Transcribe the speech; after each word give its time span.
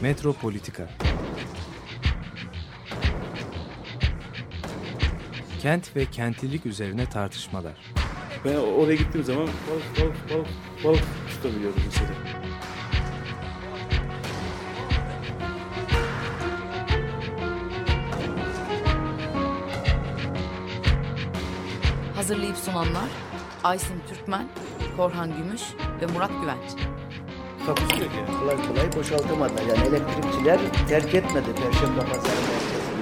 Metropolitika 0.00 0.88
Kent 5.62 5.96
ve 5.96 6.04
kentlilik 6.04 6.66
üzerine 6.66 7.06
tartışmalar. 7.06 7.72
Ben 8.44 8.56
oraya 8.56 8.94
gittiğim 8.94 9.24
zaman 9.26 9.46
balık 9.46 10.00
balık 10.00 10.30
balık 10.30 10.48
balık 10.84 11.04
tutabiliyordum 11.30 11.82
mesela. 11.86 12.10
Hazırlayıp 22.16 22.56
sunanlar 22.56 23.08
Aysim 23.64 24.02
Türkmen, 24.08 24.48
Korhan 24.96 25.36
Gümüş 25.36 25.62
ve 26.00 26.06
Murat 26.06 26.30
Güvenç. 26.40 26.95
Takusu 27.66 28.02
yok 28.02 28.10
yani. 28.16 28.38
kolay 28.38 28.68
kolay 28.68 28.92
boşaltamadılar. 28.96 29.62
Yani 29.62 29.88
elektrikçiler 29.88 30.60
terk 30.88 31.14
etmedi 31.14 31.46
Perşembe 31.56 32.00
Pazarı 32.00 32.22
merkezini. 32.22 32.96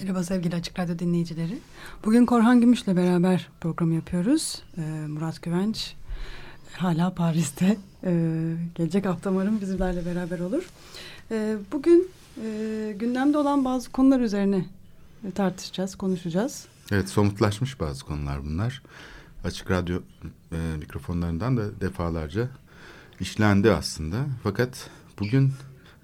Merhaba 0.00 0.22
sevgili 0.22 0.56
Açık 0.56 0.78
Radyo 0.78 0.98
dinleyicileri. 0.98 1.58
Bugün 2.04 2.26
Korhan 2.26 2.60
Gümüş'le 2.60 2.86
beraber 2.86 3.48
programı 3.60 3.94
yapıyoruz. 3.94 4.62
Ee, 4.78 4.80
Murat 5.08 5.42
Güvenç 5.42 5.94
hala 6.72 7.14
Paris'te. 7.14 7.76
Ee, 8.04 8.54
gelecek 8.74 9.06
hafta 9.06 9.30
umarım 9.30 9.60
bizlerle 9.60 10.06
beraber 10.06 10.38
olur. 10.38 10.70
Ee, 11.30 11.56
bugün 11.72 12.08
e, 12.44 12.94
gündemde 12.98 13.38
olan 13.38 13.64
bazı 13.64 13.92
konular 13.92 14.20
üzerine 14.20 14.64
tartışacağız, 15.34 15.94
konuşacağız. 15.96 16.66
Evet 16.92 17.08
somutlaşmış 17.08 17.80
bazı 17.80 18.04
konular 18.04 18.44
bunlar. 18.44 18.82
Açık 19.44 19.70
radyo 19.70 20.00
e, 20.52 20.56
mikrofonlarından 20.78 21.56
da 21.56 21.80
defalarca 21.80 22.48
işlendi 23.20 23.70
aslında. 23.70 24.16
Fakat 24.42 24.90
bugün 25.18 25.52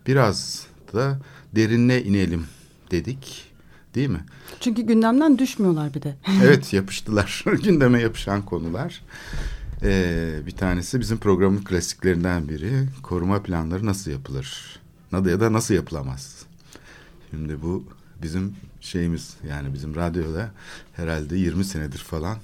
biraz 0.06 0.66
da 0.92 1.18
derinine 1.54 2.02
inelim 2.02 2.46
dedik. 2.90 3.50
Değil 3.94 4.08
mi? 4.08 4.24
Çünkü 4.60 4.82
gündemden 4.82 5.38
düşmüyorlar 5.38 5.94
bir 5.94 6.02
de. 6.02 6.16
Evet 6.42 6.72
yapıştılar. 6.72 7.44
Gündeme 7.64 8.00
yapışan 8.00 8.42
konular. 8.42 9.02
Ee, 9.82 10.40
bir 10.46 10.56
tanesi 10.56 11.00
bizim 11.00 11.18
programın 11.18 11.64
klasiklerinden 11.64 12.48
biri. 12.48 12.88
Koruma 13.02 13.42
planları 13.42 13.86
nasıl 13.86 14.10
yapılır? 14.10 14.80
Ya 15.12 15.40
da 15.40 15.52
nasıl 15.52 15.74
yapılamaz? 15.74 16.42
Şimdi 17.30 17.62
bu 17.62 17.84
bizim 18.22 18.56
şeyimiz 18.80 19.36
yani 19.48 19.74
bizim 19.74 19.94
radyoda 19.94 20.50
herhalde 20.92 21.36
20 21.36 21.64
senedir 21.64 21.98
falan 21.98 22.38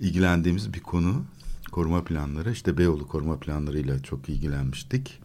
ilgilendiğimiz 0.00 0.74
bir 0.74 0.80
konu. 0.80 1.24
Koruma 1.72 2.04
planları 2.04 2.52
işte 2.52 2.78
Beyoğlu 2.78 3.08
koruma 3.08 3.38
planlarıyla 3.38 4.02
çok 4.02 4.28
ilgilenmiştik. 4.28 5.20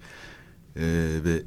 Ee, 0.75 1.19
ve 1.23 1.43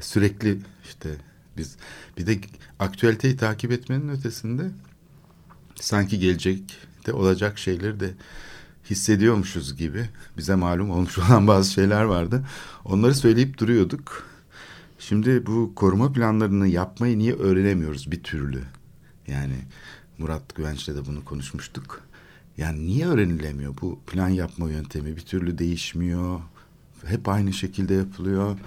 sürekli 0.00 0.58
işte 0.84 1.10
biz 1.56 1.76
bir 2.18 2.26
de 2.26 2.40
aktüeliteyi 2.78 3.36
takip 3.36 3.72
etmenin 3.72 4.08
ötesinde 4.08 4.70
sanki 5.74 6.18
gelecekte 6.18 7.12
olacak 7.12 7.58
şeyleri 7.58 8.00
de 8.00 8.10
hissediyormuşuz 8.90 9.76
gibi 9.76 10.08
bize 10.36 10.54
malum 10.54 10.90
olmuş 10.90 11.18
olan 11.28 11.46
bazı 11.46 11.72
şeyler 11.72 12.02
vardı. 12.02 12.46
Onları 12.84 13.14
söyleyip 13.14 13.58
duruyorduk. 13.58 14.32
Şimdi 14.98 15.46
bu 15.46 15.72
koruma 15.74 16.12
planlarını 16.12 16.68
yapmayı 16.68 17.18
niye 17.18 17.34
öğrenemiyoruz 17.34 18.10
bir 18.10 18.22
türlü? 18.22 18.62
Yani 19.26 19.56
Murat 20.22 20.54
Güvenç'le 20.54 20.88
de 20.88 21.06
bunu 21.06 21.24
konuşmuştuk. 21.24 22.00
Yani 22.56 22.86
niye 22.86 23.06
öğrenilemiyor 23.06 23.74
bu 23.82 23.98
plan 24.06 24.28
yapma 24.28 24.70
yöntemi 24.70 25.16
bir 25.16 25.20
türlü 25.20 25.58
değişmiyor. 25.58 26.40
Hep 27.04 27.28
aynı 27.28 27.52
şekilde 27.52 27.94
yapılıyor. 27.94 28.58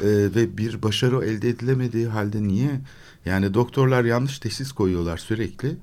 Ee, 0.00 0.06
ve 0.06 0.58
bir 0.58 0.82
başarı 0.82 1.24
elde 1.24 1.48
edilemediği 1.48 2.06
halde 2.06 2.42
niye? 2.42 2.80
Yani 3.24 3.54
doktorlar 3.54 4.04
yanlış 4.04 4.38
teşhis 4.38 4.72
koyuyorlar 4.72 5.16
sürekli. 5.16 5.76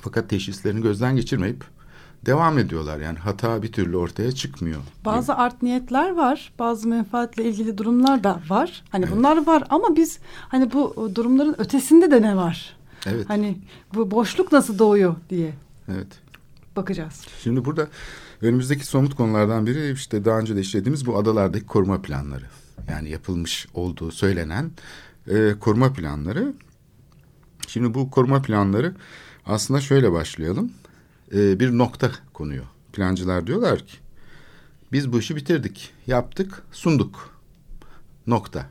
Fakat 0.00 0.30
teşhislerini 0.30 0.82
gözden 0.82 1.16
geçirmeyip 1.16 1.64
devam 2.26 2.58
ediyorlar. 2.58 3.00
Yani 3.00 3.18
hata 3.18 3.62
bir 3.62 3.72
türlü 3.72 3.96
ortaya 3.96 4.32
çıkmıyor. 4.32 4.80
Bazı 5.04 5.34
art 5.34 5.62
niyetler 5.62 6.10
var. 6.10 6.52
Bazı 6.58 6.88
menfaatle 6.88 7.44
ilgili 7.44 7.78
durumlar 7.78 8.24
da 8.24 8.40
var. 8.48 8.84
Hani 8.90 9.04
evet. 9.04 9.16
bunlar 9.16 9.46
var 9.46 9.64
ama 9.70 9.96
biz 9.96 10.18
hani 10.48 10.72
bu 10.72 11.10
durumların 11.14 11.54
ötesinde 11.58 12.10
de 12.10 12.22
ne 12.22 12.36
var? 12.36 12.75
Evet. 13.06 13.28
Hani 13.28 13.58
bu 13.94 14.10
boşluk 14.10 14.52
nasıl 14.52 14.78
doğuyor 14.78 15.14
diye. 15.30 15.54
Evet. 15.88 16.20
Bakacağız. 16.76 17.26
Şimdi 17.42 17.64
burada 17.64 17.88
önümüzdeki 18.42 18.86
somut 18.86 19.14
konulardan 19.14 19.66
biri 19.66 19.92
işte 19.92 20.24
daha 20.24 20.38
önce 20.38 20.56
de 20.56 20.60
işlediğimiz 20.60 21.06
bu 21.06 21.18
adalardaki 21.18 21.66
koruma 21.66 22.02
planları. 22.02 22.44
Yani 22.90 23.10
yapılmış 23.10 23.68
olduğu 23.74 24.10
söylenen 24.10 24.70
e, 25.28 25.54
koruma 25.60 25.92
planları. 25.92 26.54
Şimdi 27.68 27.94
bu 27.94 28.10
koruma 28.10 28.42
planları 28.42 28.94
aslında 29.46 29.80
şöyle 29.80 30.12
başlayalım. 30.12 30.72
E, 31.34 31.60
bir 31.60 31.78
nokta 31.78 32.10
konuyor. 32.32 32.64
Plancılar 32.92 33.46
diyorlar 33.46 33.78
ki 33.78 33.96
biz 34.92 35.12
bu 35.12 35.18
işi 35.18 35.36
bitirdik, 35.36 35.92
yaptık, 36.06 36.62
sunduk. 36.72 37.36
Nokta. 38.26 38.70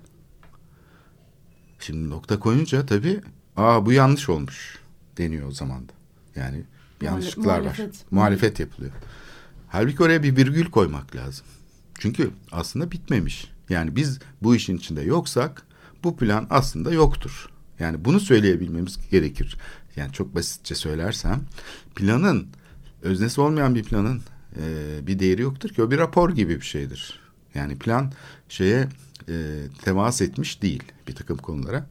Şimdi 1.79 2.09
nokta 2.09 2.40
koyunca 2.40 2.85
tabii 2.85 3.22
aa 3.58 3.86
bu 3.86 3.92
yanlış 3.92 4.30
olmuş 4.30 4.80
deniyor 5.18 5.48
o 5.48 5.52
zaman 5.52 5.90
da. 5.90 5.94
Yani 6.36 6.64
yanlışlıklar 7.02 7.60
muhalefet. 7.60 7.88
var. 7.88 8.06
Muhalefet 8.12 8.60
yapılıyor. 8.60 8.94
Halbuki 9.68 10.04
oraya 10.04 10.24
bir 10.24 10.38
virgül 10.38 10.66
koymak 10.66 11.16
lazım. 11.16 11.46
Çünkü 12.00 12.32
aslında 12.52 12.92
bitmemiş. 12.92 13.52
Yani 13.70 13.96
biz 13.96 14.20
bu 14.42 14.56
işin 14.56 14.78
içinde 14.78 15.02
yoksak 15.02 15.64
bu 16.04 16.18
plan 16.18 16.48
aslında 16.50 16.94
yoktur. 16.94 17.50
Yani 17.80 18.06
bunu 18.06 18.20
söyleyebilmemiz 18.20 19.10
gerekir. 19.12 19.58
Yani 19.96 20.12
çok 20.12 20.36
basitçe 20.36 20.76
söylersem 20.76 21.42
planın 21.96 22.48
öznesi 23.02 23.42
olmayan 23.42 23.76
bir 23.76 23.84
planın 23.84 24.22
e, 24.62 25.08
bir 25.08 25.20
değeri 25.20 25.42
yoktur 25.42 25.70
ki 25.70 25.84
o 25.84 25.92
bir 25.92 25.98
rapor 25.98 26.30
gibi 26.30 26.56
bir 26.56 26.66
şeydir. 26.66 27.20
Yani 27.56 27.78
plan 27.78 28.12
şeye 28.50 28.88
e, 29.30 29.34
temas 29.82 30.22
etmiş 30.22 30.62
değil 30.62 30.84
bir 31.08 31.16
takım 31.16 31.38
konulara. 31.38 31.88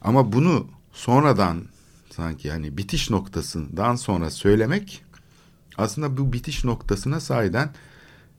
Ama 0.00 0.32
bunu 0.32 0.66
sonradan 0.98 1.64
sanki 2.10 2.48
yani 2.48 2.76
bitiş 2.76 3.10
noktasından 3.10 3.96
sonra 3.96 4.30
söylemek 4.30 5.04
aslında 5.76 6.16
bu 6.16 6.32
bitiş 6.32 6.64
noktasına 6.64 7.20
sahiden 7.20 7.70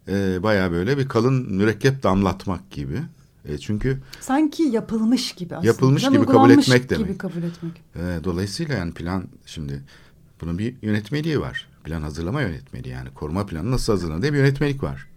e, 0.07 0.43
baya 0.43 0.71
böyle 0.71 0.97
bir 0.97 1.07
kalın 1.07 1.53
mürekkep 1.55 2.03
damlatmak 2.03 2.71
gibi. 2.71 3.01
E, 3.45 3.57
çünkü 3.57 3.99
sanki 4.19 4.63
yapılmış 4.63 5.31
gibi 5.33 5.55
aslında. 5.55 5.67
Yapılmış 5.67 6.09
gibi 6.09 6.25
kabul 6.25 6.49
etmek 6.49 6.89
demek. 6.89 7.07
gibi 7.07 7.17
kabul 7.17 7.43
etmek. 7.43 7.81
E, 7.95 8.23
dolayısıyla 8.23 8.75
yani 8.75 8.93
plan 8.93 9.23
şimdi 9.45 9.83
bunun 10.41 10.57
bir 10.57 10.75
yönetmeliği 10.81 11.39
var. 11.39 11.67
Plan 11.83 12.01
hazırlama 12.01 12.41
yönetmeliği 12.41 12.93
yani 12.93 13.09
koruma 13.13 13.45
planı 13.45 13.71
nasıl 13.71 13.93
hazırlanır 13.93 14.21
diye 14.21 14.33
bir 14.33 14.37
yönetmelik 14.37 14.83
var. 14.83 15.07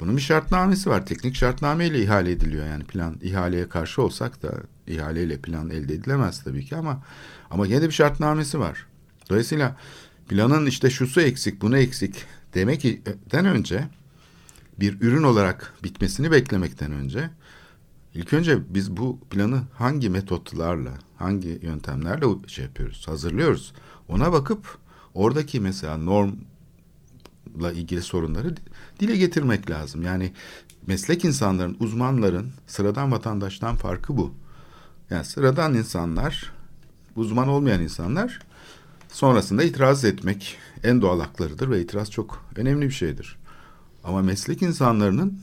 Bunun 0.00 0.16
bir 0.16 0.22
şartnamesi 0.22 0.90
var. 0.90 1.06
Teknik 1.06 1.34
şartnameyle 1.34 2.02
ihale 2.02 2.30
ediliyor. 2.30 2.66
Yani 2.66 2.84
plan 2.84 3.16
ihaleye 3.22 3.68
karşı 3.68 4.02
olsak 4.02 4.42
da 4.42 4.54
ihaleyle 4.90 5.38
plan 5.38 5.70
elde 5.70 5.94
edilemez 5.94 6.44
tabii 6.44 6.64
ki 6.64 6.76
ama 6.76 7.02
ama 7.50 7.66
yine 7.66 7.82
de 7.82 7.86
bir 7.86 7.94
şartnamesi 7.94 8.58
var. 8.58 8.86
Dolayısıyla 9.30 9.76
planın 10.28 10.66
işte 10.66 10.90
şusu 10.90 11.20
eksik, 11.20 11.62
bunu 11.62 11.78
eksik 11.78 12.24
demekten 12.54 13.46
önce 13.46 13.88
bir 14.80 15.00
ürün 15.00 15.22
olarak 15.22 15.74
bitmesini 15.84 16.30
beklemekten 16.30 16.92
önce 16.92 17.30
ilk 18.14 18.32
önce 18.32 18.74
biz 18.74 18.96
bu 18.96 19.20
planı 19.30 19.62
hangi 19.74 20.10
metotlarla, 20.10 20.92
hangi 21.16 21.58
yöntemlerle 21.62 22.26
şey 22.46 22.64
yapıyoruz, 22.64 23.08
hazırlıyoruz. 23.08 23.72
Ona 24.08 24.32
bakıp 24.32 24.78
oradaki 25.14 25.60
mesela 25.60 25.96
normla 25.96 27.72
ilgili 27.72 28.02
sorunları 28.02 28.54
dile 29.00 29.16
getirmek 29.16 29.70
lazım. 29.70 30.02
Yani 30.02 30.32
meslek 30.86 31.24
insanların, 31.24 31.76
uzmanların 31.80 32.52
sıradan 32.66 33.12
vatandaştan 33.12 33.76
farkı 33.76 34.16
bu. 34.16 34.34
Yani 35.10 35.24
sıradan 35.24 35.74
insanlar, 35.74 36.52
uzman 37.16 37.48
olmayan 37.48 37.82
insanlar 37.82 38.40
sonrasında 39.08 39.62
itiraz 39.62 40.04
etmek 40.04 40.58
en 40.84 41.02
doğal 41.02 41.20
haklarıdır 41.20 41.70
ve 41.70 41.80
itiraz 41.80 42.10
çok 42.10 42.44
önemli 42.56 42.86
bir 42.86 42.94
şeydir. 42.94 43.38
Ama 44.04 44.22
meslek 44.22 44.62
insanlarının 44.62 45.40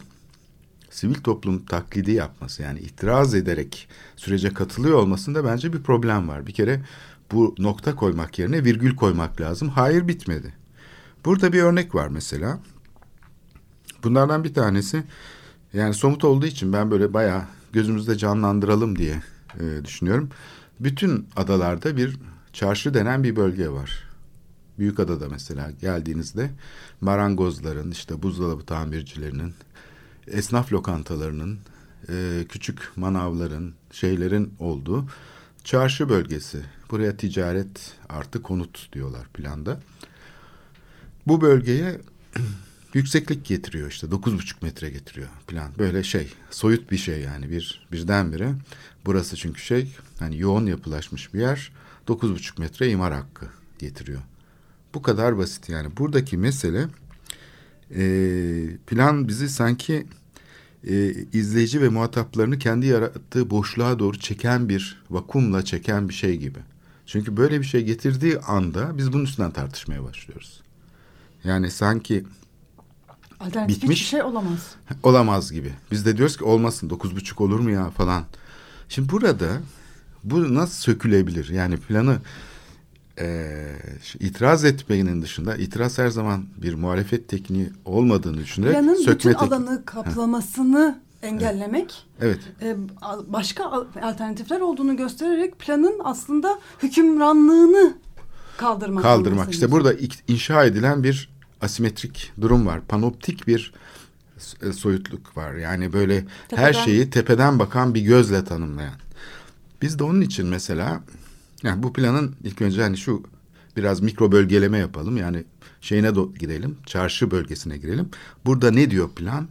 sivil 0.90 1.16
toplum 1.16 1.66
taklidi 1.66 2.12
yapması 2.12 2.62
yani 2.62 2.80
itiraz 2.80 3.36
ederek 3.36 3.88
sürece 4.16 4.54
katılıyor 4.54 4.98
olmasında 4.98 5.46
bence 5.46 5.74
bir 5.74 5.84
problem 5.84 6.28
var. 6.28 6.48
Bir 6.48 6.54
kere 6.54 6.82
bu 7.32 7.56
nokta 7.60 7.96
koymak 7.96 8.40
yerine 8.40 8.64
virgül 8.64 8.96
koymak 8.96 9.42
lazım. 9.42 9.70
Hayır 9.70 10.08
bitmedi. 10.08 10.54
Burada 11.26 11.54
bir 11.54 11.62
örnek 11.62 11.96
var 11.96 12.08
mesela. 12.08 12.60
Bunlardan 14.04 14.44
bir 14.44 14.54
tanesi 14.54 15.04
yani 15.74 15.94
somut 15.94 16.24
olduğu 16.24 16.46
için 16.46 16.74
ben 16.74 16.92
böyle 16.92 17.14
bayağı 17.14 17.44
gözümüzde 17.74 18.18
canlandıralım 18.18 18.98
diye 18.98 19.22
e, 19.60 19.86
düşünüyorum. 19.86 20.30
Bütün 20.80 21.28
adalarda 21.36 21.98
bir 21.98 22.18
çarşı 22.54 22.94
denen 22.94 23.24
bir 23.24 23.36
bölge 23.36 23.70
var. 23.70 24.04
Büyükada'da 24.80 25.30
mesela 25.30 25.72
geldiğinizde 25.72 26.50
marangozların, 27.02 27.92
işte 27.92 28.24
buzdolabı 28.24 28.66
tamircilerinin, 28.66 29.54
esnaf 30.28 30.74
lokantalarının, 30.74 31.60
e, 32.10 32.46
küçük 32.50 32.92
manavların, 32.96 33.74
şeylerin 33.92 34.54
olduğu 34.60 35.08
çarşı 35.64 36.10
bölgesi. 36.10 36.62
Buraya 36.92 37.18
ticaret 37.18 37.94
artı 38.10 38.42
konut 38.42 38.94
diyorlar 38.94 39.28
planda. 39.34 39.80
Bu 41.28 41.42
bölgeye 41.42 42.02
yükseklik 42.94 43.46
getiriyor 43.46 43.92
işte 43.92 44.12
dokuz 44.12 44.34
buçuk 44.34 44.62
metre 44.62 44.90
getiriyor 44.90 45.28
plan. 45.48 45.72
Böyle 45.78 46.04
şey 46.04 46.28
soyut 46.52 46.92
bir 46.92 46.98
şey 46.98 47.22
yani 47.22 47.50
bir 47.50 47.88
birdenbire. 47.92 48.54
Burası 49.08 49.36
çünkü 49.36 49.62
şey 49.62 49.96
hani 50.20 50.40
yoğun 50.40 50.66
yapılaşmış 50.66 51.34
bir 51.34 51.40
yer 51.40 51.72
dokuz 52.08 52.32
buçuk 52.32 52.60
metre 52.60 52.90
imar 52.90 53.14
hakkı 53.14 53.46
getiriyor. 53.80 54.22
Bu 54.94 55.02
kadar 55.02 55.38
basit 55.38 55.70
yani 55.70 55.98
buradaki 55.98 56.38
mesele 56.38 56.88
e, 57.96 58.04
plan 58.88 59.28
bizi 59.28 59.50
sanki 59.50 60.08
e, 60.88 61.14
izleyici 61.34 61.82
ve 61.82 61.90
muhataplarını 61.90 62.60
kendi 62.60 62.86
yarattığı 62.86 63.50
boşluğa 63.50 64.00
doğru 64.00 64.20
çeken 64.20 64.70
bir 64.70 65.04
vakumla 65.10 65.66
çeken 65.66 66.10
bir 66.10 66.14
şey 66.14 66.38
gibi. 66.38 66.60
Çünkü 67.06 67.38
böyle 67.38 67.60
bir 67.60 67.66
şey 67.66 67.84
getirdiği 67.84 68.40
anda 68.40 68.98
biz 68.98 69.14
bunun 69.14 69.24
üstünden 69.24 69.52
tartışmaya 69.52 70.04
başlıyoruz. 70.04 70.62
Yani 71.44 71.72
sanki 71.72 72.26
Alternatif 73.40 73.76
Bitmiş. 73.76 73.98
hiçbir 73.98 74.10
şey 74.10 74.24
olamaz. 74.24 74.76
olamaz 75.04 75.52
gibi. 75.52 75.74
Biz 75.92 76.06
de 76.06 76.18
diyoruz 76.18 76.38
ki 76.38 76.44
olmasın 76.44 76.90
dokuz 76.90 77.16
buçuk 77.16 77.42
olur 77.42 77.60
mu 77.60 77.72
ya 77.72 77.90
falan. 77.90 78.24
Şimdi 78.90 79.10
burada 79.10 79.48
bu 80.24 80.54
nasıl 80.56 80.74
sökülebilir? 80.82 81.50
Yani 81.50 81.78
planı 81.78 82.18
e, 83.20 83.58
itiraz 84.20 84.66
etmenin 84.66 85.22
dışında 85.22 85.56
itiraz 85.56 85.98
her 85.98 86.08
zaman 86.10 86.46
bir 86.58 86.74
muhalefet 86.74 87.28
tekniği 87.30 87.70
olmadığını 87.86 88.38
düşünerek 88.38 88.74
Planın 88.74 88.96
sökme 88.96 89.14
bütün 89.14 89.30
tekniği. 89.34 89.50
alanı 89.50 89.86
kaplamasını 89.86 91.00
engellemek, 91.22 92.06
Evet. 92.22 92.40
e, 92.62 92.76
başka 93.28 93.66
al- 93.66 93.86
alternatifler 94.02 94.60
olduğunu 94.62 94.98
göstererek 94.98 95.60
planın 95.60 96.00
aslında 96.04 96.60
hükümranlığını 96.84 97.98
kaldırmak. 98.58 99.04
kaldırmak. 99.04 99.52
İşte 99.54 99.72
burada 99.72 99.94
inşa 100.28 100.66
edilen 100.66 101.04
bir 101.04 101.30
asimetrik 101.62 102.32
durum 102.42 102.68
var. 102.68 102.82
Panoptik 102.88 103.48
bir 103.48 103.74
soyutluk 104.74 105.38
var. 105.38 105.54
Yani 105.54 105.94
böyle 105.94 106.16
her 106.16 106.74
Tepeden- 106.74 106.86
şeyi 106.86 107.10
tepeden 107.10 107.60
bakan 107.60 107.94
bir 107.96 108.02
gözle 108.02 108.46
tanımlayan. 108.46 108.96
Biz 109.82 110.00
de 110.00 110.04
onun 110.04 110.22
için 110.22 110.48
mesela 110.48 111.04
yani 111.64 111.84
bu 111.84 111.94
planın 111.94 112.36
ilk 112.44 112.62
önce 112.62 112.82
hani 112.82 112.98
şu 112.98 113.24
biraz 113.78 114.02
mikro 114.02 114.32
bölgeleme 114.32 114.78
yapalım. 114.78 115.18
Yani 115.18 115.44
şeyine 115.82 116.08
do- 116.08 116.38
girelim. 116.38 116.78
Çarşı 116.86 117.32
bölgesine 117.32 117.78
girelim. 117.78 118.10
Burada 118.46 118.72
ne 118.72 118.92
diyor 118.92 119.10
plan? 119.10 119.48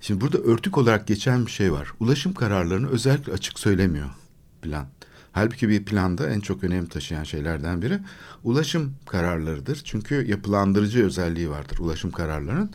Şimdi 0.00 0.20
burada 0.20 0.38
örtük 0.38 0.78
olarak 0.78 1.06
geçen 1.06 1.46
bir 1.46 1.50
şey 1.50 1.72
var. 1.72 1.92
Ulaşım 2.00 2.34
kararlarını 2.34 2.88
özellikle 2.88 3.32
açık 3.32 3.58
söylemiyor 3.58 4.08
plan. 4.62 4.86
Halbuki 5.32 5.68
bir 5.68 5.84
planda 5.84 6.30
en 6.30 6.40
çok 6.40 6.64
önem 6.64 6.86
taşıyan 6.86 7.24
şeylerden 7.24 7.82
biri 7.82 7.98
ulaşım 8.44 8.94
kararlarıdır. 9.06 9.80
Çünkü 9.84 10.26
yapılandırıcı 10.28 11.04
özelliği 11.04 11.50
vardır 11.50 11.78
ulaşım 11.78 12.10
kararlarının. 12.10 12.70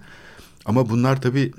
Ama 0.65 0.89
bunlar 0.89 1.21
tabii 1.21 1.51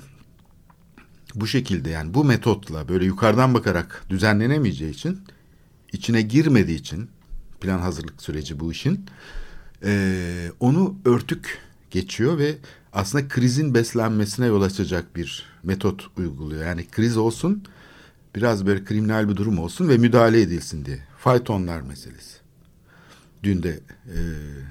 bu 1.35 1.47
şekilde 1.47 1.89
yani 1.89 2.13
bu 2.13 2.23
metotla 2.25 2.87
böyle 2.87 3.05
yukarıdan 3.05 3.53
bakarak 3.53 4.05
düzenlenemeyeceği 4.09 4.91
için 4.91 5.19
içine 5.93 6.21
girmediği 6.21 6.77
için 6.79 7.09
plan 7.61 7.79
hazırlık 7.79 8.21
süreci 8.21 8.59
bu 8.59 8.71
işin 8.71 9.05
eee, 9.83 10.51
onu 10.59 10.95
örtük 11.05 11.59
geçiyor 11.91 12.37
ve 12.37 12.55
aslında 12.93 13.27
krizin 13.27 13.73
beslenmesine 13.73 14.45
yol 14.45 14.61
açacak 14.61 15.15
bir 15.15 15.45
metot 15.63 16.07
uyguluyor. 16.17 16.65
Yani 16.65 16.87
kriz 16.91 17.17
olsun 17.17 17.63
biraz 18.35 18.65
böyle 18.65 18.83
kriminal 18.83 19.29
bir 19.29 19.35
durum 19.35 19.59
olsun 19.59 19.89
ve 19.89 19.97
müdahale 19.97 20.41
edilsin 20.41 20.85
diye. 20.85 20.99
Faytonlar 21.17 21.81
meselesi. 21.81 22.37
Dün 23.43 23.63
de 23.63 23.79
e, 24.05 24.17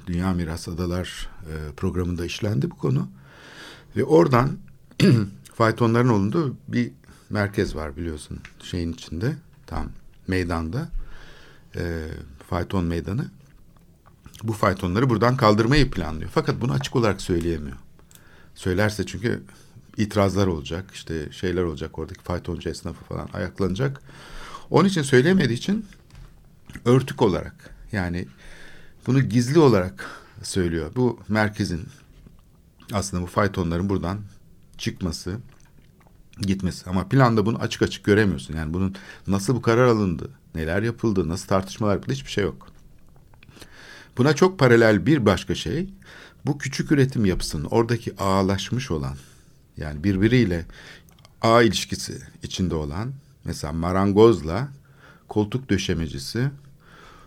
Dünya 0.07 0.33
Miras 0.33 0.69
Adalar 0.69 1.29
e, 1.43 1.73
programında 1.77 2.25
işlendi 2.25 2.71
bu 2.71 2.77
konu. 2.79 3.09
Ve 3.97 4.05
oradan 4.05 4.59
faytonların 5.55 6.09
olunduğu 6.09 6.57
bir 6.69 6.93
merkez 7.31 7.77
var 7.77 7.97
biliyorsun 7.97 8.39
şeyin 8.63 8.93
içinde 8.93 9.37
tam 9.67 9.89
meydanda 10.29 10.89
e, 11.77 12.09
fayton 12.49 12.85
meydanı. 12.85 13.31
Bu 14.43 14.53
faytonları 14.53 15.11
buradan 15.11 15.37
kaldırmayı 15.37 15.91
planlıyor. 15.91 16.31
Fakat 16.35 16.61
bunu 16.61 16.73
açık 16.73 16.97
olarak 16.97 17.23
söyleyemiyor. 17.23 17.77
Söylerse 18.55 19.07
çünkü 19.07 19.43
itirazlar 19.97 20.47
olacak, 20.47 20.91
işte 20.95 21.33
şeyler 21.33 21.63
olacak 21.63 21.99
oradaki 21.99 22.21
faytoncu 22.21 22.71
esnafı 22.71 23.05
falan 23.05 23.29
ayaklanacak. 23.33 24.01
Onun 24.71 24.89
için 24.89 25.03
söyleyemediği 25.03 25.59
için 25.59 25.87
örtük 26.85 27.23
olarak 27.23 27.71
yani 27.93 28.29
bunu 29.07 29.21
gizli 29.21 29.59
olarak 29.59 30.11
söylüyor. 30.43 30.91
Bu 30.97 31.21
merkezin 31.29 31.87
aslında 32.93 33.23
bu 33.23 33.27
faytonların 33.27 33.89
buradan 33.89 34.21
çıkması, 34.79 35.39
gitmesi. 36.41 36.91
Ama 36.91 37.09
planda 37.09 37.47
bunu 37.47 37.59
açık 37.59 37.83
açık 37.83 38.05
göremiyorsun. 38.05 38.57
Yani 38.57 38.75
bunun 38.75 38.95
nasıl 39.27 39.55
bu 39.55 39.63
karar 39.63 39.87
alındı, 39.87 40.31
neler 40.55 40.83
yapıldı, 40.83 41.29
nasıl 41.29 41.49
tartışmalar 41.49 41.95
yapıldı 41.95 42.13
hiçbir 42.13 42.31
şey 42.31 42.45
yok. 42.45 42.69
Buna 44.19 44.35
çok 44.35 44.59
paralel 44.59 45.07
bir 45.07 45.27
başka 45.27 45.55
şey 45.55 45.91
bu 46.47 46.59
küçük 46.59 46.93
üretim 46.93 47.25
yapısının 47.25 47.65
oradaki 47.65 48.17
ağlaşmış 48.17 48.91
olan 48.91 49.17
yani 49.77 50.05
birbiriyle 50.05 50.67
ağ 51.43 51.63
ilişkisi 51.63 52.23
içinde 52.43 52.75
olan 52.75 53.13
mesela 53.45 53.73
marangozla 53.73 54.69
koltuk 55.29 55.71
döşemecisi, 55.71 56.51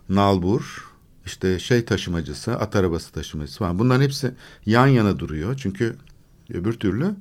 nalbur, 0.09 0.86
işte 1.27 1.59
şey 1.59 1.85
taşımacısı, 1.85 2.57
at 2.57 2.75
arabası 2.75 3.11
taşımacısı 3.11 3.59
falan 3.59 3.79
bunların 3.79 4.01
hepsi 4.01 4.31
yan 4.65 4.87
yana 4.87 5.19
duruyor. 5.19 5.57
Çünkü 5.57 5.95
öbür 6.53 6.73
türlü 6.73 7.15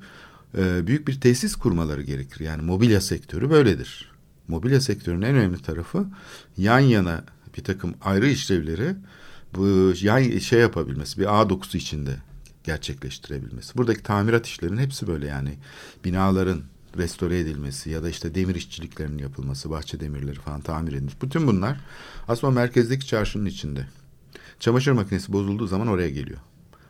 e, 0.58 0.87
büyük 0.87 1.08
bir 1.08 1.20
tesis 1.20 1.56
kurmaları 1.56 2.03
gerekir. 2.03 2.41
Yani 2.41 2.62
mobilya 2.62 3.00
sektörü 3.00 3.50
böyledir. 3.50 4.12
Mobilya 4.49 4.81
sektörünün 4.81 5.23
en 5.23 5.35
önemli 5.35 5.62
tarafı 5.62 6.06
yan 6.56 6.78
yana 6.78 7.25
bir 7.57 7.64
takım 7.64 7.95
ayrı 8.02 8.28
işlevleri 8.28 8.95
bu 9.54 9.92
yan 10.00 10.38
şey 10.38 10.61
yapabilmesi, 10.61 11.21
bir 11.21 11.40
ağ 11.40 11.49
dokusu 11.49 11.78
içinde 11.78 12.16
gerçekleştirebilmesi. 12.64 13.78
Buradaki 13.78 14.02
tamirat 14.02 14.47
işlerinin 14.47 14.83
hepsi 14.83 15.07
böyle 15.07 15.26
yani 15.26 15.54
binaların 16.04 16.62
restore 16.97 17.38
edilmesi 17.38 17.90
ya 17.90 18.02
da 18.02 18.09
işte 18.09 18.35
demir 18.35 18.54
işçiliklerinin 18.54 19.19
yapılması, 19.19 19.71
bahçe 19.71 20.00
demirleri 20.00 20.37
falan 20.37 20.61
tamir 20.61 20.92
edilmiş. 20.92 21.23
Bütün 21.23 21.47
bunlar 21.47 21.80
aslında 22.28 22.52
merkezdeki 22.52 23.07
çarşının 23.07 23.47
içinde. 23.47 23.87
Çamaşır 24.60 24.92
makinesi 24.92 25.32
bozulduğu 25.32 25.66
zaman 25.66 25.88
oraya 25.88 26.10
geliyor. 26.10 26.38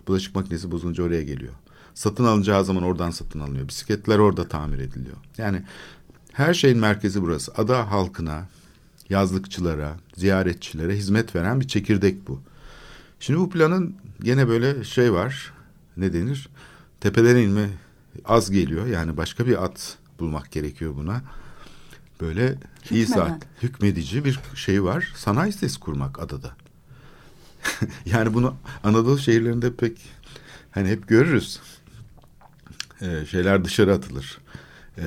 Bulaşık 0.09 0.35
makinesi 0.35 0.71
bozulunca 0.71 1.05
oraya 1.05 1.23
geliyor. 1.23 1.53
Satın 1.95 2.25
alınacağı 2.25 2.65
zaman 2.65 2.83
oradan 2.83 3.11
satın 3.11 3.41
alınıyor. 3.41 3.69
Bisikletler 3.69 4.19
orada 4.19 4.49
tamir 4.49 4.79
ediliyor. 4.79 5.17
Yani 5.39 5.63
her 6.33 6.55
şeyin 6.55 6.79
merkezi 6.79 7.23
burası. 7.23 7.53
Ada 7.57 7.91
halkına, 7.91 8.49
yazlıkçılara, 9.11 9.97
ziyaretçilere 10.17 10.97
hizmet 10.97 11.35
veren 11.35 11.61
bir 11.61 11.69
çekirdek 11.69 12.29
bu. 12.29 12.41
Şimdi 13.21 13.41
bu 13.41 13.51
planın 13.51 13.97
gene 14.23 14.49
böyle 14.49 14.85
şey 14.85 15.13
var. 15.13 15.53
Ne 15.97 16.13
denir? 16.13 16.49
Tepeden 17.01 17.37
inme 17.37 17.69
az 18.25 18.51
geliyor. 18.51 18.87
Yani 18.87 19.17
başka 19.17 19.47
bir 19.47 19.65
at 19.65 19.97
bulmak 20.19 20.53
gerekiyor 20.53 20.97
buna. 20.97 21.23
Böyle 22.21 22.59
iyi 22.91 23.07
saat 23.07 23.47
hükmedici 23.63 24.25
bir 24.25 24.41
şey 24.55 24.85
var. 24.85 25.13
Sanayi 25.17 25.53
sitesi 25.53 25.81
kurmak 25.81 26.21
adada. 26.21 26.57
yani 28.07 28.35
bunu 28.35 28.55
Anadolu 28.85 29.19
şehirlerinde 29.19 29.75
pek 29.75 29.99
hani 30.71 30.89
hep 30.89 31.09
görürüz. 31.09 31.61
Ee, 33.03 33.27
şeyler 33.31 33.65
dışarı 33.65 33.95
atılır. 33.95 34.39
Ee, 34.99 35.03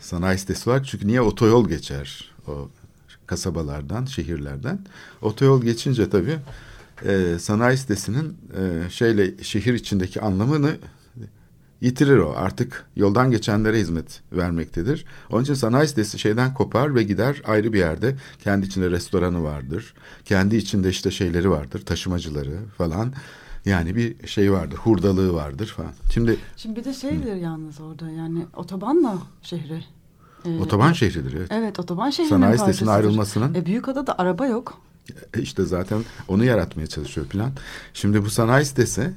sanayi 0.00 0.38
sitesi 0.38 0.70
var. 0.70 0.84
Çünkü 0.84 1.06
niye 1.06 1.20
otoyol 1.20 1.68
geçer 1.68 2.32
o 2.48 2.68
kasabalardan, 3.26 4.04
şehirlerden. 4.04 4.78
Otoyol 5.22 5.62
geçince 5.62 6.10
tabii 6.10 6.38
e, 7.04 7.38
sanayi 7.38 7.76
sitesinin 7.78 8.36
e, 8.56 8.90
şeyle 8.90 9.44
şehir 9.44 9.74
içindeki 9.74 10.20
anlamını 10.20 10.76
yitirir 11.80 12.18
o. 12.18 12.32
Artık 12.36 12.84
yoldan 12.96 13.30
geçenlere 13.30 13.78
hizmet 13.78 14.20
vermektedir. 14.32 15.04
Onun 15.30 15.42
için 15.42 15.54
sanayi 15.54 15.88
sitesi 15.88 16.18
şeyden 16.18 16.54
kopar 16.54 16.94
ve 16.94 17.02
gider 17.02 17.42
ayrı 17.46 17.72
bir 17.72 17.78
yerde. 17.78 18.16
Kendi 18.44 18.66
içinde 18.66 18.90
restoranı 18.90 19.44
vardır. 19.44 19.94
Kendi 20.24 20.56
içinde 20.56 20.88
işte 20.88 21.10
şeyleri 21.10 21.50
vardır. 21.50 21.86
Taşımacıları 21.86 22.56
falan. 22.78 23.12
Yani 23.64 23.96
bir 23.96 24.26
şey 24.28 24.52
vardır. 24.52 24.76
Hurdalığı 24.76 25.34
vardır 25.34 25.74
falan. 25.76 25.92
Şimdi 26.14 26.36
Şimdi 26.56 26.80
bir 26.80 26.84
de 26.84 26.94
şeydir 26.94 27.34
yalnız 27.34 27.80
orada 27.80 28.10
yani 28.10 28.46
otobanla 28.56 29.18
şehri. 29.42 29.84
e, 30.44 30.58
otoban 30.60 30.92
şehridir. 30.92 31.34
Evet. 31.34 31.48
Evet 31.52 31.80
otoban 31.80 32.10
şehrinin 32.10 32.28
Sanayi 32.30 32.48
parçasıdır. 32.50 32.72
sitesinin 32.72 32.90
ayrılmasının 32.94 33.54
E, 33.54 33.66
Büyükada'da 33.66 34.18
araba 34.18 34.46
yok. 34.46 34.78
E 35.34 35.40
İşte 35.42 35.64
zaten 35.64 35.98
onu 36.28 36.44
yaratmaya 36.44 36.86
çalışıyor 36.86 37.26
plan. 37.26 37.50
Şimdi 37.94 38.24
bu 38.24 38.30
sanayi 38.30 38.64
sitesi 38.66 39.10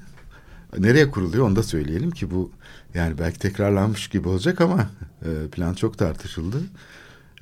nereye 0.78 1.12
kuruluyor 1.12 1.48
onu 1.48 1.56
da 1.56 1.64
söyleyelim 1.64 2.12
ki 2.12 2.32
bu 2.32 2.52
yani 2.94 3.18
belki 3.18 3.40
tekrarlanmış 3.40 4.08
gibi 4.08 4.28
olacak 4.28 4.62
ama 4.62 4.90
e, 5.26 5.48
plan 5.48 5.74
çok 5.74 5.98
tartışıldı. 5.98 6.58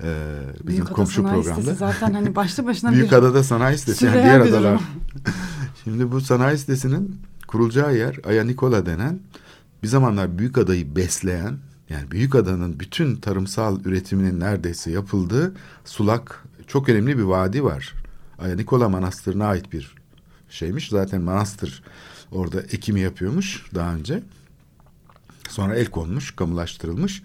E, 0.03 0.39
bizim 0.53 0.67
Büyükada 0.67 0.93
komşu 0.93 1.21
Sanayi 1.21 1.33
programda. 1.33 1.61
Sitesi 1.61 1.77
zaten 1.77 2.13
hani 2.13 2.35
başlı 2.35 2.65
başına 2.65 2.91
bir 2.91 2.95
Büyükada'da 2.95 3.43
sanayi 3.43 3.77
sitesi 3.77 4.05
yani 4.05 4.23
diğer 4.23 4.39
adalar. 4.39 4.81
Şimdi 5.83 6.11
bu 6.11 6.21
sanayi 6.21 6.57
sitesinin 6.57 7.21
kurulacağı 7.47 7.95
yer 7.95 8.19
Aya 8.27 8.43
Nikola 8.43 8.85
denen 8.85 9.19
bir 9.83 9.87
zamanlar 9.87 10.37
Büyükada'yı 10.37 10.95
besleyen 10.95 11.57
yani 11.89 12.11
Büyükada'nın 12.11 12.79
bütün 12.79 13.15
tarımsal 13.15 13.85
üretiminin 13.85 14.39
neredeyse 14.39 14.91
yapıldığı 14.91 15.53
sulak 15.85 16.43
çok 16.67 16.89
önemli 16.89 17.17
bir 17.17 17.23
vadi 17.23 17.63
var. 17.63 17.93
Aya 18.39 18.55
Nikola 18.55 18.89
Manastırı'na 18.89 19.45
ait 19.45 19.73
bir 19.73 19.95
şeymiş. 20.49 20.89
Zaten 20.89 21.21
manastır 21.21 21.83
orada 22.31 22.61
ekimi 22.61 22.99
yapıyormuş 22.99 23.65
daha 23.75 23.95
önce. 23.95 24.23
Sonra 25.49 25.75
el 25.75 25.85
konmuş, 25.85 26.31
kamulaştırılmış. 26.35 27.23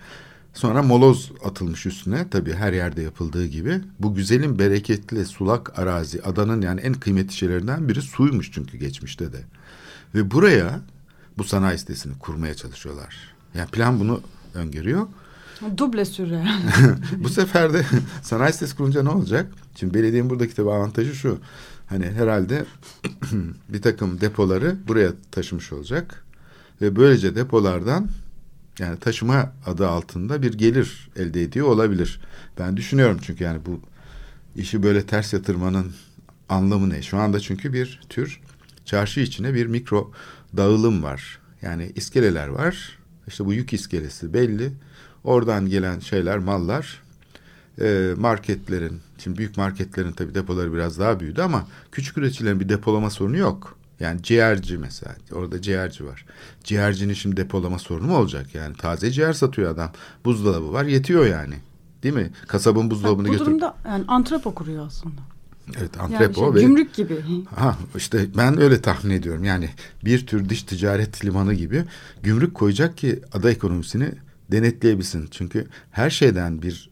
Sonra 0.55 0.83
moloz 0.83 1.33
atılmış 1.45 1.87
üstüne. 1.87 2.29
Tabii 2.31 2.53
her 2.53 2.73
yerde 2.73 3.03
yapıldığı 3.03 3.47
gibi. 3.47 3.81
Bu 4.01 4.15
güzelim 4.15 4.59
bereketli 4.59 5.25
sulak 5.25 5.79
arazi 5.79 6.23
adanın 6.23 6.63
yani 6.63 6.81
en 6.81 6.95
kıymetli 6.95 7.35
şeylerinden 7.35 7.89
biri 7.89 8.03
suymuş 8.03 8.53
çünkü 8.53 8.79
geçmişte 8.79 9.33
de. 9.33 9.41
Ve 10.15 10.31
buraya 10.31 10.81
bu 11.39 11.45
sanayi 11.45 11.79
sitesini 11.79 12.19
kurmaya 12.19 12.55
çalışıyorlar. 12.55 13.17
Yani 13.55 13.71
plan 13.71 14.01
bunu 14.01 14.21
öngörüyor. 14.55 15.07
Duble 15.77 16.05
sürreal. 16.05 16.47
Bu 17.19 17.29
sefer 17.29 17.73
de 17.73 17.87
sanayi 18.23 18.53
sitesi 18.53 18.77
kurunca 18.77 19.03
ne 19.03 19.09
olacak? 19.09 19.53
Şimdi 19.77 19.95
belediyenin 19.95 20.31
buradaki 20.31 20.55
tabii 20.55 20.71
avantajı 20.71 21.15
şu. 21.15 21.39
Hani 21.87 22.07
herhalde 22.11 22.65
bir 23.69 23.83
takım 23.83 24.21
depoları 24.21 24.77
buraya 24.89 25.13
taşımış 25.31 25.73
olacak. 25.73 26.25
Ve 26.81 26.97
böylece 26.97 27.37
depolardan 27.37 28.09
yani 28.79 28.99
taşıma 28.99 29.53
adı 29.67 29.89
altında 29.89 30.43
bir 30.43 30.55
gelir 30.55 31.09
elde 31.17 31.43
ediyor 31.43 31.67
olabilir. 31.67 32.21
Ben 32.59 32.77
düşünüyorum 32.77 33.19
çünkü 33.23 33.45
yani 33.45 33.61
bu 33.67 33.81
işi 34.57 34.83
böyle 34.83 35.07
ters 35.07 35.33
yatırmanın 35.33 35.93
anlamı 36.49 36.91
ne? 36.91 37.03
Şu 37.03 37.19
anda 37.19 37.41
çünkü 37.41 37.73
bir 37.73 38.01
tür 38.09 38.41
çarşı 38.85 39.21
içine 39.21 39.55
bir 39.55 39.67
mikro 39.67 40.13
dağılım 40.57 41.03
var. 41.03 41.39
Yani 41.63 41.93
iskeleler 41.95 42.49
var. 42.49 42.99
İşte 43.27 43.45
bu 43.45 43.53
yük 43.53 43.73
iskelesi 43.73 44.35
belli. 44.35 44.73
Oradan 45.25 45.69
gelen 45.69 46.01
şeyler, 46.01 46.39
mallar 46.39 47.04
e, 47.81 48.15
marketlerin, 48.17 49.01
şimdi 49.19 49.39
büyük 49.39 49.57
marketlerin 49.57 50.13
tabii 50.13 50.35
depoları 50.35 50.73
biraz 50.75 50.99
daha 50.99 51.21
büyüdü 51.21 51.43
ama 51.43 51.67
küçük 51.93 52.19
üreticilerin 52.19 52.61
bir 52.61 52.69
depolama 52.69 53.11
sorunu 53.11 53.37
yok. 53.37 53.77
Yani 54.01 54.23
ciğerci 54.23 54.79
mesela, 54.79 55.17
orada 55.33 55.63
ciğerci 55.63 56.07
var. 56.07 56.25
Ciğercinin 56.65 57.15
şimdi 57.15 57.37
depolama 57.37 57.79
sorunu 57.79 58.07
mu 58.07 58.17
olacak? 58.17 58.55
Yani 58.55 58.77
taze 58.77 59.11
ciğer 59.11 59.33
satıyor 59.33 59.71
adam. 59.75 59.91
Buzdolabı 60.25 60.73
var, 60.73 60.85
yetiyor 60.85 61.27
yani. 61.27 61.55
Değil 62.03 62.15
mi? 62.15 62.31
Kasabın 62.47 62.91
buzdolabını 62.91 63.29
bu 63.29 63.33
götür. 63.33 63.47
durumda 63.47 63.77
yani 63.87 64.05
antrepo 64.09 64.55
kuruyor 64.55 64.87
aslında. 64.87 65.21
Evet, 65.79 65.91
Yani 65.97 66.15
antrepo 66.15 66.41
şey, 66.41 66.55
ve 66.55 66.61
gümrük 66.67 66.95
gibi. 66.95 67.17
Ha 67.55 67.79
işte 67.97 68.27
ben 68.37 68.61
öyle 68.61 68.81
tahmin 68.81 69.11
ediyorum. 69.15 69.45
Yani 69.45 69.71
bir 70.05 70.27
tür 70.27 70.49
dış 70.49 70.63
ticaret 70.63 71.25
limanı 71.25 71.55
gibi 71.55 71.85
gümrük 72.23 72.55
koyacak 72.55 72.97
ki 72.97 73.21
ada 73.33 73.51
ekonomisini 73.51 74.11
denetleyebilsin. 74.53 75.29
Çünkü 75.31 75.67
her 75.91 76.11
şeyden 76.11 76.63
bir 76.63 76.91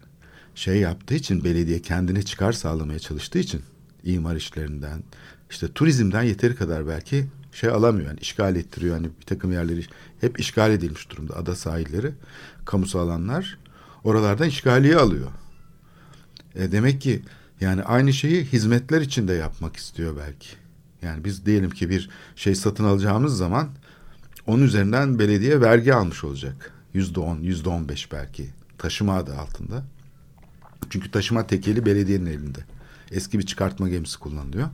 şey 0.54 0.76
yaptığı 0.76 1.14
için 1.14 1.44
belediye 1.44 1.82
kendine 1.82 2.22
çıkar 2.22 2.52
sağlamaya 2.52 2.98
çalıştığı 2.98 3.38
için 3.38 3.62
imar 4.04 4.36
işlerinden 4.36 5.02
işte 5.50 5.72
turizmden 5.72 6.22
yeteri 6.22 6.54
kadar 6.56 6.86
belki 6.86 7.26
şey 7.52 7.70
alamıyor. 7.70 8.08
Yani 8.08 8.20
işgal 8.20 8.56
ettiriyor. 8.56 8.96
Yani 8.96 9.08
bir 9.20 9.26
takım 9.26 9.52
yerleri 9.52 9.84
hep 10.20 10.40
işgal 10.40 10.70
edilmiş 10.70 11.10
durumda. 11.10 11.36
Ada 11.36 11.56
sahilleri, 11.56 12.12
kamusal 12.64 13.00
alanlar 13.00 13.58
oralardan 14.04 14.48
işgaliye 14.48 14.96
alıyor. 14.96 15.30
E 16.54 16.72
demek 16.72 17.00
ki 17.00 17.22
yani 17.60 17.82
aynı 17.82 18.12
şeyi 18.12 18.44
hizmetler 18.44 19.00
için 19.00 19.28
de 19.28 19.32
yapmak 19.32 19.76
istiyor 19.76 20.16
belki. 20.16 20.48
Yani 21.02 21.24
biz 21.24 21.46
diyelim 21.46 21.70
ki 21.70 21.90
bir 21.90 22.10
şey 22.36 22.54
satın 22.54 22.84
alacağımız 22.84 23.36
zaman 23.36 23.68
onun 24.46 24.62
üzerinden 24.62 25.18
belediye 25.18 25.60
vergi 25.60 25.94
almış 25.94 26.24
olacak. 26.24 26.72
Yüzde 26.94 27.20
on, 27.20 27.40
yüzde 27.40 27.68
on 27.68 27.88
beş 27.88 28.12
belki. 28.12 28.50
Taşıma 28.78 29.16
adı 29.16 29.36
altında. 29.36 29.84
Çünkü 30.92 31.10
taşıma 31.10 31.46
tekeli 31.46 31.86
belediyenin 31.86 32.26
elinde. 32.26 32.58
Eski 33.10 33.38
bir 33.38 33.46
çıkartma 33.46 33.88
gemisi 33.88 34.18
kullanılıyor. 34.18 34.68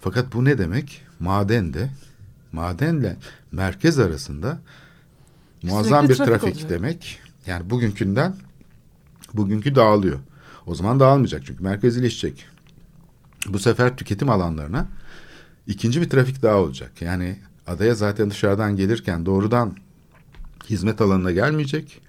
Fakat 0.00 0.32
bu 0.32 0.44
ne 0.44 0.58
demek? 0.58 1.02
Maden 1.20 1.74
de 1.74 1.90
madenle 2.52 3.16
merkez 3.52 3.98
arasında 3.98 4.58
muazzam 5.62 6.06
Sürekli 6.06 6.20
bir 6.20 6.26
trafik 6.26 6.40
trafik 6.40 6.54
olacak. 6.54 6.70
demek. 6.70 7.20
Yani 7.46 7.70
bugünkünden 7.70 8.36
bugünkü 9.34 9.74
dağılıyor. 9.74 10.18
O 10.66 10.74
zaman 10.74 11.00
dağılmayacak 11.00 11.46
çünkü 11.46 11.62
merkezileşecek. 11.62 12.46
Bu 13.48 13.58
sefer 13.58 13.96
tüketim 13.96 14.30
alanlarına 14.30 14.88
ikinci 15.66 16.00
bir 16.00 16.10
trafik 16.10 16.42
daha 16.42 16.56
olacak. 16.56 17.02
Yani 17.02 17.38
adaya 17.66 17.94
zaten 17.94 18.30
dışarıdan 18.30 18.76
gelirken 18.76 19.26
doğrudan 19.26 19.76
hizmet 20.70 21.00
alanına 21.00 21.30
gelmeyecek. 21.30 22.00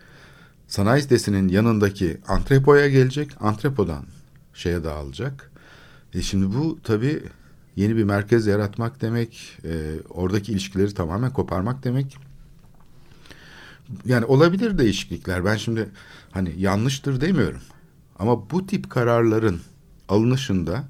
Sanayi 0.76 1.02
sitesinin 1.02 1.48
yanındaki 1.48 2.18
antrepoya 2.28 2.90
gelecek. 2.90 3.32
Antrepodan 3.40 4.06
şeye 4.54 4.84
dağılacak. 4.84 5.52
E 6.14 6.22
şimdi 6.22 6.56
bu 6.56 6.80
tabii 6.84 7.24
yeni 7.76 7.96
bir 7.96 8.04
merkez 8.04 8.48
yaratmak 8.48 9.02
demek. 9.02 9.58
e, 9.64 9.94
oradaki 10.10 10.52
ilişkileri 10.52 10.94
tamamen 10.94 11.34
koparmak 11.34 11.84
demek. 11.84 12.18
Yani 14.06 14.26
olabilir 14.26 14.78
değişiklikler. 14.78 15.46
Ben 15.46 15.56
şimdi 15.56 15.90
hani 16.32 16.54
yanlıştır 16.58 17.22
demiyorum. 17.22 17.62
Ama 18.20 18.50
bu 18.50 18.68
tip 18.68 18.90
kararların 18.90 19.62
alınışında 20.10 20.84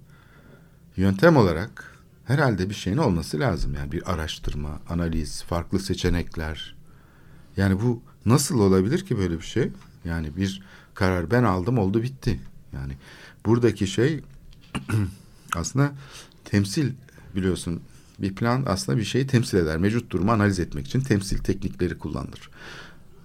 yöntem 0.98 1.38
olarak 1.38 1.98
herhalde 2.26 2.70
bir 2.70 2.76
şeyin 2.76 2.98
olması 2.98 3.40
lazım. 3.40 3.74
Yani 3.74 3.92
bir 3.92 4.14
araştırma, 4.14 4.80
analiz, 4.90 5.44
farklı 5.44 5.80
seçenekler. 5.80 6.76
Yani 7.58 7.82
bu 7.82 8.02
nasıl 8.26 8.60
olabilir 8.60 9.06
ki 9.06 9.18
böyle 9.18 9.38
bir 9.38 9.46
şey? 9.46 9.72
Yani 10.06 10.38
bir 10.38 10.62
karar 10.94 11.32
ben 11.32 11.44
aldım 11.44 11.78
oldu 11.78 12.04
bitti. 12.04 12.40
Yani 12.74 12.94
buradaki 13.46 13.88
şey 13.88 14.22
aslında 15.56 15.92
temsil 16.46 16.92
biliyorsun 17.36 17.82
bir 18.20 18.36
plan 18.36 18.64
aslında 18.68 18.98
bir 18.98 19.04
şeyi 19.04 19.28
temsil 19.28 19.58
eder. 19.58 19.78
Mevcut 19.78 20.12
durumu 20.12 20.32
analiz 20.32 20.60
etmek 20.60 20.88
için 20.88 21.00
temsil 21.00 21.38
teknikleri 21.38 21.98
kullanılır. 21.98 22.50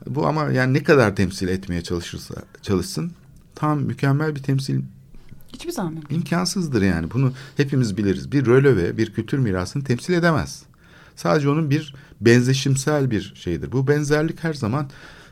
Bu 0.06 0.26
ama 0.26 0.50
yani 0.50 0.74
ne 0.74 0.82
kadar 0.82 1.16
temsil 1.16 1.48
etmeye 1.48 1.82
çalışırsa 1.82 2.34
çalışsın 2.62 3.12
tam 3.54 3.80
mükemmel 3.82 4.34
bir 4.34 4.42
temsil 4.42 4.80
Hiçbir 5.52 5.72
zaman 5.72 6.02
imkansızdır 6.10 6.82
yani. 6.82 7.10
Bunu 7.10 7.32
hepimiz 7.56 7.96
biliriz. 7.96 8.32
Bir 8.32 8.46
röleve, 8.46 8.96
bir 8.96 9.12
kültür 9.12 9.38
mirasını 9.38 9.84
temsil 9.84 10.12
edemez. 10.12 10.62
Sadece 11.16 11.48
onun 11.48 11.70
bir 11.70 11.94
benzeşimsel 12.20 13.10
bir 13.10 13.32
şeydir. 13.36 13.72
Bu 13.72 13.86
benzerlik 13.88 14.44
her 14.44 14.54
zaman 14.54 14.90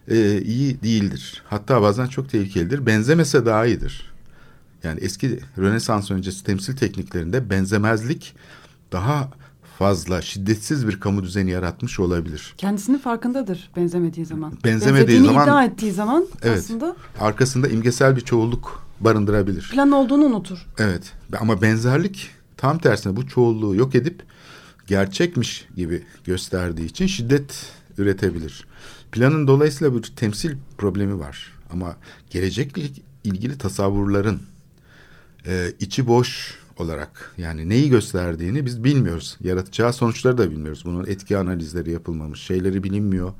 e, 0.08 0.42
iyi 0.42 0.82
değildir. 0.82 1.42
Hatta 1.48 1.82
bazen 1.82 2.06
çok 2.06 2.30
tehlikelidir. 2.30 2.86
Benzemese 2.86 3.46
daha 3.46 3.66
iyidir. 3.66 4.12
Yani 4.84 5.00
eski 5.00 5.40
Rönesans 5.58 6.10
öncesi 6.10 6.44
temsil 6.44 6.76
tekniklerinde 6.76 7.50
benzemezlik 7.50 8.34
daha 8.92 9.30
fazla 9.78 10.22
şiddetsiz 10.22 10.88
bir 10.88 11.00
kamu 11.00 11.22
düzeni 11.22 11.50
yaratmış 11.50 12.00
olabilir. 12.00 12.54
Kendisinin 12.58 12.98
farkındadır 12.98 13.70
benzemediği 13.76 14.26
zaman. 14.26 14.52
Benzemediği 14.64 15.00
Benzediğini 15.06 15.26
zaman- 15.26 15.44
iddia 15.46 15.64
ettiği 15.64 15.92
zaman 15.92 16.26
Evet. 16.42 16.58
aslında 16.58 16.96
Arkasında 17.20 17.68
imgesel 17.68 18.16
bir 18.16 18.20
çoğulluk 18.20 18.86
barındırabilir. 19.00 19.68
plan 19.72 19.92
olduğunu 19.92 20.24
unutur. 20.24 20.66
Evet 20.78 21.12
ama 21.40 21.62
benzerlik 21.62 22.30
tam 22.56 22.78
tersine 22.78 23.16
bu 23.16 23.26
çoğulluğu 23.26 23.74
yok 23.74 23.94
edip 23.94 24.22
gerçekmiş 24.88 25.68
gibi 25.76 26.02
gösterdiği 26.24 26.84
için 26.84 27.06
şiddet 27.06 27.72
üretebilir. 27.98 28.66
Planın 29.12 29.46
dolayısıyla 29.46 29.94
bir 29.94 30.02
temsil 30.02 30.56
problemi 30.78 31.18
var. 31.18 31.52
Ama 31.72 31.96
gelecekle 32.30 32.82
ilgili 33.24 33.58
tasavvurların 33.58 34.40
e, 35.46 35.72
içi 35.80 36.06
boş 36.06 36.58
olarak 36.76 37.34
yani 37.38 37.68
neyi 37.68 37.90
gösterdiğini 37.90 38.66
biz 38.66 38.84
bilmiyoruz. 38.84 39.36
Yaratacağı 39.40 39.92
sonuçları 39.92 40.38
da 40.38 40.50
bilmiyoruz. 40.50 40.82
Bunun 40.84 41.06
etki 41.06 41.38
analizleri 41.38 41.90
yapılmamış, 41.90 42.40
şeyleri 42.40 42.82
bilinmiyor. 42.82 43.32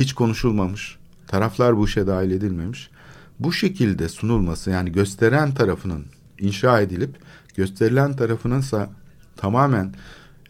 Hiç 0.00 0.12
konuşulmamış. 0.12 0.96
Taraflar 1.26 1.76
bu 1.76 1.84
işe 1.86 2.06
dahil 2.06 2.30
edilmemiş. 2.30 2.90
Bu 3.38 3.52
şekilde 3.52 4.08
sunulması 4.08 4.70
yani 4.70 4.92
gösteren 4.92 5.54
tarafının 5.54 6.04
inşa 6.38 6.80
edilip 6.80 7.16
gösterilen 7.54 8.16
tarafının 8.16 8.60
ise 8.60 8.88
tamamen 9.36 9.94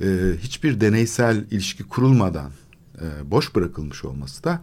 e, 0.00 0.32
hiçbir 0.38 0.80
deneysel 0.80 1.44
ilişki 1.50 1.84
kurulmadan 1.84 2.50
e, 3.00 3.30
boş 3.30 3.54
bırakılmış 3.54 4.04
olması 4.04 4.44
da 4.44 4.62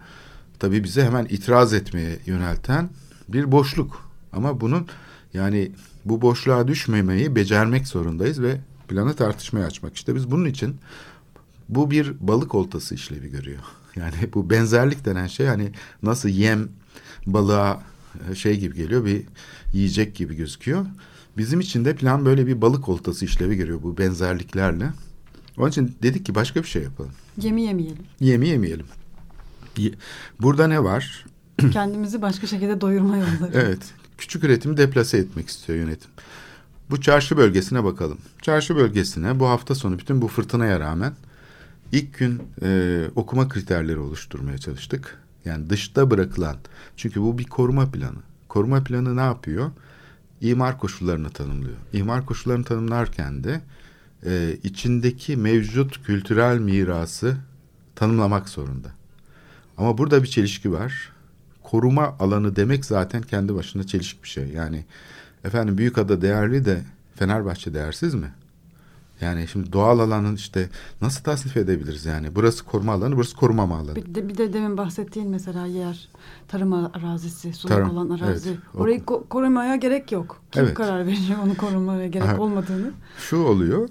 tabii 0.60 0.84
bize 0.84 1.06
hemen 1.06 1.26
itiraz 1.26 1.74
etmeye 1.74 2.20
yönelten 2.26 2.90
bir 3.28 3.52
boşluk. 3.52 4.12
Ama 4.34 4.62
bunun 4.62 4.88
yani 5.34 5.72
bu 6.06 6.22
boşluğa 6.22 6.68
düşmemeyi 6.68 7.36
becermek 7.36 7.88
zorundayız 7.88 8.42
ve 8.42 8.58
planı 8.88 9.14
tartışmaya 9.14 9.66
açmak. 9.66 9.96
İşte 9.96 10.16
biz 10.16 10.32
bunun 10.32 10.46
için 10.46 10.76
bu 11.70 11.92
bir 11.92 12.14
balık 12.20 12.56
oltası 12.56 12.96
işlevi 12.96 13.32
görüyor. 13.32 13.60
Yani 13.96 14.16
bu 14.34 14.50
benzerlik 14.50 15.06
denen 15.06 15.28
şey 15.28 15.48
hani 15.48 15.72
nasıl 16.04 16.30
yem 16.30 16.70
balığa 17.26 17.84
e, 18.30 18.36
şey 18.36 18.60
gibi 18.60 18.76
geliyor 18.76 19.06
bir 19.06 19.24
yiyecek 19.74 20.16
gibi 20.16 20.36
gözüküyor. 20.36 20.86
Bizim 21.38 21.60
için 21.60 21.86
de 21.86 21.96
plan 21.96 22.26
böyle 22.26 22.48
bir 22.48 22.62
balık 22.62 22.90
oltası 22.90 23.26
işlevi 23.26 23.56
görüyor 23.56 23.84
bu 23.84 23.98
benzerliklerle. 23.98 24.90
Onun 25.58 25.70
için 25.70 25.96
dedik 26.04 26.26
ki 26.26 26.36
başka 26.36 26.64
bir 26.64 26.68
şey 26.68 26.84
yapalım. 26.84 27.12
Yemi 27.42 27.62
yemeyelim. 27.62 28.04
Yemi 28.20 28.48
yemeyelim. 28.48 28.86
Ye- 29.78 29.94
Burada 30.42 30.68
ne 30.68 30.84
var? 30.84 31.26
Kendimizi 31.72 32.22
başka 32.22 32.48
şekilde 32.48 32.82
doyurma 32.82 33.18
yolları. 33.18 33.52
Evet. 33.54 33.80
Küçük 34.18 34.44
üretimi 34.44 34.78
deplase 34.78 35.18
etmek 35.18 35.50
istiyor 35.50 35.80
yönetim. 35.80 36.12
Bu 36.90 37.02
çarşı 37.02 37.38
bölgesine 37.38 37.84
bakalım. 37.84 38.18
Çarşı 38.42 38.76
bölgesine 38.76 39.40
bu 39.40 39.48
hafta 39.48 39.76
sonu 39.76 40.00
bütün 40.00 40.22
bu 40.22 40.28
fırtınaya 40.28 40.80
rağmen 40.80 41.14
ilk 41.92 42.18
gün 42.20 42.42
e, 42.64 43.02
okuma 43.16 43.50
kriterleri 43.50 44.00
oluşturmaya 44.00 44.58
çalıştık. 44.58 45.18
Yani 45.46 45.70
dışta 45.70 46.12
bırakılan. 46.12 46.56
Çünkü 46.98 47.22
bu 47.22 47.38
bir 47.38 47.44
koruma 47.44 47.92
planı. 47.92 48.18
Koruma 48.50 48.84
planı 48.84 49.16
ne 49.18 49.22
yapıyor? 49.22 49.72
İmar 50.42 50.78
koşullarını 50.80 51.30
tanımlıyor. 51.30 51.78
İmar 51.94 52.26
koşullarını 52.26 52.64
tanımlarken 52.64 53.44
de 53.44 53.62
e, 54.26 54.58
içindeki 54.64 55.38
mevcut 55.38 56.04
kültürel 56.04 56.60
mirası 56.60 57.38
tanımlamak 57.96 58.50
zorunda. 58.50 58.92
Ama 59.78 59.98
burada 59.98 60.24
bir 60.24 60.28
çelişki 60.28 60.72
var. 60.72 61.12
Koruma 61.64 62.16
alanı 62.20 62.56
demek 62.56 62.86
zaten 62.86 63.22
kendi 63.22 63.56
başına 63.56 63.84
çelişik 63.84 64.24
bir 64.24 64.30
şey. 64.30 64.48
Yani 64.48 64.86
efendim 65.44 65.78
Büyükada 65.78 66.22
değerli 66.22 66.66
de 66.66 66.82
Fenerbahçe 67.16 67.74
değersiz 67.74 68.14
mi? 68.14 68.32
Yani 69.22 69.48
şimdi 69.48 69.74
doğal 69.74 70.00
alanın 70.00 70.36
işte 70.36 70.70
nasıl 71.02 71.24
tasnif 71.24 71.58
edebiliriz 71.58 72.06
yani? 72.06 72.36
Burası 72.36 72.66
koruma 72.66 72.94
alanı, 72.94 73.16
burası 73.16 73.36
korumama 73.36 73.78
alanı. 73.78 73.96
Bir 73.96 74.16
de, 74.16 74.30
bir 74.30 74.38
de 74.38 74.54
demin 74.54 74.78
bahsettiğin 74.78 75.30
mesela 75.30 75.66
yer, 75.66 76.10
tarım 76.48 76.74
arazisi, 76.74 77.54
sulak 77.54 77.76
Tarım, 77.78 77.90
olan 77.98 78.10
arazi. 78.10 78.50
evet. 78.50 78.60
Orayı 78.76 79.00
ko- 79.00 79.28
korumaya 79.28 79.76
gerek 79.76 80.12
yok. 80.12 80.42
Kim 80.52 80.64
Evet. 80.64 80.74
karar 80.74 81.06
veriyor 81.08 81.40
onu 81.46 81.58
korumaya 81.58 82.08
gerek 82.08 82.30
Aha. 82.30 82.38
olmadığını? 82.38 82.92
Şu 83.18 83.38
oluyor. 83.38 83.90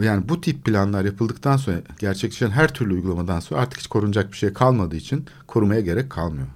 Yani 0.00 0.28
bu 0.28 0.40
tip 0.40 0.64
planlar 0.64 1.04
yapıldıktan 1.04 1.56
sonra 1.56 1.76
gerçekleşen 1.98 2.50
her 2.50 2.74
türlü 2.74 2.94
uygulamadan 2.94 3.40
sonra 3.40 3.60
artık 3.60 3.78
hiç 3.80 3.86
korunacak 3.86 4.32
bir 4.32 4.36
şey 4.36 4.52
kalmadığı 4.52 4.96
için 4.96 5.26
korumaya 5.46 5.80
gerek 5.80 6.10
kalmıyor. 6.10 6.46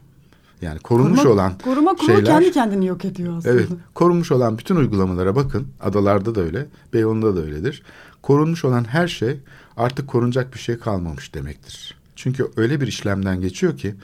Yani 0.63 0.79
korunmuş 0.79 1.21
Koruma- 1.21 1.29
olan 1.33 1.59
koruma 1.65 1.95
kurulu 1.95 2.07
şeyler 2.07 2.25
kendi 2.25 2.53
kendini 2.53 2.87
yok 2.87 3.05
ediyor 3.05 3.37
aslında. 3.39 3.55
Evet, 3.55 3.69
korunmuş 3.95 4.33
olan 4.33 4.59
bütün 4.59 4.77
uygulamalara 4.77 5.37
bakın. 5.37 5.69
Adalarda 5.81 6.35
da 6.35 6.41
öyle, 6.41 6.67
Beyoğlu'nda 6.93 7.37
da 7.37 7.41
öyledir. 7.41 7.83
Korunmuş 8.23 8.65
olan 8.65 8.85
her 8.85 9.09
şey 9.09 9.41
artık 9.77 10.09
korunacak 10.09 10.55
bir 10.55 10.59
şey 10.59 10.79
kalmamış 10.79 11.35
demektir. 11.35 11.95
Çünkü 12.17 12.51
öyle 12.57 12.81
bir 12.81 12.87
işlemden 12.87 13.41
geçiyor 13.41 13.77
ki 13.77 13.95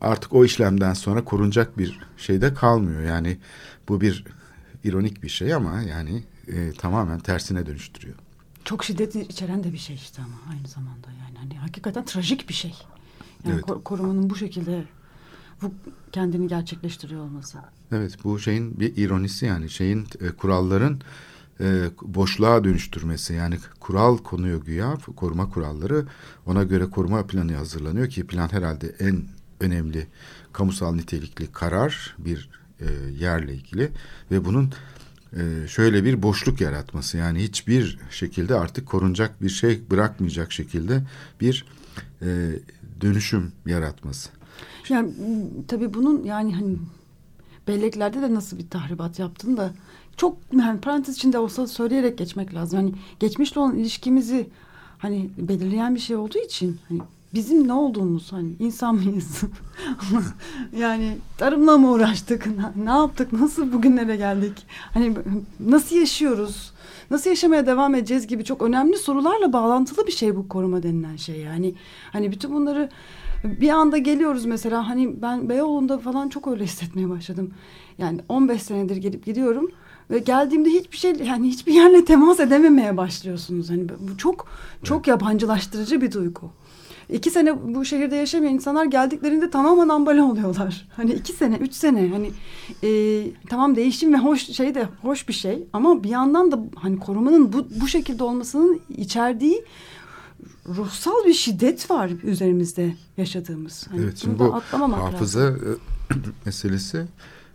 artık 0.00 0.32
o 0.32 0.44
işlemden 0.44 0.94
sonra 0.94 1.24
korunacak 1.24 1.78
bir 1.78 2.00
şey 2.16 2.40
de 2.40 2.54
kalmıyor. 2.54 3.02
Yani 3.02 3.38
bu 3.88 4.00
bir 4.00 4.24
ironik 4.84 5.22
bir 5.22 5.28
şey 5.28 5.54
ama 5.54 5.82
yani 5.82 6.24
e, 6.48 6.72
tamamen 6.72 7.18
tersine 7.18 7.66
dönüştürüyor. 7.66 8.14
Çok 8.64 8.84
şiddet 8.84 9.16
içeren 9.16 9.64
de 9.64 9.72
bir 9.72 9.78
şey 9.78 9.96
işte 9.96 10.22
ama 10.22 10.34
aynı 10.50 10.68
zamanda 10.68 11.08
yani 11.26 11.38
hani 11.38 11.58
hakikaten 11.58 12.04
trajik 12.04 12.48
bir 12.48 12.54
şey. 12.54 12.74
Yani 13.44 13.54
Evet. 13.54 13.64
ko- 13.64 13.82
korumanın 13.82 14.30
bu 14.30 14.36
şekilde 14.36 14.84
bu 15.62 15.72
kendini 16.12 16.48
gerçekleştiriyor 16.48 17.20
olması. 17.20 17.58
Evet 17.92 18.16
bu 18.24 18.38
şeyin 18.38 18.80
bir 18.80 18.96
ironisi 18.96 19.46
yani. 19.46 19.70
Şeyin 19.70 20.06
e, 20.20 20.28
kuralların 20.28 21.00
e, 21.60 21.90
boşluğa 22.02 22.64
dönüştürmesi. 22.64 23.34
Yani 23.34 23.58
kural 23.80 24.18
konuyor 24.18 24.64
güya. 24.64 24.94
Koruma 25.16 25.50
kuralları. 25.50 26.06
Ona 26.46 26.62
göre 26.62 26.90
koruma 26.90 27.26
planı 27.26 27.54
hazırlanıyor 27.54 28.08
ki 28.08 28.26
plan 28.26 28.52
herhalde 28.52 28.94
en 28.98 29.24
önemli 29.60 30.06
kamusal 30.52 30.94
nitelikli 30.94 31.52
karar 31.52 32.16
bir 32.18 32.50
e, 32.80 32.86
yerle 33.18 33.54
ilgili. 33.54 33.90
Ve 34.30 34.44
bunun 34.44 34.72
e, 35.36 35.68
şöyle 35.68 36.04
bir 36.04 36.22
boşluk 36.22 36.60
yaratması. 36.60 37.16
Yani 37.16 37.42
hiçbir 37.42 37.98
şekilde 38.10 38.54
artık 38.54 38.86
korunacak 38.86 39.42
bir 39.42 39.48
şey 39.48 39.90
bırakmayacak 39.90 40.52
şekilde 40.52 41.02
bir 41.40 41.64
e, 42.22 42.26
dönüşüm 43.00 43.52
yaratması. 43.66 44.35
Yani 44.88 45.12
tabii 45.68 45.94
bunun 45.94 46.24
yani 46.24 46.54
hani 46.54 46.76
belleklerde 47.68 48.22
de 48.22 48.34
nasıl 48.34 48.58
bir 48.58 48.68
tahribat 48.68 49.18
yaptığını 49.18 49.56
da 49.56 49.70
çok 50.16 50.36
yani 50.52 50.80
parantez 50.80 51.16
içinde 51.16 51.38
olsa 51.38 51.66
söyleyerek 51.66 52.18
geçmek 52.18 52.54
lazım. 52.54 52.78
Hani 52.78 52.92
geçmişle 53.20 53.60
olan 53.60 53.78
ilişkimizi 53.78 54.50
hani 54.98 55.30
belirleyen 55.38 55.94
bir 55.94 56.00
şey 56.00 56.16
olduğu 56.16 56.38
için 56.38 56.78
hani 56.88 57.00
bizim 57.34 57.68
ne 57.68 57.72
olduğumuz 57.72 58.32
hani 58.32 58.52
insan 58.58 58.94
mıyız? 58.94 59.40
yani 60.78 61.18
tarımla 61.38 61.78
mı 61.78 61.90
uğraştık? 61.90 62.46
Ne 62.76 62.90
yaptık? 62.90 63.32
Nasıl 63.32 63.72
bugünlere 63.72 64.16
geldik? 64.16 64.66
Hani 64.94 65.16
nasıl 65.60 65.96
yaşıyoruz? 65.96 66.72
Nasıl 67.10 67.30
yaşamaya 67.30 67.66
devam 67.66 67.94
edeceğiz 67.94 68.26
gibi 68.26 68.44
çok 68.44 68.62
önemli 68.62 68.98
sorularla 68.98 69.52
bağlantılı 69.52 70.06
bir 70.06 70.12
şey 70.12 70.36
bu 70.36 70.48
koruma 70.48 70.82
denilen 70.82 71.16
şey. 71.16 71.40
Yani 71.40 71.74
hani 72.12 72.32
bütün 72.32 72.54
bunları 72.54 72.90
bir 73.44 73.68
anda 73.68 73.98
geliyoruz 73.98 74.44
mesela 74.44 74.88
hani 74.88 75.22
ben 75.22 75.48
Beyoğlu'nda 75.48 75.98
falan 75.98 76.28
çok 76.28 76.46
öyle 76.46 76.64
hissetmeye 76.64 77.10
başladım. 77.10 77.50
Yani 77.98 78.20
15 78.28 78.62
senedir 78.62 78.96
gelip 78.96 79.26
gidiyorum 79.26 79.70
ve 80.10 80.18
geldiğimde 80.18 80.70
hiçbir 80.70 80.96
şey 80.96 81.12
yani 81.12 81.48
hiçbir 81.48 81.74
yerle 81.74 82.04
temas 82.04 82.40
edememeye 82.40 82.96
başlıyorsunuz. 82.96 83.70
Hani 83.70 83.88
bu 83.88 84.18
çok 84.18 84.46
çok 84.82 85.06
yabancılaştırıcı 85.06 86.00
bir 86.00 86.12
duygu. 86.12 86.50
İki 87.08 87.30
sene 87.30 87.74
bu 87.74 87.84
şehirde 87.84 88.16
yaşamayan 88.16 88.54
insanlar 88.54 88.84
geldiklerinde 88.84 89.50
tamamen 89.50 89.88
ambale 89.88 90.22
oluyorlar. 90.22 90.88
Hani 90.96 91.12
iki 91.12 91.32
sene, 91.32 91.56
üç 91.56 91.74
sene 91.74 92.08
hani 92.08 92.30
e, 92.84 93.22
tamam 93.50 93.76
değişim 93.76 94.14
ve 94.14 94.18
hoş 94.18 94.42
şey 94.42 94.74
de 94.74 94.88
hoş 95.02 95.28
bir 95.28 95.34
şey 95.34 95.68
ama 95.72 96.04
bir 96.04 96.08
yandan 96.08 96.52
da 96.52 96.58
hani 96.74 96.98
korumanın 96.98 97.52
bu, 97.52 97.66
bu 97.80 97.88
şekilde 97.88 98.24
olmasının 98.24 98.80
içerdiği 98.96 99.64
ruhsal 100.68 101.24
bir 101.26 101.34
şiddet 101.34 101.90
var 101.90 102.10
üzerimizde 102.22 102.96
yaşadığımız. 103.16 103.86
Hani 103.90 104.02
Evet 104.02 104.18
şimdi 104.18 104.38
bu 104.38 104.54
hafıza 104.54 105.40
lazım. 105.40 105.80
e, 106.10 106.14
meselesi 106.46 107.06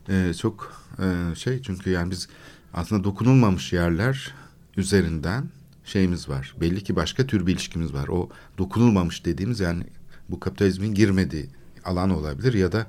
e, 0.09 0.33
çok 0.33 0.83
e, 0.99 1.35
şey 1.35 1.61
çünkü 1.61 1.89
yani 1.89 2.11
biz 2.11 2.27
aslında 2.73 3.03
dokunulmamış 3.03 3.73
yerler 3.73 4.33
üzerinden 4.77 5.43
şeyimiz 5.85 6.29
var. 6.29 6.55
Belli 6.61 6.83
ki 6.83 6.95
başka 6.95 7.27
tür 7.27 7.47
bir 7.47 7.53
ilişkimiz 7.53 7.93
var. 7.93 8.07
O 8.07 8.29
dokunulmamış 8.57 9.25
dediğimiz 9.25 9.59
yani 9.59 9.83
bu 10.29 10.39
kapitalizmin 10.39 10.93
girmediği 10.93 11.49
alan 11.85 12.09
olabilir 12.09 12.53
ya 12.53 12.71
da 12.71 12.87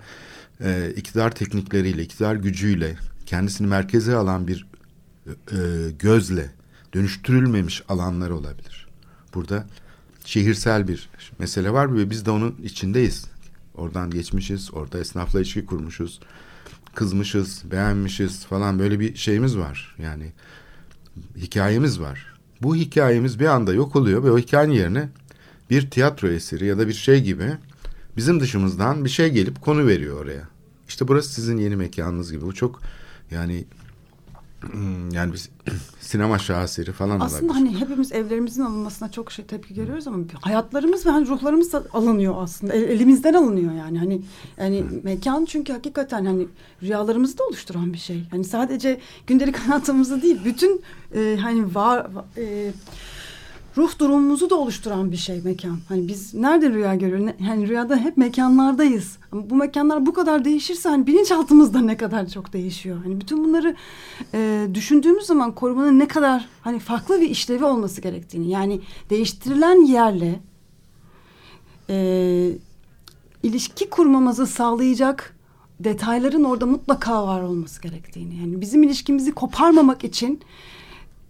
e, 0.61 0.93
iktidar 0.97 1.35
teknikleriyle, 1.35 2.03
iktidar 2.03 2.35
gücüyle 2.35 2.97
kendisini 3.27 3.67
merkeze 3.67 4.17
alan 4.17 4.49
bir 4.49 4.67
e, 5.29 5.57
gözle 5.99 6.51
dönüştürülmemiş 6.95 7.83
alanlar 7.89 8.31
olabilir. 8.31 8.87
Burada 9.35 9.67
şehirsel 10.25 10.89
bir 10.89 11.11
mesele 11.39 11.73
var 11.73 11.97
ve 11.97 12.11
biz 12.11 12.27
de 12.27 12.31
onun 12.31 12.57
içindeyiz. 12.63 13.27
Oradan 13.75 14.11
geçmişiz, 14.11 14.75
orada 14.75 14.99
esnafla 14.99 15.41
ilişki 15.41 15.67
kurmuşuz, 15.67 16.21
kızmışız, 16.95 17.63
beğenmişiz 17.71 18.45
falan 18.45 18.79
böyle 18.79 19.01
bir 19.01 19.15
şeyimiz 19.15 19.59
var. 19.59 19.97
Yani 19.99 20.33
hikayemiz 21.37 22.01
var. 22.01 22.35
Bu 22.63 22.77
hikayemiz 22.77 23.41
bir 23.41 23.47
anda 23.47 23.73
yok 23.73 23.97
oluyor 23.97 24.25
ve 24.25 24.31
o 24.31 24.39
hikayenin 24.39 24.75
yerine 24.75 25.09
bir 25.71 25.91
tiyatro 25.91 26.29
eseri 26.29 26.67
ya 26.67 26.79
da 26.79 26.89
bir 26.89 26.93
şey 26.93 27.23
gibi 27.23 27.57
bizim 28.17 28.41
dışımızdan 28.41 29.05
bir 29.05 29.11
şey 29.11 29.31
gelip 29.31 29.61
konu 29.61 29.87
veriyor 29.87 30.23
oraya. 30.23 30.49
İşte 30.89 31.09
burası 31.09 31.33
sizin 31.33 31.59
yeni 31.59 31.77
mekanınız 31.77 32.33
gibi. 32.33 32.43
Bu 32.43 32.55
çok 32.55 32.81
yani 33.31 33.65
yani 35.13 35.33
biz 35.33 35.49
sinema 36.01 36.39
şaheseri 36.39 36.93
falan 36.93 37.21
Aslında 37.21 37.53
olabilir. 37.53 37.71
hani 37.71 37.81
hepimiz 37.81 38.13
evlerimizin 38.13 38.63
alınmasına 38.63 39.11
çok 39.11 39.33
şey 39.33 39.45
tepki 39.45 39.75
görüyoruz 39.75 40.07
ama 40.07 40.19
hayatlarımız 40.41 41.07
ve 41.07 41.11
hani 41.11 41.27
ruhlarımız 41.29 41.73
da 41.73 41.83
alınıyor 41.93 42.35
aslında. 42.39 42.73
El- 42.73 42.83
elimizden 42.83 43.35
alınıyor 43.35 43.73
yani. 43.75 43.99
Hani 43.99 44.23
yani 44.59 44.85
mekan 45.03 45.45
çünkü 45.45 45.73
hakikaten 45.73 46.25
hani 46.25 46.47
rüyalarımızı 46.83 47.39
da 47.39 47.45
oluşturan 47.45 47.93
bir 47.93 47.99
şey. 47.99 48.23
Hani 48.31 48.45
sadece 48.45 49.01
gündelik 49.27 49.57
hayatımızı 49.69 50.23
değil, 50.23 50.41
bütün 50.45 50.83
e, 51.15 51.39
hani 51.43 51.75
var 51.75 52.07
e, 52.39 52.73
ruh 53.77 53.99
durumumuzu 53.99 54.51
da 54.51 54.55
oluşturan 54.55 55.13
bir 55.13 55.17
şey 55.17 55.41
mekan. 55.41 55.79
Hani 55.89 56.09
biz 56.09 56.35
nerede 56.35 56.71
rüya 56.71 56.95
görüyoruz? 56.95 57.35
Hani 57.47 57.69
rüyada 57.69 57.97
hep 57.97 58.17
mekanlardayız. 58.17 59.19
Ama 59.33 59.51
bu 59.51 59.57
mekanlar 59.57 60.07
bu 60.07 60.13
kadar 60.13 60.45
değişirse 60.45 60.89
hani 60.89 61.07
bilinçaltımızda 61.07 61.81
ne 61.81 61.97
kadar 61.97 62.29
çok 62.29 62.53
değişiyor. 62.53 62.99
Hani 63.05 63.21
bütün 63.21 63.45
bunları 63.45 63.77
e, 64.35 64.69
düşündüğümüz 64.75 65.27
zaman 65.27 65.55
korumanın 65.55 65.99
ne 65.99 66.09
kadar 66.09 66.49
hani 66.61 66.79
farklı 66.79 67.21
bir 67.21 67.31
işlevi 67.31 67.65
olması 67.65 68.01
gerektiğini 68.01 68.51
yani 68.51 68.81
değiştirilen 69.11 69.87
yerle 69.87 70.41
e, 71.91 71.97
ilişki 73.43 73.91
kurmamızı 73.91 74.47
sağlayacak 74.47 75.37
detayların 75.81 76.45
orada 76.45 76.67
mutlaka 76.67 77.27
var 77.27 77.43
olması 77.43 77.83
gerektiğini. 77.83 78.37
Yani 78.37 78.61
bizim 78.61 78.83
ilişkimizi 78.83 79.33
koparmamak 79.33 80.05
için 80.05 80.41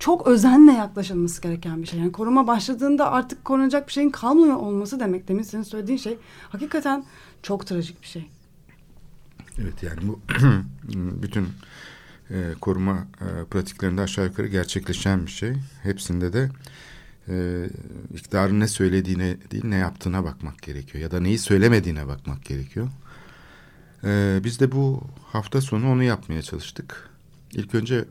çok 0.02 0.26
özenle 0.26 0.72
yaklaşılması 0.72 1.42
gereken 1.42 1.82
bir 1.82 1.86
şey. 1.86 2.00
Yani 2.00 2.12
koruma 2.12 2.46
başladığında 2.46 3.12
artık 3.12 3.44
korunacak 3.44 3.88
bir 3.88 3.92
şeyin 3.92 4.10
kalmıyor 4.10 4.56
olması 4.56 5.00
demek. 5.00 5.28
Demin 5.28 5.42
senin 5.42 5.62
söylediğin 5.62 5.98
şey 5.98 6.18
hakikaten 6.48 7.04
çok 7.42 7.66
trajik 7.66 8.02
bir 8.02 8.06
şey. 8.06 8.30
Evet 9.58 9.82
yani 9.82 9.98
bu 10.02 10.20
bütün 11.22 11.48
e, 12.30 12.54
koruma 12.60 13.06
e, 13.20 13.44
pratiklerinde 13.44 14.00
aşağı 14.00 14.24
yukarı 14.24 14.46
gerçekleşen 14.46 15.26
bir 15.26 15.30
şey. 15.30 15.54
Hepsinde 15.82 16.32
de 16.32 16.50
e, 17.28 17.66
iktidarın 18.14 18.60
ne 18.60 18.68
söylediğine 18.68 19.36
değil 19.50 19.64
ne 19.64 19.76
yaptığına 19.76 20.24
bakmak 20.24 20.62
gerekiyor. 20.62 21.02
Ya 21.02 21.10
da 21.10 21.20
neyi 21.20 21.38
söylemediğine 21.38 22.06
bakmak 22.06 22.44
gerekiyor. 22.44 22.88
E, 24.04 24.40
biz 24.44 24.60
de 24.60 24.72
bu 24.72 25.02
hafta 25.32 25.60
sonu 25.60 25.90
onu 25.90 26.02
yapmaya 26.02 26.42
çalıştık. 26.42 27.10
İlk 27.52 27.74
önce 27.74 28.04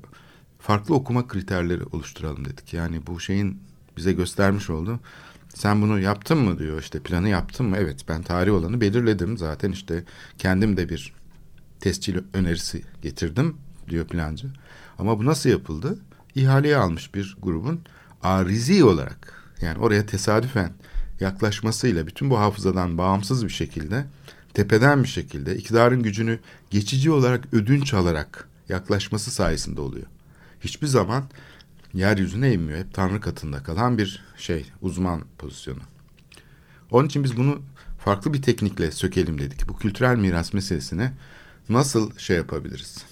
farklı 0.62 0.96
okuma 0.96 1.28
kriterleri 1.28 1.84
oluşturalım 1.84 2.46
dedik. 2.46 2.74
Yani 2.74 3.08
bu 3.08 3.20
şeyin 3.20 3.60
bize 3.98 4.14
göstermiş 4.14 4.70
oldu. 4.70 5.00
Sen 5.56 5.82
bunu 5.82 6.00
yaptın 6.00 6.38
mı 6.38 6.60
diyor 6.60 6.82
işte 6.82 7.00
planı 7.00 7.30
yaptın 7.30 7.66
mı? 7.66 7.78
Evet 7.80 8.06
ben 8.08 8.22
tarih 8.22 8.54
olanı 8.54 8.82
belirledim 8.82 9.38
zaten 9.38 9.72
işte 9.72 10.04
kendim 10.38 10.78
de 10.78 10.90
bir 10.90 11.14
tescil 11.80 12.18
önerisi 12.34 12.84
getirdim 13.02 13.58
diyor 13.90 14.06
plancı. 14.08 14.48
Ama 15.00 15.20
bu 15.20 15.26
nasıl 15.26 15.50
yapıldı? 15.50 16.00
İhaleye 16.36 16.78
almış 16.78 17.16
bir 17.16 17.38
grubun 17.42 17.82
arizi 18.24 18.84
olarak 18.84 19.52
yani 19.62 19.80
oraya 19.80 20.06
tesadüfen 20.06 20.74
yaklaşmasıyla 21.20 22.08
bütün 22.08 22.30
bu 22.30 22.40
hafızadan 22.40 22.98
bağımsız 22.98 23.46
bir 23.46 23.50
şekilde 23.50 24.06
tepeden 24.54 25.04
bir 25.04 25.08
şekilde 25.08 25.56
iktidarın 25.56 26.04
gücünü 26.04 26.40
geçici 26.70 27.12
olarak 27.12 27.54
ödünç 27.54 27.94
alarak 27.94 28.48
yaklaşması 28.70 29.32
sayesinde 29.32 29.82
oluyor. 29.82 30.06
Hiçbir 30.62 30.88
zaman 30.88 31.24
yeryüzüne 31.94 32.54
inmiyor. 32.54 32.80
Hep 32.80 32.94
Tanrı 32.94 33.22
katında 33.22 33.64
kalan 33.64 33.98
bir 33.98 34.24
şey, 34.38 34.72
uzman 34.82 35.24
pozisyonu. 35.38 35.80
Onun 36.92 37.08
için 37.08 37.24
biz 37.24 37.38
bunu 37.38 37.62
farklı 38.00 38.34
bir 38.34 38.42
teknikle 38.42 38.92
sökelim 38.92 39.40
dedik. 39.40 39.70
Bu 39.70 39.78
kültürel 39.78 40.18
miras 40.18 40.54
meselesine 40.54 41.14
nasıl 41.70 42.18
şey 42.18 42.38
yapabiliriz? 42.38 43.06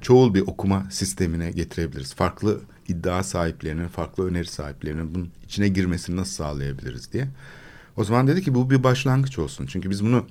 Çoğul 0.00 0.34
bir 0.34 0.40
okuma 0.40 0.86
sistemine 0.90 1.50
getirebiliriz. 1.50 2.14
Farklı 2.14 2.60
iddia 2.88 3.22
sahiplerinin, 3.22 3.88
farklı 3.88 4.26
öneri 4.26 4.46
sahiplerinin 4.46 5.14
bunun 5.14 5.30
içine 5.44 5.68
girmesini 5.68 6.16
nasıl 6.16 6.32
sağlayabiliriz 6.32 7.12
diye. 7.12 7.28
O 7.96 8.04
zaman 8.04 8.26
dedi 8.26 8.42
ki 8.42 8.54
bu 8.54 8.70
bir 8.70 8.82
başlangıç 8.82 9.38
olsun. 9.38 9.66
Çünkü 9.66 9.90
biz 9.90 10.04
bunu 10.04 10.26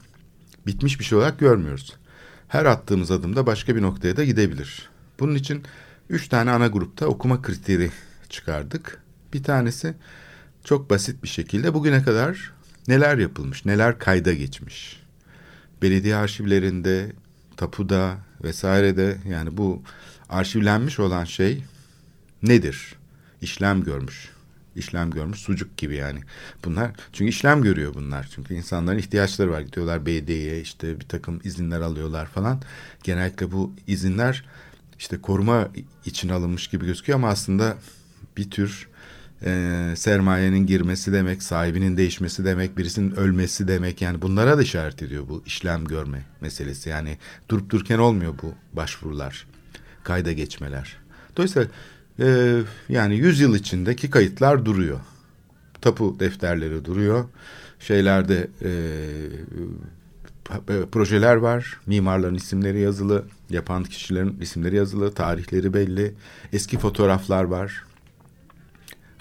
bitmiş 0.66 1.00
bir 1.00 1.06
şey 1.06 1.18
olarak 1.18 1.40
görmüyoruz. 1.40 1.94
Her 2.48 2.66
attığımız 2.66 3.12
adımda 3.12 3.46
başka 3.46 3.76
bir 3.76 3.82
noktaya 3.82 4.18
da 4.18 4.24
gidebilir. 4.24 4.90
Bunun 5.20 5.36
için 5.36 5.64
üç 6.10 6.28
tane 6.28 6.52
ana 6.52 6.68
grupta 6.68 7.06
okuma 7.06 7.42
kriteri 7.42 7.92
çıkardık. 8.30 9.02
Bir 9.34 9.44
tanesi 9.44 9.94
çok 10.64 10.90
basit 10.90 11.24
bir 11.24 11.28
şekilde 11.28 11.74
bugüne 11.74 12.04
kadar 12.04 12.54
neler 12.88 13.18
yapılmış, 13.18 13.66
neler 13.66 14.00
kayda 14.00 14.34
geçmiş. 14.34 15.04
Belediye 15.82 16.16
arşivlerinde, 16.16 17.12
tapuda 17.58 18.18
vesairede 18.44 19.18
yani 19.30 19.58
bu 19.58 19.84
arşivlenmiş 20.30 21.00
olan 21.00 21.24
şey 21.24 21.64
nedir? 22.44 22.96
İşlem 23.42 23.84
görmüş. 23.84 24.30
İşlem 24.76 25.12
görmüş 25.12 25.40
sucuk 25.40 25.78
gibi 25.78 25.96
yani. 25.96 26.20
Bunlar 26.66 26.92
çünkü 27.14 27.30
işlem 27.30 27.62
görüyor 27.62 27.94
bunlar. 27.94 28.30
Çünkü 28.36 28.54
insanların 28.54 28.98
ihtiyaçları 28.98 29.52
var. 29.52 29.62
Gidiyorlar 29.62 30.06
BD'ye 30.06 30.62
işte 30.62 31.00
bir 31.00 31.06
takım 31.06 31.40
izinler 31.44 31.82
alıyorlar 31.82 32.26
falan. 32.26 32.62
Genellikle 33.04 33.52
bu 33.52 33.74
izinler 33.88 34.46
işte 35.00 35.22
koruma 35.22 35.70
için 36.06 36.30
alınmış 36.30 36.68
gibi 36.68 36.86
gözüküyor 36.86 37.20
ama 37.20 37.30
aslında 37.30 37.78
bir 38.38 38.50
tür 38.50 38.88
e, 39.46 39.94
sermayenin 39.98 40.66
girmesi 40.66 41.14
demek, 41.14 41.44
sahibinin 41.44 41.98
değişmesi 41.98 42.46
demek, 42.46 42.78
birisinin 42.78 43.16
ölmesi 43.16 43.68
demek. 43.68 44.02
Yani 44.02 44.22
bunlara 44.22 44.58
da 44.58 44.62
işaret 44.62 45.04
ediyor 45.04 45.24
bu 45.30 45.44
işlem 45.46 45.86
görme 45.86 46.26
meselesi. 46.42 46.90
Yani 46.90 47.18
durup 47.50 47.70
dururken 47.70 47.98
olmuyor 47.98 48.34
bu 48.42 48.54
başvurular, 48.74 49.48
kayda 50.04 50.32
geçmeler. 50.32 50.98
Dolayısıyla 51.38 51.68
e, 52.20 52.60
yani 52.90 53.16
100 53.16 53.40
yıl 53.40 53.56
içindeki 53.56 54.10
kayıtlar 54.10 54.66
duruyor. 54.66 55.00
Tapu 55.82 56.16
defterleri 56.20 56.86
duruyor. 56.86 57.26
Şeylerde 57.80 58.48
e, 58.62 58.72
projeler 60.92 61.36
var. 61.36 61.80
Mimarların 61.86 62.36
isimleri 62.36 62.80
yazılı, 62.80 63.26
yapan 63.50 63.84
kişilerin 63.84 64.40
isimleri 64.42 64.76
yazılı, 64.76 65.14
tarihleri 65.14 65.74
belli. 65.74 66.14
Eski 66.54 66.78
fotoğraflar 66.78 67.44
var. 67.44 67.84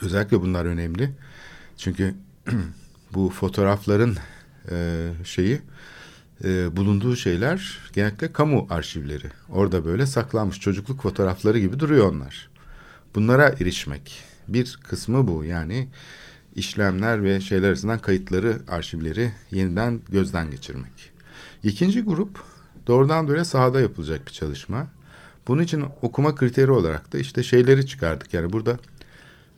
Özellikle 0.03 0.41
bunlar 0.41 0.65
önemli. 0.65 1.11
Çünkü 1.77 2.15
bu 3.15 3.31
fotoğrafların 3.31 4.17
e, 4.71 5.09
şeyi 5.25 5.61
e, 6.45 6.77
bulunduğu 6.77 7.17
şeyler 7.17 7.79
genellikle 7.93 8.33
kamu 8.33 8.67
arşivleri. 8.71 9.27
Orada 9.49 9.85
böyle 9.85 10.07
saklanmış 10.07 10.61
çocukluk 10.61 11.03
fotoğrafları 11.03 11.59
gibi 11.59 11.81
duruyor 11.81 12.13
onlar. 12.13 12.49
Bunlara 13.15 13.49
erişmek. 13.49 14.25
Bir 14.49 14.79
kısmı 14.89 15.29
bu 15.29 15.45
yani 15.45 15.89
işlemler 16.55 17.23
ve 17.23 17.41
şeyler 17.41 17.69
arasından 17.69 17.99
kayıtları, 17.99 18.59
arşivleri 18.69 19.33
yeniden 19.51 20.01
gözden 20.09 20.51
geçirmek. 20.51 21.11
İkinci 21.63 22.03
grup 22.03 22.56
doğrudan 22.87 23.29
doğruya 23.29 23.45
sahada 23.45 23.81
yapılacak 23.81 24.27
bir 24.27 24.33
çalışma. 24.33 24.87
Bunun 25.49 25.63
için 25.63 25.85
okuma 26.03 26.35
kriteri 26.35 26.71
olarak 26.71 27.13
da 27.13 27.19
işte 27.19 27.43
şeyleri 27.43 27.87
çıkardık. 27.87 28.35
Yani 28.35 28.53
burada 28.53 28.79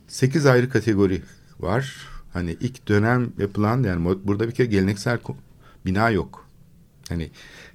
sekiz 0.07 0.45
ayrı 0.45 0.69
kategori 0.69 1.21
var. 1.59 2.07
Hani 2.33 2.57
ilk 2.59 2.87
dönem 2.87 3.33
yapılan 3.37 3.83
yani 3.83 4.17
burada 4.23 4.47
bir 4.47 4.53
kere 4.53 4.67
geleneksel 4.67 5.19
bina 5.85 6.09
yok. 6.09 6.45
Hani 7.09 7.31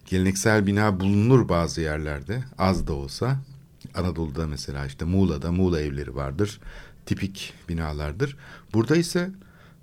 geleneksel 0.06 0.66
bina 0.66 1.00
bulunur 1.00 1.48
bazı 1.48 1.80
yerlerde 1.80 2.44
az 2.58 2.86
da 2.86 2.92
olsa. 2.92 3.36
Anadolu'da 3.94 4.46
mesela 4.46 4.86
işte 4.86 5.04
Muğla'da 5.04 5.52
Muğla 5.52 5.80
evleri 5.80 6.16
vardır. 6.16 6.60
Tipik 7.06 7.52
binalardır. 7.68 8.36
Burada 8.74 8.96
ise 8.96 9.30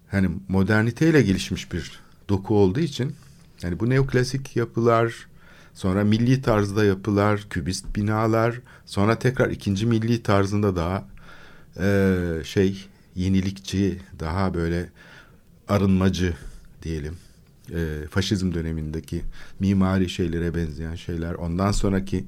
hani 0.08 0.30
moderniteyle 0.48 1.22
gelişmiş 1.22 1.72
bir 1.72 2.00
doku 2.30 2.56
olduğu 2.56 2.80
için 2.80 3.16
yani 3.64 3.80
bu 3.80 3.90
neoklasik 3.90 4.56
yapılar, 4.56 5.28
sonra 5.74 6.04
milli 6.04 6.42
tarzda 6.42 6.86
yapılar, 6.86 7.48
kübist 7.50 7.96
binalar, 7.96 8.60
sonra 8.86 9.20
tekrar 9.20 9.50
ikinci 9.50 9.86
milli 9.86 10.24
tarzında 10.24 10.76
daha 10.76 11.06
e, 11.80 12.18
şey 12.44 12.86
yenilikçi, 13.16 14.00
daha 14.20 14.54
böyle 14.54 14.90
arınmacı 15.68 16.34
diyelim. 16.84 17.18
E, 17.74 18.08
faşizm 18.10 18.54
dönemindeki 18.54 19.22
mimari 19.60 20.10
şeylere 20.10 20.56
benzeyen 20.56 20.96
şeyler. 20.96 21.34
Ondan 21.34 21.72
sonraki 21.72 22.26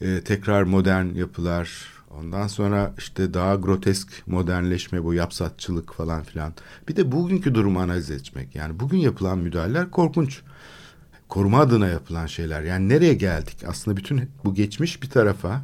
e, 0.00 0.20
tekrar 0.20 0.62
modern 0.62 1.14
yapılar, 1.14 1.86
ondan 2.10 2.46
sonra 2.46 2.94
işte 2.98 3.34
daha 3.34 3.54
grotesk 3.54 4.22
modernleşme, 4.26 5.04
bu 5.04 5.14
yapsatçılık 5.14 5.94
falan 5.94 6.22
filan. 6.22 6.52
Bir 6.88 6.96
de 6.96 7.12
bugünkü 7.12 7.54
durumu 7.54 7.80
analiz 7.80 8.10
etmek. 8.10 8.54
Yani 8.54 8.80
bugün 8.80 8.98
yapılan 8.98 9.38
müdahaleler 9.38 9.90
korkunç 9.90 10.42
koruma 11.28 11.60
adına 11.60 11.88
yapılan 11.88 12.26
şeyler. 12.26 12.62
Yani 12.62 12.88
nereye 12.88 13.14
geldik? 13.14 13.56
Aslında 13.66 13.96
bütün 13.96 14.30
bu 14.44 14.54
geçmiş 14.54 15.02
bir 15.02 15.10
tarafa 15.10 15.62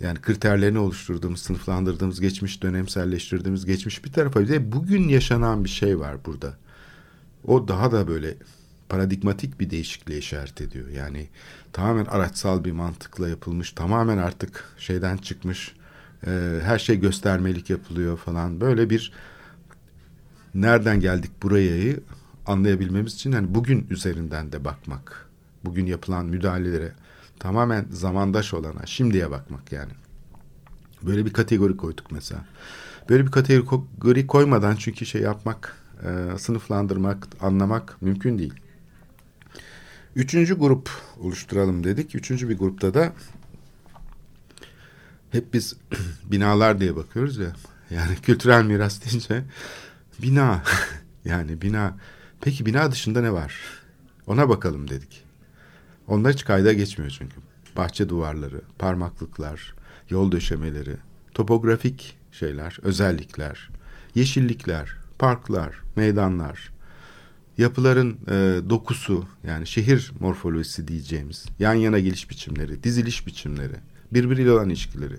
yani 0.00 0.20
kriterlerini 0.20 0.78
oluşturduğumuz, 0.78 1.42
sınıflandırdığımız, 1.42 2.20
geçmiş 2.20 2.62
dönemselleştirdiğimiz 2.62 3.66
geçmiş 3.66 4.04
bir 4.04 4.12
tarafa 4.12 4.40
bir 4.40 4.48
de 4.48 4.72
bugün 4.72 5.08
yaşanan 5.08 5.64
bir 5.64 5.68
şey 5.68 5.98
var 5.98 6.16
burada. 6.26 6.54
O 7.44 7.68
daha 7.68 7.92
da 7.92 8.08
böyle 8.08 8.34
paradigmatik 8.88 9.60
bir 9.60 9.70
değişikliğe 9.70 10.18
işaret 10.18 10.60
ediyor. 10.60 10.88
Yani 10.88 11.28
tamamen 11.72 12.04
araçsal 12.04 12.64
bir 12.64 12.72
mantıkla 12.72 13.28
yapılmış, 13.28 13.72
tamamen 13.72 14.18
artık 14.18 14.64
şeyden 14.78 15.16
çıkmış, 15.16 15.74
e, 16.26 16.58
her 16.62 16.78
şey 16.78 17.00
göstermelik 17.00 17.70
yapılıyor 17.70 18.16
falan. 18.16 18.60
Böyle 18.60 18.90
bir 18.90 19.12
nereden 20.54 21.00
geldik 21.00 21.30
buraya'yı 21.42 22.00
anlayabilmemiz 22.46 23.14
için 23.14 23.32
hani 23.32 23.54
bugün 23.54 23.86
üzerinden 23.90 24.52
de 24.52 24.64
bakmak. 24.64 25.28
Bugün 25.64 25.86
yapılan 25.86 26.26
müdahalelere 26.26 26.92
tamamen 27.38 27.86
zamandaş 27.90 28.54
olana, 28.54 28.86
şimdiye 28.86 29.30
bakmak 29.30 29.72
yani. 29.72 29.92
Böyle 31.02 31.26
bir 31.26 31.32
kategori 31.32 31.76
koyduk 31.76 32.12
mesela. 32.12 32.44
Böyle 33.08 33.26
bir 33.26 33.30
kategori 33.30 34.26
koymadan 34.26 34.76
çünkü 34.76 35.06
şey 35.06 35.22
yapmak, 35.22 35.76
e, 36.04 36.38
sınıflandırmak, 36.38 37.28
anlamak 37.40 38.02
mümkün 38.02 38.38
değil. 38.38 38.54
Üçüncü 40.16 40.58
grup 40.58 40.90
oluşturalım 41.20 41.84
dedik. 41.84 42.14
Üçüncü 42.14 42.48
bir 42.48 42.58
grupta 42.58 42.94
da 42.94 43.12
hep 45.30 45.54
biz 45.54 45.76
binalar 46.30 46.80
diye 46.80 46.96
bakıyoruz 46.96 47.38
ya. 47.38 47.52
Yani 47.90 48.16
kültürel 48.22 48.64
miras 48.64 49.04
deyince 49.04 49.44
bina 50.22 50.62
yani 51.24 51.62
bina 51.62 51.94
Peki 52.42 52.66
bina 52.66 52.90
dışında 52.92 53.20
ne 53.20 53.32
var? 53.32 53.54
Ona 54.26 54.48
bakalım 54.48 54.88
dedik. 54.88 55.24
Onlar 56.08 56.32
hiç 56.32 56.44
kayda 56.44 56.72
geçmiyor 56.72 57.16
çünkü. 57.18 57.36
Bahçe 57.76 58.08
duvarları, 58.08 58.60
parmaklıklar, 58.78 59.74
yol 60.10 60.32
döşemeleri, 60.32 60.96
topografik 61.34 62.16
şeyler, 62.32 62.78
özellikler, 62.82 63.70
yeşillikler, 64.14 64.96
parklar, 65.18 65.74
meydanlar, 65.96 66.72
yapıların 67.58 68.18
e, 68.28 68.60
dokusu 68.70 69.26
yani 69.46 69.66
şehir 69.66 70.12
morfolojisi 70.20 70.88
diyeceğimiz 70.88 71.46
yan 71.58 71.74
yana 71.74 71.98
geliş 71.98 72.30
biçimleri, 72.30 72.82
diziliş 72.82 73.26
biçimleri, 73.26 73.76
birbiriyle 74.12 74.52
olan 74.52 74.68
ilişkileri. 74.68 75.16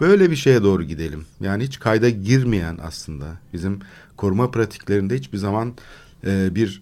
Böyle 0.00 0.30
bir 0.30 0.36
şeye 0.36 0.62
doğru 0.62 0.82
gidelim. 0.82 1.26
Yani 1.40 1.64
hiç 1.64 1.78
kayda 1.78 2.08
girmeyen 2.08 2.78
aslında 2.82 3.26
bizim 3.52 3.78
koruma 4.16 4.50
pratiklerinde 4.50 5.16
hiçbir 5.16 5.38
zaman 5.38 5.74
e, 6.26 6.54
bir 6.54 6.80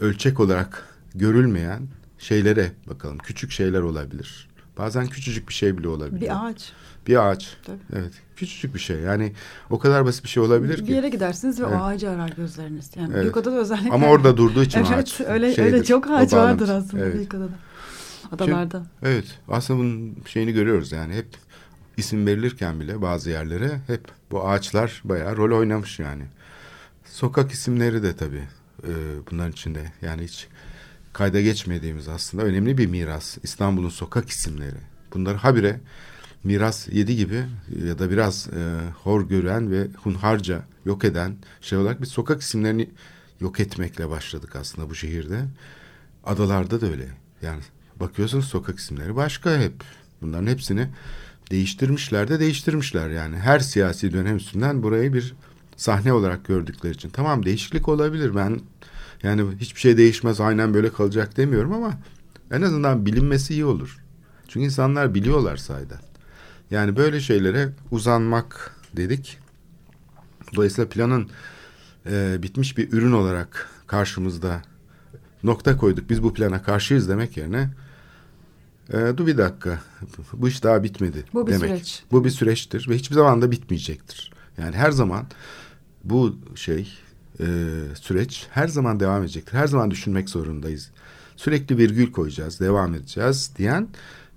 ölçek 0.00 0.40
olarak 0.40 0.88
görülmeyen 1.14 1.88
şeylere 2.18 2.72
bakalım. 2.86 3.18
Küçük 3.18 3.50
şeyler 3.50 3.80
olabilir. 3.80 4.48
Bazen 4.78 5.06
küçücük 5.06 5.48
bir 5.48 5.54
şey 5.54 5.78
bile 5.78 5.88
olabilir. 5.88 6.20
Bir 6.20 6.46
ağaç. 6.46 6.72
Bir 7.06 7.28
ağaç. 7.28 7.56
Tabii. 7.64 7.78
Evet. 7.92 8.12
Küçücük 8.36 8.74
bir 8.74 8.78
şey. 8.80 8.96
Yani 9.00 9.32
o 9.70 9.78
kadar 9.78 10.04
basit 10.04 10.24
bir 10.24 10.28
şey 10.28 10.42
olabilir 10.42 10.78
Bir 10.78 10.86
ki. 10.86 10.92
yere 10.92 11.08
gidersiniz 11.08 11.60
ve 11.60 11.64
Evet. 11.68 11.76
o 11.80 11.84
ağacı 11.84 12.10
arar 12.10 12.28
gözleriniz. 12.28 12.90
Yani 12.96 13.10
Evet. 13.12 13.22
Büyükada'da 13.22 13.56
özellikle. 13.56 13.90
Ama 13.90 14.06
orada 14.06 14.36
durduğu 14.36 14.62
için 14.62 14.78
evet, 14.78 14.90
ağaç. 14.90 15.20
öyle, 15.20 15.54
şeydir, 15.54 15.72
öyle 15.72 15.84
çok 15.84 16.10
ağaç 16.10 16.32
vardır 16.32 16.68
aslında 16.68 17.04
Evet. 17.04 17.14
Büyükada'da. 17.14 17.52
Adalarda. 18.32 18.82
Evet. 19.02 19.38
Aslında 19.48 19.80
bunun 19.80 20.16
şeyini 20.26 20.52
görüyoruz 20.52 20.92
yani. 20.92 21.14
Hep 21.14 21.26
isim 21.96 22.26
verilirken 22.26 22.80
bile 22.80 23.02
bazı 23.02 23.30
yerlere 23.30 23.80
hep 23.86 24.00
bu 24.30 24.48
ağaçlar 24.48 25.00
bayağı 25.04 25.36
rol 25.36 25.58
oynamış 25.58 25.98
yani. 25.98 26.22
Sokak 27.04 27.52
isimleri 27.52 28.02
de 28.02 28.16
tabii 28.16 28.44
e, 28.82 28.92
bunların 29.30 29.52
içinde. 29.52 29.92
Yani 30.02 30.24
hiç 30.24 30.46
kayda 31.12 31.40
geçmediğimiz 31.40 32.08
aslında 32.08 32.44
önemli 32.44 32.78
bir 32.78 32.86
miras. 32.86 33.38
İstanbul'un 33.42 33.88
sokak 33.88 34.30
isimleri. 34.30 34.76
Bunları 35.14 35.36
habire 35.36 35.80
miras 36.44 36.88
yedi 36.88 37.16
gibi 37.16 37.44
ya 37.86 37.98
da 37.98 38.10
biraz 38.10 38.48
e, 38.48 38.80
hor 39.02 39.28
gören 39.28 39.70
ve 39.70 39.86
hunharca 40.02 40.62
yok 40.84 41.04
eden 41.04 41.36
şey 41.60 41.78
olarak 41.78 42.02
biz 42.02 42.08
sokak 42.08 42.42
isimlerini 42.42 42.90
yok 43.40 43.60
etmekle 43.60 44.10
başladık 44.10 44.56
aslında 44.56 44.90
bu 44.90 44.94
şehirde. 44.94 45.44
Adalarda 46.24 46.80
da 46.80 46.86
öyle. 46.86 47.08
Yani 47.42 47.62
bakıyorsunuz 48.00 48.48
sokak 48.48 48.78
isimleri 48.78 49.16
başka 49.16 49.58
hep. 49.58 49.74
Bunların 50.22 50.46
hepsini 50.46 50.88
değiştirmişler 51.50 52.28
de 52.28 52.40
değiştirmişler 52.40 53.10
yani. 53.10 53.36
Her 53.36 53.58
siyasi 53.58 54.12
dönem 54.12 54.36
üstünden 54.36 54.82
burayı 54.82 55.12
bir 55.12 55.34
sahne 55.78 56.12
olarak 56.12 56.44
gördükleri 56.44 56.92
için. 56.94 57.10
Tamam 57.10 57.44
değişiklik 57.44 57.88
olabilir. 57.88 58.34
Ben 58.34 58.60
yani 59.22 59.44
hiçbir 59.60 59.80
şey 59.80 59.96
değişmez 59.96 60.40
aynen 60.40 60.74
böyle 60.74 60.92
kalacak 60.92 61.36
demiyorum 61.36 61.72
ama 61.72 61.92
en 62.50 62.62
azından 62.62 63.06
bilinmesi 63.06 63.54
iyi 63.54 63.64
olur. 63.64 63.98
Çünkü 64.48 64.64
insanlar 64.64 65.14
biliyorlar 65.14 65.56
sayeden. 65.56 66.00
Yani 66.70 66.96
böyle 66.96 67.20
şeylere 67.20 67.68
uzanmak 67.90 68.76
dedik. 68.96 69.38
Dolayısıyla 70.56 70.88
planın 70.90 71.30
e, 72.06 72.36
bitmiş 72.42 72.78
bir 72.78 72.92
ürün 72.92 73.12
olarak 73.12 73.68
karşımızda 73.86 74.62
nokta 75.44 75.76
koyduk. 75.76 76.10
Biz 76.10 76.22
bu 76.22 76.34
plana 76.34 76.62
karşıyız 76.62 77.08
demek 77.08 77.36
yerine 77.36 77.70
e, 78.92 79.12
dur 79.16 79.26
bir 79.26 79.38
dakika 79.38 79.80
bu 80.32 80.48
iş 80.48 80.64
daha 80.64 80.82
bitmedi 80.82 81.24
Bu 81.34 81.46
bir 81.46 81.52
demek. 81.52 81.68
süreç. 81.70 82.02
Bu 82.12 82.24
bir 82.24 82.30
süreçtir 82.30 82.88
ve 82.88 82.94
hiçbir 82.94 83.14
zaman 83.14 83.42
da 83.42 83.50
bitmeyecektir. 83.50 84.32
Yani 84.58 84.76
her 84.76 84.90
zaman 84.90 85.26
bu 86.04 86.36
şey 86.54 86.98
e, 87.40 87.46
süreç 87.94 88.46
her 88.50 88.68
zaman 88.68 89.00
devam 89.00 89.22
edecektir. 89.22 89.54
Her 89.54 89.66
zaman 89.66 89.90
düşünmek 89.90 90.28
zorundayız. 90.28 90.90
Sürekli 91.36 91.78
virgül 91.78 92.12
koyacağız, 92.12 92.60
devam 92.60 92.94
edeceğiz 92.94 93.50
diyen 93.58 93.88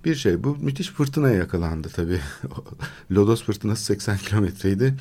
bir 0.04 0.14
şey. 0.14 0.44
Bu 0.44 0.56
müthiş 0.60 0.90
fırtınaya 0.90 1.34
yakalandı 1.34 1.88
tabii. 1.88 2.20
Lodos 3.10 3.42
fırtınası 3.44 3.84
80 3.84 4.18
kilometreydi. 4.18 4.94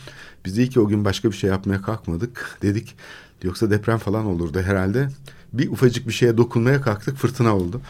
Biz 0.46 0.58
iyi 0.58 0.70
ki 0.70 0.80
o 0.80 0.88
gün 0.88 1.06
başka 1.06 1.32
bir 1.32 1.36
şey 1.36 1.50
yapmaya 1.50 1.82
kalkmadık. 1.82 2.58
Dedik 2.62 2.96
yoksa 3.44 3.72
deprem 3.72 3.98
falan 3.98 4.26
olurdu 4.26 4.62
herhalde. 4.62 5.10
Bir 5.54 5.70
ufacık 5.70 6.08
bir 6.08 6.14
şeye 6.14 6.38
dokunmaya 6.38 6.82
kalktık 6.82 7.18
fırtına 7.18 7.56
oldu. 7.56 7.82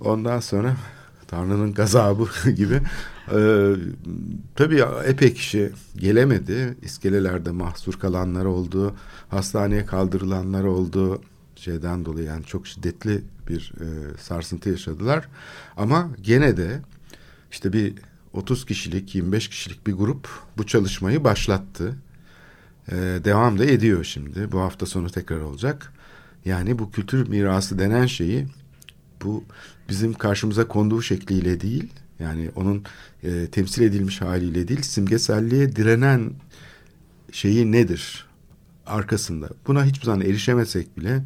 Ondan 0.00 0.40
sonra 0.40 0.76
Tanrı'nın 1.26 1.74
gazabı 1.74 2.28
gibi. 2.56 2.80
Ee, 3.34 3.74
tabii 4.54 4.84
epey 5.06 5.34
kişi 5.34 5.72
gelemedi. 5.96 6.76
İskelelerde 6.82 7.50
mahsur 7.50 7.94
kalanlar 7.94 8.44
oldu. 8.44 8.94
Hastaneye 9.28 9.86
kaldırılanlar 9.86 10.64
oldu. 10.64 11.22
Şeyden 11.56 12.04
dolayı 12.04 12.26
yani 12.26 12.44
çok 12.44 12.66
şiddetli 12.66 13.22
bir 13.48 13.72
e, 13.80 14.18
sarsıntı 14.18 14.70
yaşadılar. 14.70 15.28
Ama 15.76 16.10
gene 16.22 16.56
de 16.56 16.80
işte 17.50 17.72
bir 17.72 17.94
30 18.32 18.66
kişilik 18.66 19.14
25 19.14 19.48
kişilik 19.48 19.86
bir 19.86 19.92
grup 19.92 20.28
bu 20.58 20.66
çalışmayı 20.66 21.24
başlattı. 21.24 21.96
Ee, 22.92 22.96
devam 23.24 23.58
da 23.58 23.64
ediyor 23.64 24.04
şimdi. 24.04 24.52
Bu 24.52 24.60
hafta 24.60 24.86
sonu 24.86 25.10
tekrar 25.10 25.40
olacak. 25.40 25.92
Yani 26.44 26.78
bu 26.78 26.90
kültür 26.90 27.28
mirası 27.28 27.78
denen 27.78 28.06
şeyi 28.06 28.46
bu 29.22 29.44
bizim 29.88 30.12
karşımıza 30.14 30.68
konduğu 30.68 31.02
şekliyle 31.02 31.60
değil 31.60 31.92
yani 32.20 32.50
onun 32.56 32.84
e, 33.22 33.46
temsil 33.46 33.82
edilmiş 33.82 34.20
haliyle 34.20 34.68
değil 34.68 34.82
simgeselliğe 34.82 35.76
direnen 35.76 36.32
şeyi 37.32 37.72
nedir 37.72 38.26
arkasında 38.86 39.48
buna 39.66 39.84
hiçbir 39.84 40.04
zaman 40.04 40.20
erişemesek 40.20 40.98
bile 40.98 41.24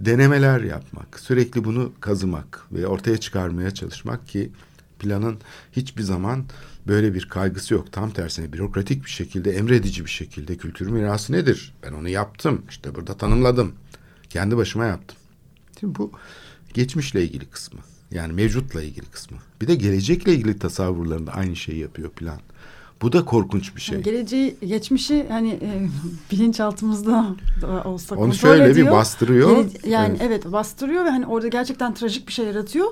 denemeler 0.00 0.60
yapmak 0.60 1.20
sürekli 1.20 1.64
bunu 1.64 1.92
kazımak 2.00 2.66
ve 2.72 2.86
ortaya 2.86 3.16
çıkarmaya 3.16 3.70
çalışmak 3.70 4.28
ki 4.28 4.50
planın 4.98 5.38
hiçbir 5.72 6.02
zaman 6.02 6.44
böyle 6.86 7.14
bir 7.14 7.28
kaygısı 7.28 7.74
yok. 7.74 7.92
Tam 7.92 8.10
tersine 8.10 8.52
bürokratik 8.52 9.04
bir 9.04 9.10
şekilde, 9.10 9.50
emredici 9.50 10.04
bir 10.04 10.10
şekilde 10.10 10.56
kültür 10.56 10.86
mirası 10.86 11.32
nedir? 11.32 11.74
Ben 11.82 11.92
onu 11.92 12.08
yaptım. 12.08 12.62
İşte 12.68 12.94
burada 12.94 13.16
tanımladım. 13.16 13.72
Kendi 14.30 14.56
başıma 14.56 14.84
yaptım. 14.84 15.18
Şimdi 15.80 15.98
bu 15.98 16.12
geçmişle 16.74 17.24
ilgili 17.24 17.46
kısmı. 17.46 17.80
Yani 18.14 18.32
mevcutla 18.32 18.82
ilgili 18.82 19.06
kısmı. 19.06 19.38
Bir 19.60 19.66
de 19.68 19.74
gelecekle 19.74 20.34
ilgili 20.34 20.58
tasavvurlarında 20.58 21.32
aynı 21.32 21.56
şeyi 21.56 21.78
yapıyor 21.78 22.10
plan. 22.10 22.40
Bu 23.04 23.12
da 23.12 23.24
korkunç 23.24 23.76
bir 23.76 23.80
şey. 23.80 23.94
Yani 23.94 24.04
geleceği, 24.04 24.56
geçmişi 24.66 25.26
hani 25.28 25.50
e, 25.50 25.88
bilinçaltımızda 26.32 27.26
da 27.62 27.82
olsa 27.88 28.16
Onu 28.16 28.34
şöyle 28.34 28.64
ediyor. 28.70 28.86
bir 28.86 28.92
bastırıyor. 28.92 29.50
Gele- 29.56 29.90
yani 29.90 30.16
Evet. 30.20 30.22
evet. 30.42 30.52
bastırıyor 30.52 31.04
ve 31.04 31.10
hani 31.10 31.26
orada 31.26 31.48
gerçekten 31.48 31.94
trajik 31.94 32.28
bir 32.28 32.32
şey 32.32 32.46
yaratıyor. 32.46 32.86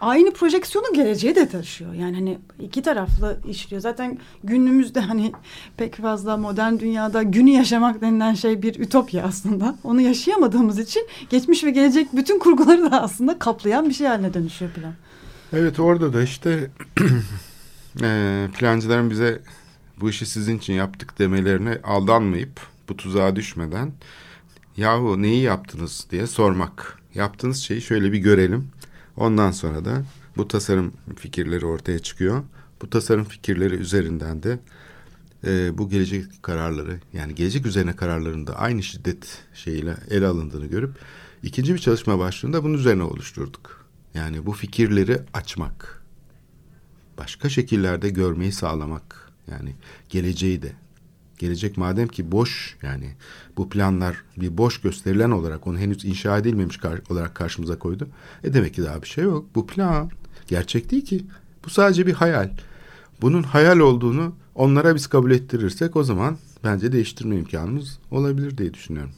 Aynı 0.00 0.30
projeksiyonu 0.32 0.86
geleceğe 0.94 1.34
de 1.36 1.48
taşıyor. 1.48 1.94
Yani 1.94 2.14
hani 2.14 2.38
iki 2.60 2.82
taraflı 2.82 3.38
işliyor. 3.48 3.82
Zaten 3.82 4.18
günümüzde 4.44 5.00
hani 5.00 5.32
pek 5.76 5.94
fazla 5.96 6.36
modern 6.36 6.78
dünyada 6.78 7.22
günü 7.22 7.50
yaşamak 7.50 8.00
denilen 8.00 8.34
şey 8.34 8.62
bir 8.62 8.80
ütopya 8.80 9.24
aslında. 9.24 9.76
Onu 9.84 10.00
yaşayamadığımız 10.00 10.78
için 10.78 11.06
geçmiş 11.30 11.64
ve 11.64 11.70
gelecek 11.70 12.08
bütün 12.16 12.38
kurguları 12.38 12.90
da 12.90 13.02
aslında 13.02 13.38
kaplayan 13.38 13.88
bir 13.88 13.94
şey 13.94 14.06
haline 14.06 14.34
dönüşüyor 14.34 14.70
plan. 14.70 14.92
Evet 15.52 15.80
orada 15.80 16.12
da 16.12 16.22
işte 16.22 16.70
eee, 18.02 18.48
plancıların 18.58 19.10
bize 19.10 19.42
bu 20.00 20.10
işi 20.10 20.26
sizin 20.26 20.58
için 20.58 20.72
yaptık 20.74 21.18
demelerine 21.18 21.80
aldanmayıp 21.84 22.60
bu 22.88 22.96
tuzağa 22.96 23.36
düşmeden 23.36 23.92
yahu 24.76 25.22
neyi 25.22 25.42
yaptınız 25.42 26.06
diye 26.10 26.26
sormak. 26.26 26.98
Yaptığınız 27.14 27.58
şeyi 27.62 27.82
şöyle 27.82 28.12
bir 28.12 28.18
görelim. 28.18 28.68
Ondan 29.16 29.50
sonra 29.50 29.84
da 29.84 30.02
bu 30.36 30.48
tasarım 30.48 30.92
fikirleri 31.16 31.66
ortaya 31.66 31.98
çıkıyor. 31.98 32.42
Bu 32.82 32.90
tasarım 32.90 33.24
fikirleri 33.24 33.74
üzerinden 33.74 34.42
de 34.42 34.58
eee, 35.46 35.70
bu 35.78 35.88
gelecek 35.90 36.42
kararları 36.42 37.00
yani 37.12 37.34
gelecek 37.34 37.66
üzerine 37.66 37.96
kararların 37.96 38.46
da 38.46 38.56
aynı 38.58 38.82
şiddet 38.82 39.38
şeyiyle 39.54 39.96
ele 40.10 40.26
alındığını 40.26 40.66
görüp 40.66 40.90
ikinci 41.42 41.74
bir 41.74 41.78
çalışma 41.78 42.18
başlığında 42.18 42.64
bunun 42.64 42.74
üzerine 42.78 43.02
oluşturduk. 43.02 43.84
Yani 44.14 44.46
bu 44.46 44.52
fikirleri 44.52 45.20
açmak. 45.34 46.03
Başka 47.18 47.48
şekillerde 47.48 48.08
görmeyi 48.10 48.52
sağlamak. 48.52 49.32
Yani 49.50 49.72
geleceği 50.08 50.62
de. 50.62 50.72
Gelecek 51.38 51.76
madem 51.76 52.08
ki 52.08 52.32
boş 52.32 52.76
yani 52.82 53.10
bu 53.56 53.68
planlar 53.68 54.16
bir 54.36 54.58
boş 54.58 54.80
gösterilen 54.80 55.30
olarak 55.30 55.66
onu 55.66 55.78
henüz 55.78 56.04
inşa 56.04 56.38
edilmemiş 56.38 56.76
kar- 56.76 57.00
olarak 57.10 57.34
karşımıza 57.34 57.78
koydu. 57.78 58.08
E 58.44 58.54
demek 58.54 58.74
ki 58.74 58.82
daha 58.84 59.02
bir 59.02 59.06
şey 59.08 59.24
yok. 59.24 59.46
Bu 59.54 59.66
plan 59.66 60.10
gerçek 60.48 60.90
değil 60.90 61.04
ki. 61.04 61.24
Bu 61.64 61.70
sadece 61.70 62.06
bir 62.06 62.12
hayal. 62.12 62.50
Bunun 63.20 63.42
hayal 63.42 63.78
olduğunu 63.78 64.34
onlara 64.54 64.94
biz 64.94 65.06
kabul 65.06 65.30
ettirirsek 65.30 65.96
o 65.96 66.04
zaman 66.04 66.38
bence 66.64 66.92
değiştirme 66.92 67.36
imkanımız 67.36 67.98
olabilir 68.10 68.58
diye 68.58 68.74
düşünüyorum. 68.74 69.12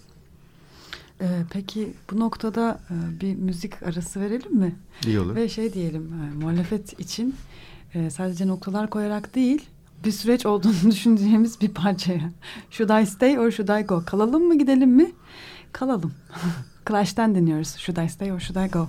Ee, 1.21 1.27
peki 1.51 1.93
bu 2.11 2.21
noktada 2.21 2.81
e, 2.91 3.21
bir 3.21 3.35
müzik 3.35 3.83
arası 3.83 4.21
verelim 4.21 4.57
mi? 4.57 4.77
İyi 5.07 5.21
olur. 5.21 5.35
Ve 5.35 5.49
şey 5.49 5.73
diyelim 5.73 6.13
e, 6.13 6.35
muhalefet 6.35 7.01
için 7.01 7.35
e, 7.97 8.11
sadece 8.11 8.49
noktalar 8.49 8.91
koyarak 8.91 9.35
değil 9.35 9.67
bir 10.05 10.13
süreç 10.13 10.47
olduğunu 10.47 10.75
düşüneceğimiz 10.91 11.61
bir 11.61 11.69
parçaya. 11.69 12.31
Should 12.71 13.03
I 13.03 13.07
stay 13.07 13.39
or 13.39 13.51
should 13.51 13.81
I 13.81 13.87
go? 13.87 14.03
Kalalım 14.07 14.43
mı 14.43 14.59
gidelim 14.59 14.91
mi? 14.91 15.13
Kalalım. 15.73 16.15
Clash'ten 16.89 17.35
dinliyoruz. 17.35 17.77
Should 17.77 18.05
I 18.05 18.09
stay 18.09 18.33
or 18.33 18.41
should 18.41 18.67
I 18.67 18.71
go? 18.71 18.89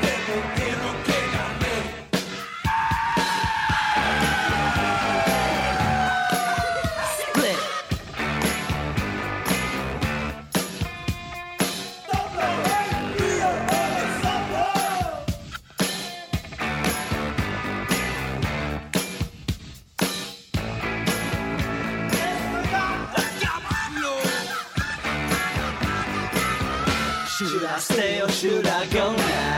Stay 27.91 28.21
or 28.21 28.29
should 28.29 28.67
I 28.67 28.85
go 28.87 29.15
now? 29.15 29.50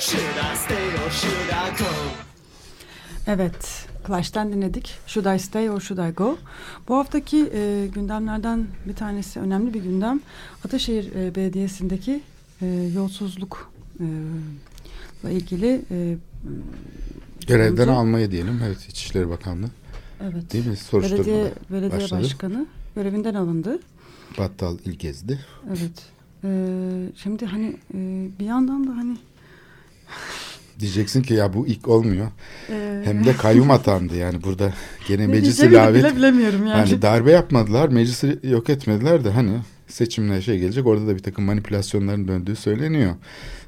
Should 0.00 0.22
I 0.22 0.56
stay 0.56 0.86
or 1.06 1.10
should 1.10 1.50
I 1.50 1.78
go? 1.78 1.84
Evet, 3.26 3.86
Clash'ten 4.06 4.52
dinledik. 4.52 4.94
Should 5.06 5.36
I 5.36 5.38
Stay 5.38 5.70
or 5.70 5.80
Should 5.80 6.08
I 6.10 6.14
Go? 6.14 6.38
Bu 6.88 6.96
haftaki 6.96 7.50
e, 7.54 7.86
gündemlerden 7.94 8.66
bir 8.88 8.94
tanesi, 8.94 9.40
önemli 9.40 9.74
bir 9.74 9.82
gündem. 9.82 10.20
Ataşehir 10.64 11.14
e, 11.14 11.34
Belediyesi'ndeki 11.34 12.20
e, 12.62 12.66
yolsuzluk 12.94 13.72
e, 14.00 14.04
ile 15.24 15.32
ilgili 15.34 15.82
e, 15.90 16.16
Görevden 17.46 17.82
Önce- 17.82 17.92
almaya 17.92 18.30
diyelim. 18.30 18.60
Evet 18.66 18.88
İçişleri 18.88 19.28
Bakanlığı. 19.30 19.70
evet, 20.22 20.52
Değil 20.52 20.66
mi? 20.66 20.76
Soruşturma 20.76 21.24
belediye, 21.24 21.52
belediye 21.70 21.90
başladı. 22.00 22.22
başkanı 22.22 22.66
görevinden 22.94 23.34
alındı. 23.34 23.78
Battal 24.38 24.78
il 24.84 24.92
gezdi. 24.92 25.40
Evet. 25.68 26.06
E, 26.44 26.48
şimdi 27.16 27.46
hani 27.46 27.76
e, 27.94 28.28
bir 28.40 28.44
yandan 28.46 28.86
da 28.86 28.96
hani 28.96 29.16
Diyeceksin 30.80 31.22
ki 31.22 31.34
ya 31.34 31.52
bu 31.52 31.66
ilk 31.66 31.88
olmuyor. 31.88 32.26
e, 32.70 33.02
Hem 33.04 33.24
de 33.26 33.36
kayyum 33.36 33.70
atandı 33.70 34.16
yani 34.16 34.42
burada 34.42 34.72
gene 35.08 35.22
ne 35.22 35.26
meclisi 35.26 35.72
lavet. 35.72 36.04
bile 36.04 36.16
bilemiyorum 36.16 36.66
yani. 36.66 36.90
Yani 36.90 37.02
darbe 37.02 37.30
yapmadılar, 37.30 37.88
meclisi 37.88 38.38
yok 38.42 38.70
etmediler 38.70 39.24
de 39.24 39.30
hani 39.30 39.58
seçimle 39.88 40.42
şey 40.42 40.58
gelecek 40.58 40.86
orada 40.86 41.06
da 41.06 41.14
bir 41.16 41.22
takım 41.22 41.44
manipülasyonların 41.44 42.28
döndüğü 42.28 42.56
söyleniyor. 42.56 43.14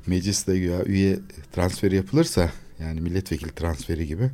Mecliste 0.06 0.54
ya 0.54 0.84
üye 0.84 1.18
transferi 1.52 1.96
yapılırsa 1.96 2.50
yani 2.80 3.00
milletvekili 3.00 3.50
transferi 3.52 4.06
gibi 4.06 4.30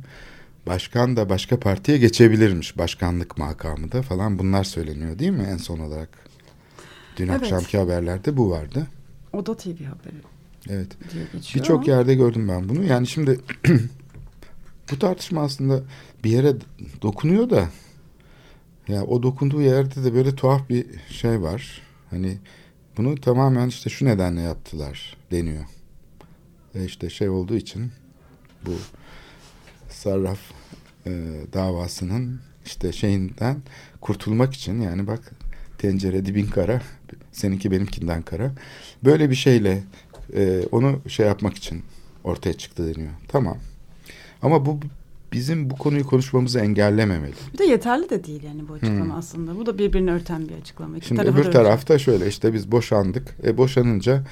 başkan 0.67 1.15
da 1.17 1.29
başka 1.29 1.59
partiye 1.59 1.97
geçebilirmiş 1.97 2.77
başkanlık 2.77 3.37
makamı 3.37 3.91
da 3.91 4.01
falan 4.01 4.39
bunlar 4.39 4.63
söyleniyor 4.63 5.19
değil 5.19 5.31
mi 5.31 5.47
en 5.51 5.57
son 5.57 5.79
olarak? 5.79 6.09
Dün 7.17 7.27
Evet. 7.27 7.41
akşamki 7.41 7.77
haberlerde 7.77 8.37
bu 8.37 8.49
vardı. 8.51 8.87
Oda 9.33 9.57
TV 9.57 9.67
haberi 9.67 10.15
Evet. 10.69 10.97
Birçok 11.55 11.87
yerde 11.87 12.15
gördüm 12.15 12.47
ben 12.47 12.69
bunu. 12.69 12.83
Yani 12.83 13.07
şimdi 13.07 13.39
bu 14.91 14.99
tartışma 14.99 15.41
aslında 15.41 15.83
bir 16.23 16.29
yere 16.29 16.53
dokunuyor 17.01 17.49
da 17.49 17.69
ya 18.87 19.03
o 19.03 19.23
dokunduğu 19.23 19.61
yerde 19.61 20.03
de 20.03 20.13
böyle 20.13 20.35
tuhaf 20.35 20.69
bir 20.69 20.85
şey 21.09 21.41
var. 21.41 21.81
Hani 22.09 22.37
bunu 22.97 23.15
tamamen 23.15 23.67
işte 23.67 23.89
şu 23.89 24.05
nedenle 24.05 24.41
yaptılar 24.41 25.17
deniyor. 25.31 25.65
Ve 26.75 26.85
işte 26.85 27.09
şey 27.09 27.29
olduğu 27.29 27.55
için 27.55 27.91
bu 28.65 28.71
sarraf 29.89 30.39
e, 31.05 31.11
davasının 31.53 32.39
işte 32.65 32.91
şeyinden 32.91 33.61
kurtulmak 34.01 34.53
için 34.53 34.81
yani 34.81 35.07
bak 35.07 35.31
tencere 35.77 36.25
dibin 36.25 36.47
kara 36.47 36.81
seninki 37.31 37.71
benimkinden 37.71 38.21
kara 38.21 38.51
böyle 39.03 39.29
bir 39.29 39.35
şeyle 39.35 39.83
e, 40.35 40.63
onu 40.71 40.99
şey 41.07 41.25
yapmak 41.25 41.55
için 41.55 41.83
ortaya 42.23 42.53
çıktı 42.53 42.95
deniyor. 42.95 43.11
Tamam. 43.27 43.57
Ama 44.41 44.65
bu 44.65 44.79
bizim 45.33 45.69
bu 45.69 45.75
konuyu 45.75 46.07
konuşmamızı 46.07 46.59
engellememeli. 46.59 47.33
Bir 47.53 47.57
de 47.57 47.65
yeterli 47.65 48.09
de 48.09 48.23
değil 48.23 48.43
yani 48.43 48.67
bu 48.67 48.73
açıklama 48.73 49.17
aslında. 49.17 49.55
Bu 49.57 49.65
da 49.65 49.77
birbirini 49.77 50.11
örten 50.11 50.49
bir 50.49 50.53
açıklama. 50.61 50.97
İki 50.97 51.09
Hmm. 51.09 51.17
Şimdi 51.17 51.29
öbür 51.29 51.43
da 51.43 51.49
örten. 51.49 51.51
tarafta 51.51 51.99
şöyle 51.99 52.27
işte 52.27 52.53
biz 52.53 52.71
boşandık. 52.71 53.35
E, 53.43 53.57
boşanınca 53.57 54.23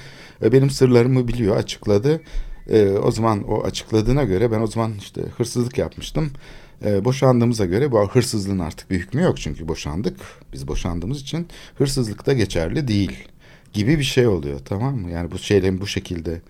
e, 0.42 0.52
benim 0.52 0.70
sırlarımı 0.70 1.28
biliyor, 1.28 1.56
açıkladı. 1.56 2.20
E, 2.68 2.90
o 2.90 3.10
zaman 3.10 3.42
o 3.42 3.64
açıkladığına 3.64 4.24
göre 4.24 4.50
ben 4.50 4.60
o 4.60 4.66
zaman 4.66 4.92
işte 4.98 5.22
hırsızlık 5.36 5.78
yapmıştım. 5.78 6.30
E, 6.84 7.04
boşandığımıza 7.04 7.64
göre 7.64 7.92
bu 7.92 8.08
hırsızlığın 8.08 8.58
artık 8.58 8.90
bir 8.90 8.98
hükmü 8.98 9.22
yok 9.22 9.38
çünkü 9.38 9.68
boşandık. 9.68 10.16
Biz 10.52 10.68
boşandığımız 10.68 11.20
için 11.20 11.46
hırsızlık 11.78 12.26
da 12.26 12.32
geçerli 12.32 12.88
değil 12.88 13.28
gibi 13.72 13.98
bir 13.98 14.04
şey 14.04 14.26
oluyor 14.26 14.60
tamam 14.64 14.96
mı? 14.96 15.10
Yani 15.10 15.30
bu 15.30 15.38
şeylerin 15.38 15.80
bu 15.80 15.86
şekilde 15.86 16.40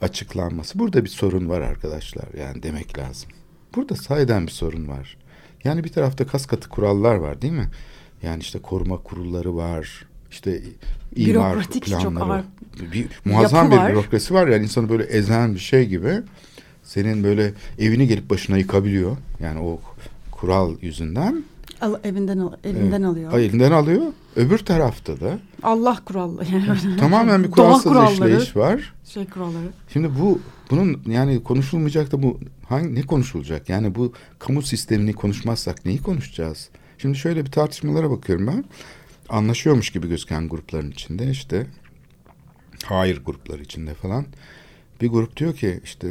açıklanması. 0.00 0.78
Burada 0.78 1.04
bir 1.04 1.08
sorun 1.08 1.48
var 1.48 1.60
arkadaşlar 1.60 2.24
yani 2.38 2.62
demek 2.62 2.98
lazım. 2.98 3.30
Burada 3.76 3.96
sahiden 3.96 4.46
bir 4.46 4.52
sorun 4.52 4.88
var. 4.88 5.16
Yani 5.64 5.84
bir 5.84 5.88
tarafta 5.88 6.26
kas 6.26 6.46
katı 6.46 6.68
kurallar 6.68 7.14
var 7.14 7.42
değil 7.42 7.52
mi? 7.52 7.68
Yani 8.22 8.40
işte 8.40 8.58
koruma 8.58 8.96
kurulları 8.96 9.56
var, 9.56 10.06
işte 10.30 10.62
imar 11.16 11.54
Bürokratik, 11.54 11.86
çok 11.86 12.00
planları. 12.00 12.24
ağır 12.32 12.44
bir, 12.92 13.06
muazzam 13.24 13.70
bir 13.70 13.76
var. 13.76 13.92
bürokrasi 13.92 14.34
var 14.34 14.48
yani 14.48 14.62
insanı 14.64 14.88
böyle 14.88 15.04
ezen 15.04 15.54
bir 15.54 15.58
şey 15.60 15.86
gibi 15.86 16.12
senin 16.82 17.24
böyle 17.24 17.52
evini 17.78 18.06
gelip 18.06 18.30
başına 18.30 18.58
yıkabiliyor. 18.58 19.16
Yani 19.40 19.60
o 19.60 19.80
kural 20.30 20.76
yüzünden 20.82 21.44
Al, 21.80 21.94
evinden 22.04 22.38
al, 22.38 22.52
evinden 22.64 23.02
alıyor. 23.02 23.38
elinden 23.38 23.72
alıyor. 23.72 24.02
Öbür 24.36 24.58
tarafta 24.58 25.20
da 25.20 25.38
Allah 25.62 25.98
kuralları. 26.04 26.46
Yani 26.52 26.96
tamamen 27.00 27.44
bir 27.44 27.50
kuralsız 27.50 27.82
kuralları. 27.82 28.12
işleyiş 28.12 28.56
var. 28.56 28.94
Şey 29.04 29.26
kuralları. 29.26 29.66
Şimdi 29.92 30.08
bu 30.20 30.40
bunun 30.70 31.02
yani 31.06 31.42
konuşulmayacak 31.42 32.12
da 32.12 32.22
bu 32.22 32.38
hangi 32.68 32.94
ne 32.94 33.02
konuşulacak? 33.02 33.68
Yani 33.68 33.94
bu 33.94 34.12
kamu 34.38 34.62
sistemini 34.62 35.12
konuşmazsak 35.12 35.86
neyi 35.86 36.02
konuşacağız? 36.02 36.68
Şimdi 36.98 37.18
şöyle 37.18 37.44
bir 37.44 37.50
tartışmalara 37.50 38.10
bakıyorum 38.10 38.46
ben. 38.46 38.64
Anlaşıyormuş 39.28 39.90
gibi 39.90 40.08
gözüken 40.08 40.48
grupların 40.48 40.90
içinde 40.90 41.30
işte 41.30 41.66
hayır 42.84 43.24
grupları 43.24 43.62
içinde 43.62 43.94
falan 43.94 44.26
bir 45.00 45.08
grup 45.08 45.36
diyor 45.36 45.54
ki 45.54 45.80
işte 45.84 46.08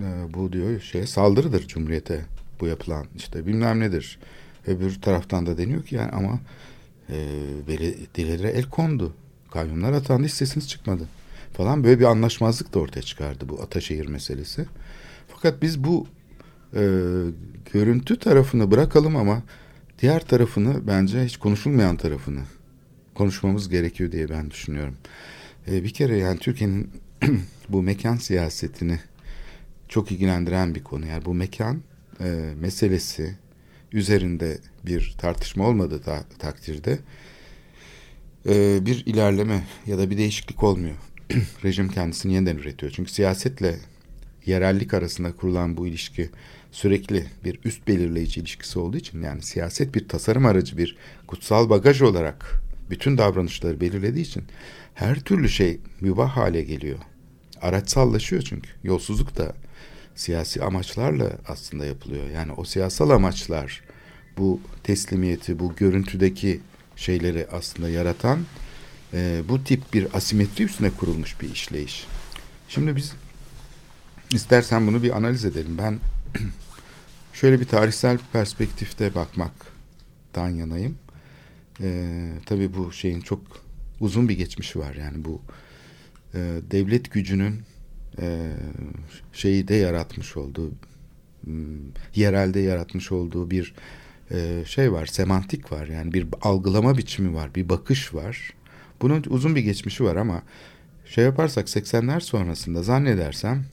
e, 0.00 0.34
bu 0.34 0.52
diyor 0.52 0.80
şey 0.80 1.06
saldırıdır 1.06 1.68
cumhuriyete 1.68 2.24
bu 2.60 2.66
yapılan 2.66 3.06
işte 3.16 3.46
bilmem 3.46 3.80
nedir. 3.80 4.18
Öbür 4.66 5.00
taraftan 5.00 5.46
da 5.46 5.58
deniyor 5.58 5.84
ki 5.84 5.94
yani 5.94 6.10
ama 6.10 6.40
e, 7.10 7.16
belediyelere 7.68 8.48
el 8.48 8.64
kondu. 8.64 9.14
Kayyumlar 9.50 9.92
atandı 9.92 10.26
hiç 10.26 10.32
sesiniz 10.32 10.68
çıkmadı 10.68 11.08
falan 11.52 11.84
böyle 11.84 11.98
bir 12.00 12.04
anlaşmazlık 12.04 12.74
da 12.74 12.78
ortaya 12.78 13.02
çıkardı 13.02 13.48
bu 13.48 13.62
Ataşehir 13.62 14.06
meselesi. 14.06 14.66
Fakat 15.28 15.62
biz 15.62 15.84
bu 15.84 16.06
e, 16.74 16.82
görüntü 17.72 18.18
tarafını 18.18 18.70
bırakalım 18.70 19.16
ama 19.16 19.42
diğer 19.98 20.20
tarafını 20.20 20.86
bence 20.86 21.24
hiç 21.24 21.36
konuşulmayan 21.36 21.96
tarafını 21.96 22.40
konuşmamız 23.14 23.68
gerekiyor 23.68 24.12
diye 24.12 24.28
ben 24.28 24.50
düşünüyorum. 24.50 24.96
E, 25.68 25.84
bir 25.84 25.90
kere 25.90 26.16
yani 26.16 26.38
Türkiye'nin 26.38 26.90
bu 27.68 27.82
mekan 27.82 28.16
siyasetini 28.16 29.00
çok 29.88 30.12
ilgilendiren 30.12 30.74
bir 30.74 30.84
konu. 30.84 31.06
Yani 31.06 31.24
bu 31.24 31.34
mekan 31.34 31.82
e, 32.20 32.54
meselesi 32.60 33.36
üzerinde 33.96 34.58
bir 34.86 35.14
tartışma 35.18 35.66
olmadığı 35.68 36.02
ta- 36.02 36.24
takdirde 36.38 36.98
e, 38.48 38.86
bir 38.86 39.06
ilerleme 39.06 39.66
ya 39.86 39.98
da 39.98 40.10
bir 40.10 40.18
değişiklik 40.18 40.62
olmuyor. 40.62 40.96
Rejim 41.64 41.88
kendisini 41.88 42.34
yeniden 42.34 42.56
üretiyor. 42.56 42.92
Çünkü 42.96 43.12
siyasetle 43.12 43.76
yerellik 44.46 44.94
arasında 44.94 45.32
kurulan 45.32 45.76
bu 45.76 45.86
ilişki 45.86 46.30
sürekli 46.72 47.26
bir 47.44 47.58
üst 47.64 47.88
belirleyici 47.88 48.40
ilişkisi 48.40 48.78
olduğu 48.78 48.96
için 48.96 49.22
yani 49.22 49.42
siyaset 49.42 49.94
bir 49.94 50.08
tasarım 50.08 50.46
aracı 50.46 50.78
bir 50.78 50.96
kutsal 51.26 51.70
bagaj 51.70 52.02
olarak 52.02 52.60
bütün 52.90 53.18
davranışları 53.18 53.80
belirlediği 53.80 54.24
için 54.24 54.44
her 54.94 55.20
türlü 55.20 55.48
şey 55.48 55.80
mübah 56.00 56.36
hale 56.36 56.62
geliyor. 56.62 56.98
Araçsallaşıyor 57.62 58.42
çünkü. 58.42 58.70
Yolsuzluk 58.84 59.36
da 59.36 59.54
siyasi 60.14 60.62
amaçlarla 60.62 61.30
aslında 61.48 61.86
yapılıyor. 61.86 62.30
Yani 62.30 62.52
o 62.52 62.64
siyasal 62.64 63.10
amaçlar 63.10 63.82
bu 64.38 64.60
teslimiyeti, 64.82 65.58
bu 65.58 65.74
görüntüdeki 65.76 66.60
şeyleri 66.96 67.46
aslında 67.52 67.88
yaratan 67.88 68.46
e, 69.12 69.42
bu 69.48 69.64
tip 69.64 69.94
bir 69.94 70.16
asimetri 70.16 70.64
üstüne 70.64 70.90
kurulmuş 70.90 71.40
bir 71.40 71.52
işleyiş. 71.52 72.06
Şimdi 72.68 72.96
biz 72.96 73.12
istersen 74.32 74.86
bunu 74.86 75.02
bir 75.02 75.16
analiz 75.16 75.44
edelim. 75.44 75.78
Ben 75.78 75.98
şöyle 77.32 77.60
bir 77.60 77.64
tarihsel 77.64 78.18
perspektifte 78.32 79.14
bakmaktan 79.14 80.48
yanayım. 80.48 80.98
E, 81.80 82.30
tabii 82.46 82.74
bu 82.74 82.92
şeyin 82.92 83.20
çok 83.20 83.40
uzun 84.00 84.28
bir 84.28 84.36
geçmişi 84.36 84.78
var. 84.78 84.94
Yani 84.94 85.24
bu 85.24 85.42
e, 86.34 86.38
devlet 86.70 87.12
gücünün 87.12 87.62
e, 88.20 88.52
şeyi 89.32 89.68
de 89.68 89.74
yaratmış 89.74 90.36
olduğu 90.36 90.72
m, 91.46 91.78
yerelde 92.14 92.60
yaratmış 92.60 93.12
olduğu 93.12 93.50
bir 93.50 93.74
e, 94.30 94.62
şey 94.66 94.92
var, 94.92 95.06
semantik 95.06 95.72
var. 95.72 95.86
Yani 95.86 96.14
bir 96.14 96.26
algılama 96.42 96.98
biçimi 96.98 97.34
var, 97.34 97.54
bir 97.54 97.68
bakış 97.68 98.14
var. 98.14 98.50
Bunun 99.02 99.24
uzun 99.28 99.54
bir 99.56 99.60
geçmişi 99.60 100.04
var 100.04 100.16
ama 100.16 100.42
şey 101.04 101.24
yaparsak 101.24 101.68
80'ler 101.68 102.20
sonrasında 102.20 102.82
zannedersem 102.82 103.64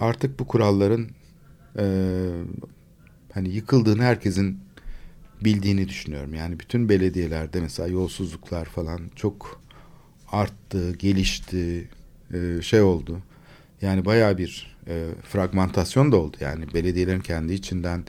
artık 0.00 0.38
bu 0.38 0.46
kuralların 0.46 1.08
e, 1.78 1.84
hani 3.32 3.48
yıkıldığını 3.48 4.02
herkesin 4.02 4.58
bildiğini 5.44 5.88
düşünüyorum. 5.88 6.34
Yani 6.34 6.60
bütün 6.60 6.88
belediyelerde 6.88 7.60
mesela 7.60 7.88
yolsuzluklar 7.88 8.64
falan 8.64 9.00
çok 9.16 9.60
arttı, 10.32 10.92
gelişti, 10.92 11.88
e, 12.34 12.62
şey 12.62 12.82
oldu. 12.82 13.18
Yani 13.82 14.04
baya 14.04 14.38
bir 14.38 14.76
e, 14.86 15.06
fragmentasyon 15.22 16.12
da 16.12 16.16
oldu. 16.16 16.36
Yani 16.40 16.74
belediyelerin 16.74 17.20
kendi 17.20 17.52
içinden 17.52 18.04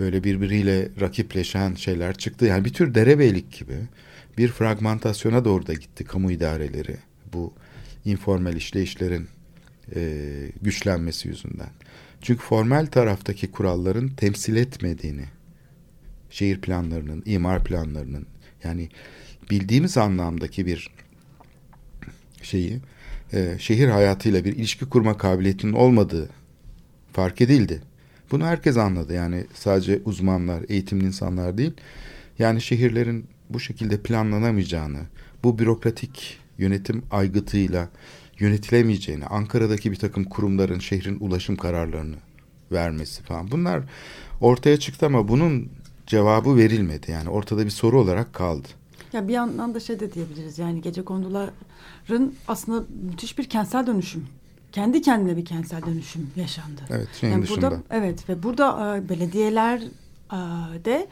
böyle 0.00 0.24
birbiriyle 0.24 0.88
rakipleşen 1.00 1.74
şeyler 1.74 2.14
çıktı. 2.14 2.44
Yani 2.44 2.64
bir 2.64 2.72
tür 2.72 2.94
derebeylik 2.94 3.52
gibi 3.58 3.76
bir 4.38 4.48
fragmentasyona 4.48 5.44
doğru 5.44 5.66
da 5.66 5.74
gitti 5.74 6.04
kamu 6.04 6.32
idareleri. 6.32 6.96
Bu 7.32 7.52
informal 8.04 8.56
işleyişlerin 8.56 9.28
e, 9.94 10.22
güçlenmesi 10.62 11.28
yüzünden. 11.28 11.70
Çünkü 12.22 12.42
formel 12.42 12.86
taraftaki 12.86 13.50
kuralların 13.50 14.08
temsil 14.08 14.56
etmediğini, 14.56 15.24
şehir 16.30 16.60
planlarının, 16.60 17.22
imar 17.26 17.64
planlarının 17.64 18.26
yani 18.64 18.88
bildiğimiz 19.50 19.96
anlamdaki 19.96 20.66
bir 20.66 20.90
şeyi 22.42 22.80
e, 23.32 23.56
şehir 23.58 23.88
hayatıyla 23.88 24.44
bir 24.44 24.56
ilişki 24.56 24.84
kurma 24.84 25.18
kabiliyetinin 25.18 25.72
olmadığı 25.72 26.28
fark 27.12 27.40
edildi. 27.40 27.82
Bunu 28.30 28.44
herkes 28.44 28.76
anladı. 28.76 29.14
Yani 29.14 29.44
sadece 29.54 30.00
uzmanlar, 30.04 30.62
eğitimli 30.68 31.04
insanlar 31.06 31.58
değil. 31.58 31.72
Yani 32.38 32.60
şehirlerin 32.60 33.26
bu 33.50 33.60
şekilde 33.60 34.00
planlanamayacağını, 34.02 35.00
bu 35.44 35.58
bürokratik 35.58 36.38
yönetim 36.58 37.02
aygıtıyla 37.10 37.88
yönetilemeyeceğini, 38.38 39.26
Ankara'daki 39.26 39.90
bir 39.90 39.96
takım 39.96 40.24
kurumların 40.24 40.78
şehrin 40.78 41.16
ulaşım 41.20 41.56
kararlarını 41.56 42.16
vermesi 42.72 43.22
falan. 43.22 43.50
Bunlar 43.50 43.82
ortaya 44.40 44.76
çıktı 44.76 45.06
ama 45.06 45.28
bunun 45.28 45.68
cevabı 46.06 46.56
verilmedi. 46.56 47.10
Yani 47.10 47.28
ortada 47.28 47.64
bir 47.64 47.70
soru 47.70 48.00
olarak 48.00 48.32
kaldı. 48.32 48.68
Ya 49.12 49.28
bir 49.28 49.32
yandan 49.32 49.74
da 49.74 49.80
şey 49.80 50.00
de 50.00 50.12
diyebiliriz 50.12 50.58
yani 50.58 50.80
gece 50.80 51.02
konduların 51.02 52.32
aslında 52.48 52.84
müthiş 53.10 53.38
bir 53.38 53.44
kentsel 53.44 53.86
dönüşüm. 53.86 54.26
Kendi 54.72 55.02
kendine 55.02 55.36
bir 55.36 55.44
kentsel 55.44 55.86
dönüşüm 55.86 56.30
yaşandı. 56.36 56.80
Evet, 56.90 57.08
şeyin 57.20 57.32
yani 57.32 57.42
dışında. 57.42 57.70
burada 57.70 57.82
evet 57.90 58.28
ve 58.28 58.42
burada 58.42 58.96
e, 58.96 59.08
belediyeler 59.08 59.80
e, 60.32 60.38
de 60.84 61.08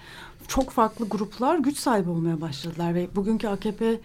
çok 0.48 0.70
farklı 0.70 1.08
gruplar 1.08 1.58
güç 1.58 1.78
sahibi 1.78 2.10
olmaya 2.10 2.40
başladılar 2.40 2.94
ve 2.94 3.08
bugünkü 3.16 3.48
AKP 3.48 4.00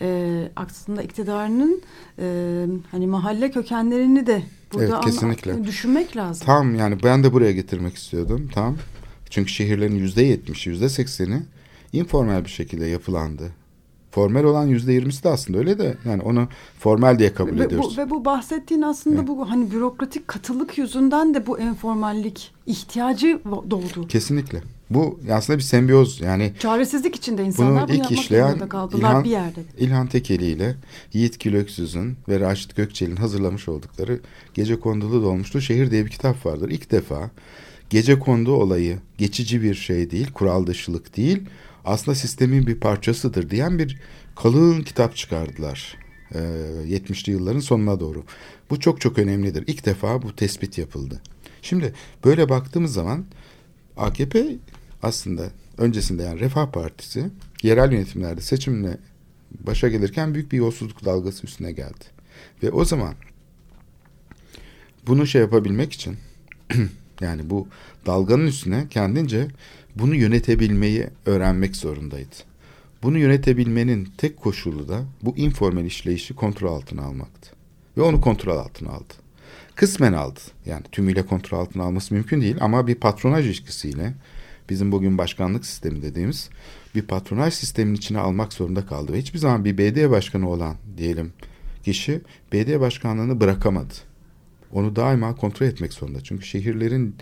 e, 0.00 0.48
aslında 0.56 1.02
iktidarının 1.02 1.82
e, 2.18 2.66
hani 2.90 3.06
mahalle 3.06 3.50
kökenlerini 3.50 4.26
de 4.26 4.42
burada 4.72 4.94
Evet, 4.94 5.04
kesinlikle. 5.04 5.64
düşünmek 5.64 6.16
lazım. 6.16 6.46
Tam 6.46 6.74
yani 6.74 7.02
ben 7.02 7.24
de 7.24 7.32
buraya 7.32 7.52
getirmek 7.52 7.94
istiyordum. 7.94 8.50
Tam. 8.54 8.76
Çünkü 9.30 9.52
şehirlerin 9.52 9.96
yüzde 9.96 10.22
yetmişi, 10.22 10.70
yüzde 10.70 10.88
sekseni 10.88 11.42
informal 11.92 12.44
bir 12.44 12.50
şekilde 12.50 12.86
yapılandı. 12.86 13.50
Formel 14.14 14.44
olan 14.44 14.66
yüzde 14.66 14.92
yirmisi 14.92 15.24
de 15.24 15.28
aslında 15.28 15.58
öyle 15.58 15.78
de 15.78 15.96
yani 16.04 16.22
onu 16.22 16.48
formal 16.78 17.18
diye 17.18 17.34
kabul 17.34 17.58
ve, 17.58 17.64
ediyoruz. 17.64 17.96
bu, 17.96 18.02
ve 18.02 18.10
bu 18.10 18.24
bahsettiğin 18.24 18.82
aslında 18.82 19.16
Evet. 19.16 19.28
bu 19.28 19.50
hani 19.50 19.70
bürokratik 19.70 20.28
katılık 20.28 20.78
yüzünden 20.78 21.34
de 21.34 21.46
bu 21.46 21.58
enformallik 21.58 22.50
ihtiyacı 22.66 23.40
doğdu. 23.70 24.08
Kesinlikle. 24.08 24.62
Bu 24.90 25.20
aslında 25.32 25.58
bir 25.58 25.62
sembiyoz 25.62 26.20
yani 26.20 26.52
Çaresizlik 26.58 27.16
içinde 27.16 27.44
insanlar 27.44 27.88
Bunu 27.88 27.94
bunu, 27.96 28.04
ilk 28.04 28.10
işleyen 28.10 28.68
kaldılar 28.68 29.10
İlhan- 29.10 29.24
bir 29.24 29.30
yerde. 29.30 29.60
İlhan 29.78 30.06
Tekeli 30.06 30.46
ile 30.46 30.74
Yiğit 31.12 31.40
Gülöksüz'ün 31.40 32.16
ve 32.28 32.40
Raşit 32.40 32.76
Gökçel'in 32.76 33.16
hazırlamış 33.16 33.68
oldukları 33.68 34.20
Gece 34.54 34.80
Kondulu 34.80 35.22
Dolmuştu 35.22 35.60
Şehir 35.60 35.90
diye 35.90 36.04
bir 36.04 36.10
kitap 36.10 36.46
vardır. 36.46 36.70
İlk 36.70 36.90
defa 36.90 37.30
gece 37.90 38.18
kondu 38.18 38.52
olayı 38.52 38.98
geçici 39.18 39.62
bir 39.62 39.74
şey 39.74 40.10
değil, 40.10 40.32
kural 40.32 40.66
dışılık 40.66 41.16
değil, 41.16 41.42
aslında 41.84 42.14
sistemin 42.14 42.66
bir 42.66 42.80
parçasıdır 42.80 43.50
diyen 43.50 43.78
bir 43.78 44.00
kalın 44.36 44.82
kitap 44.82 45.16
çıkardılar. 45.16 45.96
Ee, 46.34 46.38
70'li 46.86 47.32
yılların 47.32 47.60
sonuna 47.60 48.00
doğru. 48.00 48.24
Bu 48.70 48.80
çok 48.80 49.00
çok 49.00 49.18
önemlidir. 49.18 49.64
İlk 49.66 49.86
defa 49.86 50.22
bu 50.22 50.36
tespit 50.36 50.78
yapıldı. 50.78 51.20
Şimdi 51.62 51.94
böyle 52.24 52.48
baktığımız 52.48 52.92
zaman 52.92 53.24
AKP 53.96 54.56
aslında 55.02 55.50
öncesinde 55.78 56.22
yani 56.22 56.40
Refah 56.40 56.72
Partisi 56.72 57.30
yerel 57.62 57.92
yönetimlerde 57.92 58.40
seçimle 58.40 58.98
başa 59.60 59.88
gelirken 59.88 60.34
büyük 60.34 60.52
bir 60.52 60.58
yolsuzluk 60.58 61.04
dalgası 61.04 61.46
üstüne 61.46 61.72
geldi. 61.72 62.04
Ve 62.62 62.70
o 62.70 62.84
zaman 62.84 63.14
bunu 65.06 65.26
şey 65.26 65.40
yapabilmek 65.40 65.92
için 65.92 66.16
yani 67.20 67.50
bu 67.50 67.68
dalganın 68.06 68.46
üstüne 68.46 68.88
kendince 68.90 69.48
bunu 69.96 70.14
yönetebilmeyi 70.14 71.06
öğrenmek 71.26 71.76
zorundaydı. 71.76 72.34
Bunu 73.02 73.18
yönetebilmenin 73.18 74.08
tek 74.18 74.36
koşulu 74.36 74.88
da 74.88 75.04
bu 75.22 75.36
informal 75.36 75.84
işleyişi 75.84 76.34
kontrol 76.34 76.74
altına 76.74 77.02
almaktı. 77.02 77.50
Ve 77.96 78.02
onu 78.02 78.20
kontrol 78.20 78.56
altına 78.56 78.90
aldı. 78.90 79.14
Kısmen 79.74 80.12
aldı. 80.12 80.40
Yani 80.66 80.82
tümüyle 80.92 81.26
kontrol 81.26 81.58
altına 81.58 81.82
alması 81.82 82.14
mümkün 82.14 82.40
değil 82.40 82.56
ama 82.60 82.86
bir 82.86 82.94
patronaj 82.94 83.46
ilişkisiyle 83.46 84.14
bizim 84.70 84.92
bugün 84.92 85.18
başkanlık 85.18 85.66
sistemi 85.66 86.02
dediğimiz 86.02 86.50
bir 86.94 87.02
patronaj 87.02 87.54
sistemin 87.54 87.94
içine 87.94 88.18
almak 88.18 88.52
zorunda 88.52 88.86
kaldı. 88.86 89.12
Ve 89.12 89.18
hiçbir 89.18 89.38
zaman 89.38 89.64
bir 89.64 89.78
BD 89.78 90.10
başkanı 90.10 90.50
olan 90.50 90.76
diyelim 90.96 91.32
kişi 91.84 92.20
BD 92.52 92.80
başkanlığını 92.80 93.40
bırakamadı. 93.40 93.94
Onu 94.72 94.96
daima 94.96 95.36
kontrol 95.36 95.66
etmek 95.66 95.92
zorunda. 95.92 96.20
Çünkü 96.20 96.46
şehirlerin 96.46 97.16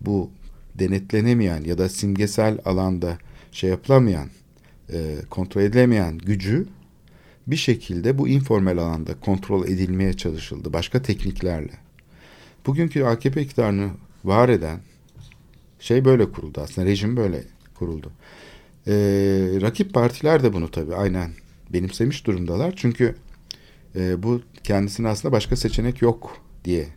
bu 0.00 0.30
denetlenemeyen 0.74 1.64
ya 1.64 1.78
da 1.78 1.88
simgesel 1.88 2.58
alanda 2.64 3.18
şey 3.52 3.70
yapılamayan, 3.70 4.28
e, 4.92 5.16
kontrol 5.30 5.62
edilemeyen 5.62 6.18
gücü 6.18 6.66
bir 7.46 7.56
şekilde 7.56 8.18
bu 8.18 8.28
informal 8.28 8.78
alanda 8.78 9.20
kontrol 9.20 9.64
edilmeye 9.64 10.12
çalışıldı 10.12 10.72
başka 10.72 11.02
tekniklerle. 11.02 11.72
Bugünkü 12.66 13.04
AKP 13.04 13.42
iktidarını 13.42 13.90
var 14.24 14.48
eden 14.48 14.80
şey 15.80 16.04
böyle 16.04 16.32
kuruldu 16.32 16.60
aslında 16.60 16.88
rejim 16.88 17.16
böyle 17.16 17.44
kuruldu. 17.74 18.12
E, 18.86 18.92
rakip 19.60 19.94
partiler 19.94 20.42
de 20.42 20.52
bunu 20.52 20.70
tabii 20.70 20.94
aynen 20.94 21.30
benimsemiş 21.72 22.26
durumdalar. 22.26 22.74
Çünkü 22.76 23.14
e, 23.96 24.22
bu 24.22 24.42
kendisine 24.64 25.08
aslında 25.08 25.32
başka 25.32 25.56
seçenek 25.56 26.02
yok 26.02 26.36
diye 26.64 26.88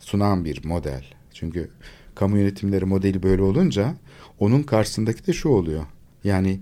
sunan 0.00 0.44
bir 0.44 0.64
model. 0.64 1.04
Çünkü 1.32 1.70
kamu 2.14 2.38
yönetimleri 2.38 2.84
modeli 2.84 3.22
böyle 3.22 3.42
olunca 3.42 3.94
onun 4.38 4.62
karşısındaki 4.62 5.26
de 5.26 5.32
şu 5.32 5.48
oluyor. 5.48 5.84
Yani 6.24 6.60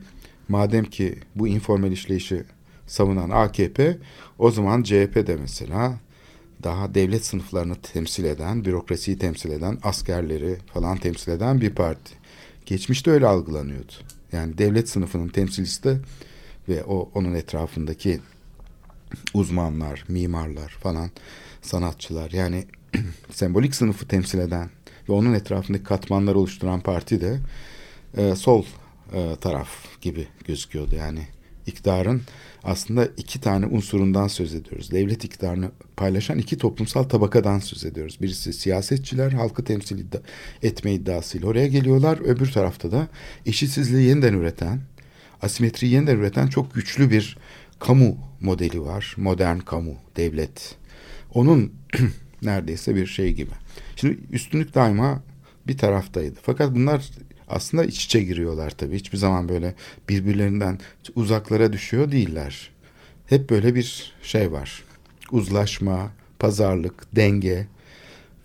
madem 0.49 0.85
ki 0.85 1.19
bu 1.35 1.49
informal 1.49 1.93
işleyişi 1.93 2.45
savunan 2.87 3.31
AKP 3.31 3.99
o 4.39 4.51
zaman 4.51 4.83
CHP 4.83 5.27
de 5.27 5.37
mesela 5.41 5.99
daha 6.63 6.95
devlet 6.95 7.27
sınıflarını 7.27 7.75
temsil 7.75 8.25
eden, 8.25 8.65
bürokrasiyi 8.65 9.19
temsil 9.19 9.51
eden, 9.51 9.79
askerleri 9.83 10.59
falan 10.75 10.97
temsil 10.97 11.33
eden 11.33 11.61
bir 11.61 11.71
parti. 11.71 12.15
Geçmişte 12.67 13.11
öyle 13.11 13.27
algılanıyordu. 13.27 13.93
Yani 14.33 14.59
devlet 14.59 14.89
sınıfının 14.89 15.29
temsilcisi 15.29 15.85
de 15.85 15.99
ve 16.69 16.85
o 16.85 17.11
onun 17.15 17.35
etrafındaki 17.35 18.21
uzmanlar, 19.35 20.05
mimarlar 20.09 20.69
falan, 20.69 21.11
sanatçılar 21.63 22.31
yani 22.31 22.65
sembolik 23.31 23.75
sınıfı 23.75 24.09
temsil 24.09 24.39
eden 24.39 24.71
ve 25.09 25.13
onun 25.13 25.35
etrafındaki 25.35 25.85
katmanları 25.85 26.39
oluşturan 26.39 26.81
parti 26.81 27.21
de 27.21 27.39
e, 28.17 28.37
sol 28.37 28.65
e, 29.13 29.37
taraf 29.41 29.69
gibi 30.01 30.27
gözüküyordu. 30.47 30.95
Yani 30.97 31.27
iktidarın 31.67 32.23
aslında 32.65 33.09
iki 33.17 33.41
tane 33.41 33.67
unsurundan 33.67 34.29
söz 34.29 34.55
ediyoruz. 34.55 34.91
Devlet 34.91 35.25
iktidarını 35.25 35.71
paylaşan 35.97 36.39
iki 36.39 36.59
toplumsal 36.59 37.03
tabakadan 37.03 37.59
söz 37.59 37.85
ediyoruz. 37.85 38.19
Birisi 38.23 38.53
siyasetçiler 38.53 39.33
halkı 39.33 39.65
temsil 39.65 39.99
iddia 39.99 40.21
etme 40.63 40.93
iddiasıyla 40.93 41.49
oraya 41.49 41.67
geliyorlar. 41.67 42.19
Öbür 42.25 42.53
tarafta 42.53 42.93
da 42.93 43.09
eşitsizliği 43.47 44.09
yeniden 44.09 44.35
üreten, 44.35 44.81
asimetriyi 45.43 45.93
yeniden 45.93 46.17
üreten 46.17 46.47
çok 46.47 46.75
güçlü 46.75 47.11
bir 47.11 47.39
kamu 47.79 48.17
modeli 48.41 48.83
var. 48.83 49.15
Modern 49.17 49.59
kamu, 49.59 49.95
devlet. 50.17 50.75
Onun 51.35 51.73
neredeyse 52.43 52.95
bir 52.95 53.07
şey 53.07 53.33
gibi. 53.33 53.51
Şimdi 53.97 54.19
üstünlük 54.33 54.75
daima 54.75 55.23
bir 55.67 55.79
taraftaydı. 55.79 56.39
Fakat 56.43 56.75
bunlar 56.75 57.11
aslında 57.49 57.85
iç 57.85 58.05
içe 58.05 58.23
giriyorlar 58.23 58.71
tabii. 58.71 58.97
Hiçbir 58.97 59.19
zaman 59.19 59.49
böyle 59.49 59.75
birbirlerinden 60.09 60.79
uzaklara 61.15 61.73
düşüyor 61.73 62.13
değiller. 62.13 62.71
Hep 63.27 63.51
böyle 63.51 63.75
bir 63.75 64.15
şey 64.23 64.53
var. 64.53 64.85
Uzlaşma, 65.31 66.11
pazarlık, 66.39 67.17
denge. 67.17 67.67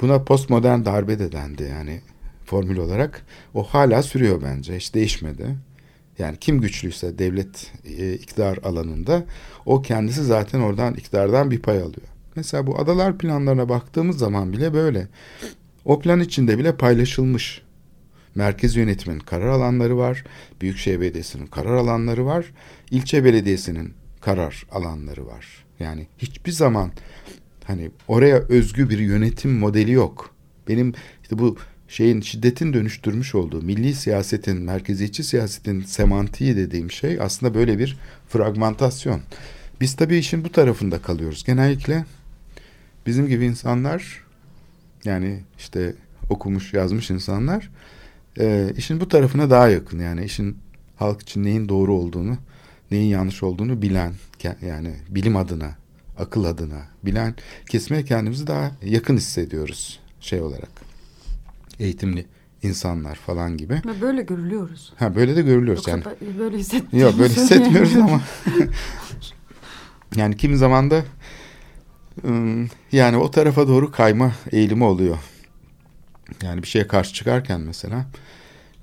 Buna 0.01 0.23
postmodern 0.23 0.85
darbe 0.85 1.19
de 1.19 1.31
dendi 1.31 1.63
yani 1.63 2.01
formül 2.45 2.77
olarak. 2.77 3.25
O 3.53 3.63
hala 3.63 4.03
sürüyor 4.03 4.41
bence. 4.41 4.75
Hiç 4.75 4.93
değişmedi. 4.93 5.55
Yani 6.19 6.37
kim 6.39 6.61
güçlüyse 6.61 7.19
devlet 7.19 7.71
e, 7.85 8.13
iktidar 8.13 8.57
alanında 8.63 9.23
o 9.65 9.81
kendisi 9.81 10.23
zaten 10.23 10.59
oradan 10.59 10.93
iktidardan 10.93 11.51
bir 11.51 11.59
pay 11.59 11.77
alıyor. 11.77 12.07
Mesela 12.37 12.67
bu 12.67 12.79
adalar 12.79 13.17
planlarına 13.17 13.69
baktığımız 13.69 14.17
zaman 14.17 14.53
bile 14.53 14.73
böyle. 14.73 15.07
O 15.85 15.99
plan 15.99 16.19
içinde 16.19 16.57
bile 16.57 16.75
paylaşılmış. 16.75 17.61
Merkez 18.35 18.75
yönetimin 18.75 19.19
karar 19.19 19.47
alanları 19.47 19.97
var. 19.97 20.23
Büyükşehir 20.61 21.01
Belediyesi'nin 21.01 21.47
karar 21.47 21.73
alanları 21.73 22.25
var. 22.25 22.45
ilçe 22.91 23.23
belediyesinin 23.23 23.93
karar 24.21 24.65
alanları 24.71 25.27
var. 25.27 25.65
Yani 25.79 26.07
hiçbir 26.17 26.51
zaman 26.51 26.91
hani 27.63 27.91
oraya 28.07 28.37
özgü 28.37 28.89
bir 28.89 28.99
yönetim 28.99 29.57
modeli 29.57 29.91
yok. 29.91 30.35
Benim 30.67 30.93
işte 31.23 31.39
bu 31.39 31.57
şeyin 31.87 32.21
şiddetin 32.21 32.73
dönüştürmüş 32.73 33.35
olduğu 33.35 33.61
milli 33.61 33.93
siyasetin, 33.93 34.61
merkeziyetçi 34.61 35.23
siyasetin 35.23 35.81
semantiği 35.81 36.55
dediğim 36.55 36.91
şey 36.91 37.21
aslında 37.21 37.53
böyle 37.53 37.79
bir 37.79 37.97
fragmentasyon. 38.29 39.21
Biz 39.81 39.95
tabii 39.95 40.17
işin 40.17 40.45
bu 40.45 40.51
tarafında 40.51 41.01
kalıyoruz. 41.01 41.43
Genellikle 41.43 42.05
bizim 43.07 43.27
gibi 43.27 43.45
insanlar 43.45 44.23
yani 45.05 45.43
işte 45.57 45.95
okumuş 46.29 46.73
yazmış 46.73 47.09
insanlar 47.09 47.69
e, 48.39 48.73
işin 48.77 48.99
bu 48.99 49.07
tarafına 49.07 49.49
daha 49.49 49.67
yakın. 49.67 49.99
Yani 49.99 50.25
işin 50.25 50.57
halk 50.95 51.21
için 51.21 51.43
neyin 51.43 51.69
doğru 51.69 51.93
olduğunu, 51.93 52.37
neyin 52.91 53.09
yanlış 53.09 53.43
olduğunu 53.43 53.81
bilen 53.81 54.13
yani 54.61 54.95
bilim 55.09 55.35
adına, 55.35 55.75
akıl 56.17 56.43
adına 56.43 56.87
bilen 57.03 57.35
kesmeye 57.69 58.03
kendimizi 58.05 58.47
daha 58.47 58.71
yakın 58.83 59.17
hissediyoruz 59.17 59.99
şey 60.19 60.41
olarak. 60.41 60.69
Eğitimli 61.79 62.25
insanlar 62.63 63.15
falan 63.15 63.57
gibi. 63.57 63.73
Ve 63.73 64.01
böyle 64.01 64.21
görülüyoruz. 64.21 64.93
Ha 64.95 65.15
böyle 65.15 65.35
de 65.35 65.41
görülüyoruz 65.41 65.87
Yoksa 65.87 66.09
yani. 66.09 66.39
böyle 66.39 66.57
hissetmiyoruz. 66.57 67.13
Yok 67.13 67.19
böyle 67.19 67.33
hissetmiyoruz 67.33 67.95
ama 67.95 68.21
yani 70.15 70.37
kimi 70.37 70.57
zaman 70.57 70.91
da 70.91 71.03
yani 72.91 73.17
o 73.17 73.31
tarafa 73.31 73.67
doğru 73.67 73.91
kayma 73.91 74.31
eğilimi 74.51 74.83
oluyor. 74.83 75.17
Yani 76.43 76.61
bir 76.61 76.67
şeye 76.67 76.87
karşı 76.87 77.13
çıkarken 77.13 77.61
mesela 77.61 78.05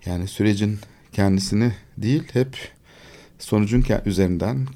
yani 0.07 0.28
sürecin 0.28 0.78
kendisini 1.12 1.72
değil 1.99 2.22
hep 2.32 2.57
sonucun 3.39 3.85
üzerinden 4.07 4.66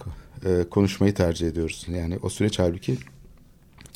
e, 0.44 0.64
konuşmayı 0.70 1.14
tercih 1.14 1.48
ediyoruz. 1.48 1.86
Yani 1.88 2.18
o 2.22 2.28
süreç 2.28 2.58
halbuki 2.58 2.98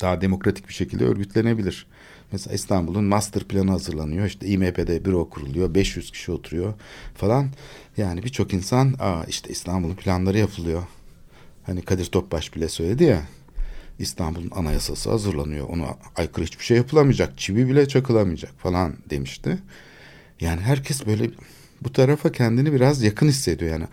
daha 0.01 0.21
demokratik 0.21 0.67
bir 0.67 0.73
şekilde 0.73 1.05
örgütlenebilir. 1.05 1.87
Mesela 2.31 2.55
İstanbul'un 2.55 3.03
master 3.03 3.43
planı 3.43 3.71
hazırlanıyor. 3.71 4.25
İşte 4.25 4.47
İMP'de 4.47 5.05
büro 5.05 5.29
kuruluyor. 5.29 5.75
500 5.75 6.11
kişi 6.11 6.31
oturuyor 6.31 6.73
falan. 7.15 7.49
Yani 7.97 8.23
birçok 8.23 8.53
insan 8.53 8.95
aa 8.99 9.23
işte 9.27 9.49
İstanbul'un 9.49 9.95
planları 9.95 10.37
yapılıyor. 10.37 10.83
Hani 11.63 11.81
Kadir 11.81 12.05
Topbaş 12.05 12.55
bile 12.55 12.69
söyledi 12.69 13.03
ya. 13.03 13.23
İstanbul'un 13.99 14.51
anayasası 14.55 15.09
hazırlanıyor. 15.11 15.69
Ona 15.69 15.97
aykırı 16.15 16.45
hiçbir 16.45 16.63
şey 16.63 16.77
yapılamayacak. 16.77 17.37
Çivi 17.37 17.69
bile 17.69 17.87
çakılamayacak 17.87 18.59
falan 18.59 18.93
demişti. 19.09 19.57
Yani 20.41 20.61
herkes 20.61 21.05
böyle 21.05 21.29
bu 21.81 21.93
tarafa 21.93 22.31
kendini 22.31 22.73
biraz 22.73 23.03
yakın 23.03 23.27
hissediyor. 23.27 23.71
Yani 23.71 23.85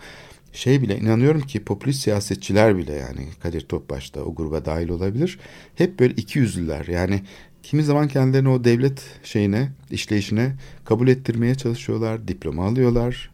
şey 0.53 0.81
bile 0.81 0.97
inanıyorum 0.97 1.41
ki 1.41 1.63
popülist 1.63 2.01
siyasetçiler 2.03 2.77
bile 2.77 2.93
yani 2.93 3.27
Kadir 3.43 3.61
Topbaş 3.61 4.15
da 4.15 4.25
o 4.25 4.35
gruba 4.35 4.65
dahil 4.65 4.89
olabilir. 4.89 5.39
Hep 5.75 5.99
böyle 5.99 6.13
iki 6.13 6.39
yüzlüler. 6.39 6.85
Yani 6.85 7.21
kimi 7.63 7.83
zaman 7.83 8.07
kendilerini 8.07 8.49
o 8.49 8.63
devlet 8.63 9.01
şeyine, 9.23 9.71
işleyişine 9.91 10.55
kabul 10.85 11.07
ettirmeye 11.07 11.55
çalışıyorlar. 11.55 12.27
Diploma 12.27 12.65
alıyorlar. 12.65 13.30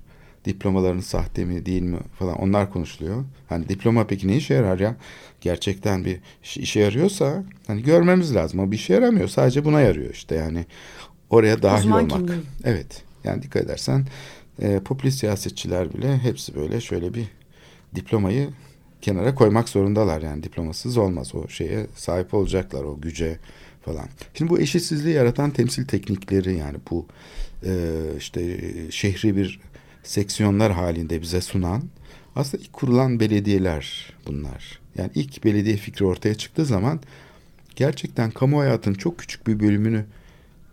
Diplomaların 0.47 0.99
sahte 0.99 1.45
mi 1.45 1.65
değil 1.65 1.81
mi 1.81 1.97
falan 2.19 2.37
onlar 2.37 2.73
konuşuluyor. 2.73 3.23
Hani 3.49 3.69
diploma 3.69 4.07
peki 4.07 4.27
ne 4.27 4.35
işe 4.37 4.53
yarar 4.53 4.79
ya? 4.79 4.95
Gerçekten 5.41 6.05
bir 6.05 6.19
işe 6.55 6.79
yarıyorsa 6.79 7.43
hani 7.67 7.83
görmemiz 7.83 8.35
lazım. 8.35 8.59
O 8.59 8.71
bir 8.71 8.75
işe 8.75 8.93
yaramıyor. 8.93 9.27
Sadece 9.27 9.65
buna 9.65 9.81
yarıyor 9.81 10.13
işte 10.13 10.35
yani. 10.35 10.65
Oraya 11.29 11.61
dahil 11.61 11.79
Uzman 11.83 12.03
olmak. 12.03 12.17
kimliği. 12.17 12.41
Evet. 12.63 13.03
Yani 13.23 13.41
dikkat 13.41 13.63
edersen 13.63 14.07
e, 14.61 14.79
popülist 14.79 15.19
siyasetçiler 15.19 15.93
bile 15.93 16.17
hepsi 16.17 16.55
böyle 16.55 16.81
şöyle 16.81 17.13
bir 17.13 17.25
diplomayı 17.95 18.49
kenara 19.01 19.35
koymak 19.35 19.69
zorundalar. 19.69 20.21
Yani 20.21 20.43
diplomasız 20.43 20.97
olmaz. 20.97 21.35
O 21.35 21.47
şeye 21.47 21.87
sahip 21.95 22.33
olacaklar 22.33 22.83
o 22.83 23.01
güce 23.01 23.39
falan. 23.81 24.07
Şimdi 24.33 24.51
bu 24.51 24.59
eşitsizliği 24.59 25.15
yaratan 25.15 25.51
temsil 25.51 25.85
teknikleri 25.85 26.57
yani 26.57 26.77
bu 26.91 27.05
e, 27.65 27.71
işte 28.17 28.59
şehri 28.91 29.35
bir 29.35 29.59
seksiyonlar 30.09 30.71
halinde 30.71 31.21
bize 31.21 31.41
sunan 31.41 31.83
aslında 32.35 32.63
ilk 32.63 32.73
kurulan 32.73 33.19
belediyeler 33.19 34.13
bunlar. 34.27 34.79
Yani 34.97 35.11
ilk 35.15 35.43
belediye 35.43 35.77
fikri 35.77 36.05
ortaya 36.05 36.35
çıktığı 36.35 36.65
zaman 36.65 36.99
gerçekten 37.75 38.31
kamu 38.31 38.59
hayatının 38.59 38.95
çok 38.95 39.19
küçük 39.19 39.47
bir 39.47 39.59
bölümünü 39.59 40.05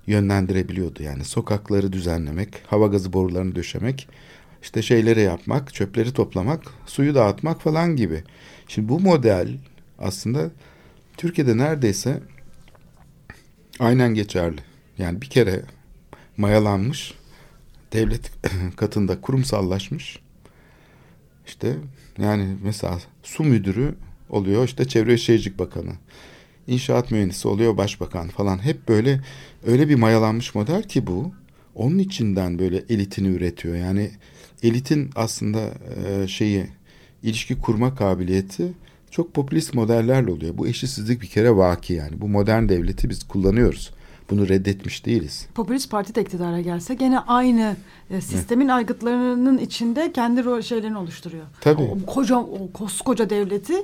yönlendirebiliyordu. 0.07 1.03
Yani 1.03 1.25
sokakları 1.25 1.93
düzenlemek, 1.93 2.63
hava 2.67 2.87
gazı 2.87 3.13
borularını 3.13 3.55
döşemek, 3.55 4.09
işte 4.63 4.83
şeyleri 4.83 5.21
yapmak, 5.21 5.75
çöpleri 5.75 6.13
toplamak, 6.13 6.63
suyu 6.87 7.15
dağıtmak 7.15 7.63
falan 7.63 7.97
gibi. 7.97 8.25
Şimdi 8.69 8.89
bu 8.89 9.01
model 9.01 9.59
aslında 9.99 10.51
Türkiye'de 11.17 11.59
neredeyse 11.59 12.21
aynen 13.79 14.15
geçerli. 14.15 14.61
Yani 14.99 15.23
bir 15.23 15.31
kere 15.31 15.63
mayalanmış, 16.37 17.15
devlet 17.95 18.31
katında 18.77 19.21
kurumsallaşmış. 19.21 20.19
İşte 21.47 21.77
yani 22.19 22.57
mesela 22.63 22.99
su 23.23 23.45
müdürü 23.45 23.95
oluyor 24.31 24.65
işte 24.65 24.85
Çevre 24.85 25.19
Şehircilik 25.19 25.59
Bakanı. 25.59 25.93
İnşaat 26.67 27.11
mühendisi 27.11 27.49
oluyor 27.49 27.77
başbakan 27.77 28.29
falan. 28.29 28.65
Hep 28.65 28.89
böyle 28.89 29.21
öyle 29.67 29.89
bir 29.89 29.95
mayalanmış 29.95 30.55
model 30.55 30.83
ki 30.83 31.07
bu. 31.07 31.33
Onun 31.75 31.99
içinden 31.99 32.59
böyle 32.59 32.85
elitini 32.89 33.29
üretiyor. 33.29 33.77
Yani 33.77 34.11
elitin 34.63 35.11
aslında 35.15 35.75
e, 36.07 36.29
şeyi 36.29 36.67
ilişki 37.23 37.61
kurma 37.61 37.95
kabiliyeti 37.95 38.73
çok 39.11 39.35
popülist 39.35 39.75
modellerle 39.75 40.31
oluyor. 40.31 40.59
Bu 40.59 40.67
eşitsizlik 40.67 41.23
bir 41.23 41.27
kere 41.27 41.57
vaki 41.57 41.93
yani. 41.93 42.21
Bu 42.21 42.29
modern 42.29 42.69
devleti 42.69 43.11
biz 43.11 43.29
kullanıyoruz. 43.29 43.91
Bunu 44.31 44.49
reddetmiş 44.49 45.07
değiliz. 45.07 45.47
Popülist 45.55 45.91
parti 45.91 46.15
de 46.15 46.23
iktidara 46.23 46.61
gelse 46.61 46.95
gene 46.95 47.19
aynı 47.19 47.77
e, 48.11 48.21
sistemin 48.21 48.69
aygıtlarının 48.69 49.59
içinde 49.59 50.13
kendi 50.13 50.41
ro- 50.41 50.63
şeylerini 50.63 50.99
oluşturuyor. 50.99 51.45
Tabii. 51.61 51.83
O, 51.83 52.07
koca, 52.07 52.37
o 52.37 52.73
koskoca 52.73 53.31
devleti 53.31 53.75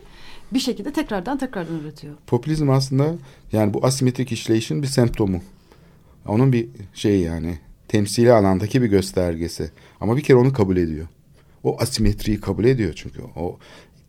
bir 0.53 0.59
şekilde 0.59 0.93
tekrardan 0.93 1.39
tekrardan 1.39 1.81
üretiyor. 1.81 2.15
Popülizm 2.27 2.71
aslında 2.71 3.15
yani 3.53 3.75
bu 3.75 3.85
asimetrik 3.87 4.33
işleyişin 4.33 4.83
bir 4.83 4.87
semptomu. 4.87 5.41
Onun 6.27 6.53
bir 6.53 6.69
şey 6.95 7.21
yani 7.21 7.59
temsili 7.89 8.33
alandaki 8.33 8.83
bir 8.83 8.87
göstergesi. 8.87 9.71
Ama 10.01 10.17
bir 10.17 10.23
kere 10.23 10.37
onu 10.37 10.53
kabul 10.53 10.77
ediyor. 10.77 11.07
O 11.65 11.81
asimetriyi 11.81 12.41
kabul 12.41 12.65
ediyor 12.65 12.93
çünkü 12.97 13.23
o 13.37 13.59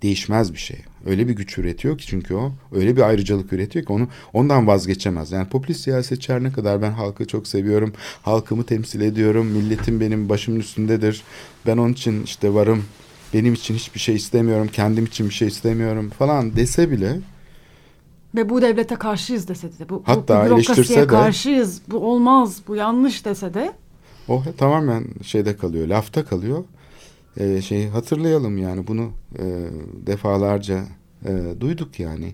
değişmez 0.02 0.54
bir 0.54 0.60
şey. 0.60 0.78
Öyle 1.06 1.28
bir 1.28 1.34
güç 1.34 1.58
üretiyor 1.58 1.98
ki 1.98 2.08
çünkü 2.08 2.34
o 2.34 2.52
öyle 2.72 2.96
bir 2.98 3.02
ayrıcalık 3.02 3.54
üretiyor 3.54 3.86
ki 3.86 3.94
onu 3.94 4.08
ondan 4.34 4.68
vazgeçemez. 4.68 5.32
Yani 5.32 5.50
popülist 5.50 5.82
siyasetçi 5.82 6.34
her 6.34 6.44
ne 6.44 6.52
kadar 6.52 6.82
ben 6.82 6.92
halkı 6.92 7.28
çok 7.28 7.48
seviyorum, 7.48 7.94
halkımı 8.24 8.64
temsil 8.64 9.02
ediyorum, 9.02 9.46
milletim 9.48 10.00
benim 10.00 10.30
başımın 10.30 10.60
üstündedir. 10.60 11.24
Ben 11.66 11.78
onun 11.78 11.94
için 11.94 12.24
işte 12.24 12.54
varım, 12.54 12.86
benim 13.34 13.54
için 13.54 13.76
hiçbir 13.76 14.00
şey 14.00 14.16
istemiyorum, 14.16 14.70
kendim 14.74 15.06
için 15.06 15.30
bir 15.30 15.34
şey 15.34 15.48
istemiyorum 15.48 16.10
falan 16.20 16.56
dese 16.56 16.92
bile 16.92 17.20
Ve 18.36 18.50
bu 18.50 18.62
devlete 18.62 18.96
karşıyız 18.96 19.48
dese 19.48 19.68
de, 19.80 19.90
bu, 19.90 20.04
Hatta 20.06 20.46
bu 20.46 20.56
bürokrasiye 20.56 21.00
de- 21.00 21.08
karşıyız, 21.08 21.82
bu 21.88 21.98
olmaz, 21.98 22.62
bu 22.68 22.76
yanlış 22.76 23.26
dese 23.26 23.54
de 23.54 23.74
O 24.28 24.44
tamamen 24.58 25.06
şeyde 25.24 25.58
kalıyor, 25.58 25.88
lafta 25.88 26.26
kalıyor. 26.26 26.64
Ee, 27.38 27.62
şey 27.62 27.88
hatırlayalım 27.88 28.58
yani 28.58 28.88
bunu 28.88 29.12
e, 29.40 29.44
defalarca 30.08 30.86
e, 31.26 31.44
duyduk 31.60 32.00
yani. 32.00 32.34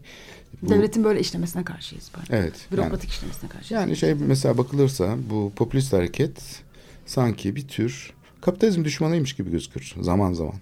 Bu- 0.61 0.69
devletin 0.69 1.03
böyle 1.03 1.19
işlemesine 1.19 1.63
karşıyız. 1.63 2.11
Böyle. 2.17 2.41
evet. 2.41 2.67
yani- 2.71 2.77
Bürokratik 2.81 3.09
işlemesine 3.09 3.49
karşıyız. 3.49 3.71
Yani 3.81 3.95
şey 3.95 4.13
mesela 4.13 4.57
bakılırsa 4.57 5.17
bu 5.29 5.51
popülist 5.55 5.93
hareket 5.93 6.61
sanki 7.05 7.55
bir 7.55 7.67
tür 7.67 8.13
kapitalizm 8.41 8.83
düşmanıymış 8.85 9.33
gibi 9.33 9.51
gözükür 9.51 9.93
zaman 10.01 10.33
zaman. 10.33 10.53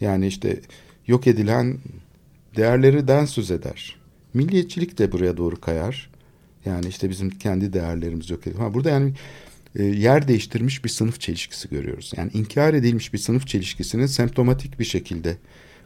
Yani 0.00 0.26
işte 0.26 0.60
yok 1.06 1.26
edilen 1.26 1.78
değerlerden 2.56 3.24
söz 3.24 3.50
eder. 3.50 3.96
Milliyetçilik 4.34 4.98
de 4.98 5.12
buraya 5.12 5.36
doğru 5.36 5.60
kayar. 5.60 6.10
Yani 6.64 6.86
işte 6.86 7.10
bizim 7.10 7.30
kendi 7.30 7.72
değerlerimiz 7.72 8.30
yok 8.30 8.46
edilmiş. 8.46 8.62
Ha, 8.64 8.74
burada 8.74 8.90
yani 8.90 9.12
e, 9.76 9.84
yer 9.84 10.28
değiştirmiş 10.28 10.84
bir 10.84 10.88
sınıf 10.88 11.20
çelişkisi 11.20 11.68
görüyoruz. 11.68 12.12
Yani 12.16 12.30
inkar 12.34 12.74
edilmiş 12.74 13.12
bir 13.12 13.18
sınıf 13.18 13.46
çelişkisinin 13.46 14.06
semptomatik 14.06 14.78
bir 14.78 14.84
şekilde 14.84 15.36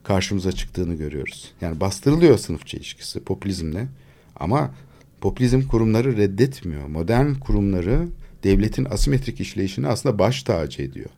karşımıza 0.05 0.53
çıktığını 0.53 0.95
görüyoruz. 0.95 1.53
Yani 1.61 1.80
bastırılıyor 1.80 2.39
sınıf 2.39 2.66
çelişkisi 2.66 3.20
popülizmle 3.20 3.86
ama 4.36 4.74
popülizm 5.20 5.62
kurumları 5.62 6.16
reddetmiyor. 6.16 6.86
Modern 6.86 7.34
kurumları 7.34 8.09
devletin 8.45 8.84
asimetrik 8.84 9.41
işleyişini 9.41 9.86
aslında 9.86 10.18
baş 10.18 10.43
tacı 10.43 10.82
ediyor. 10.82 11.11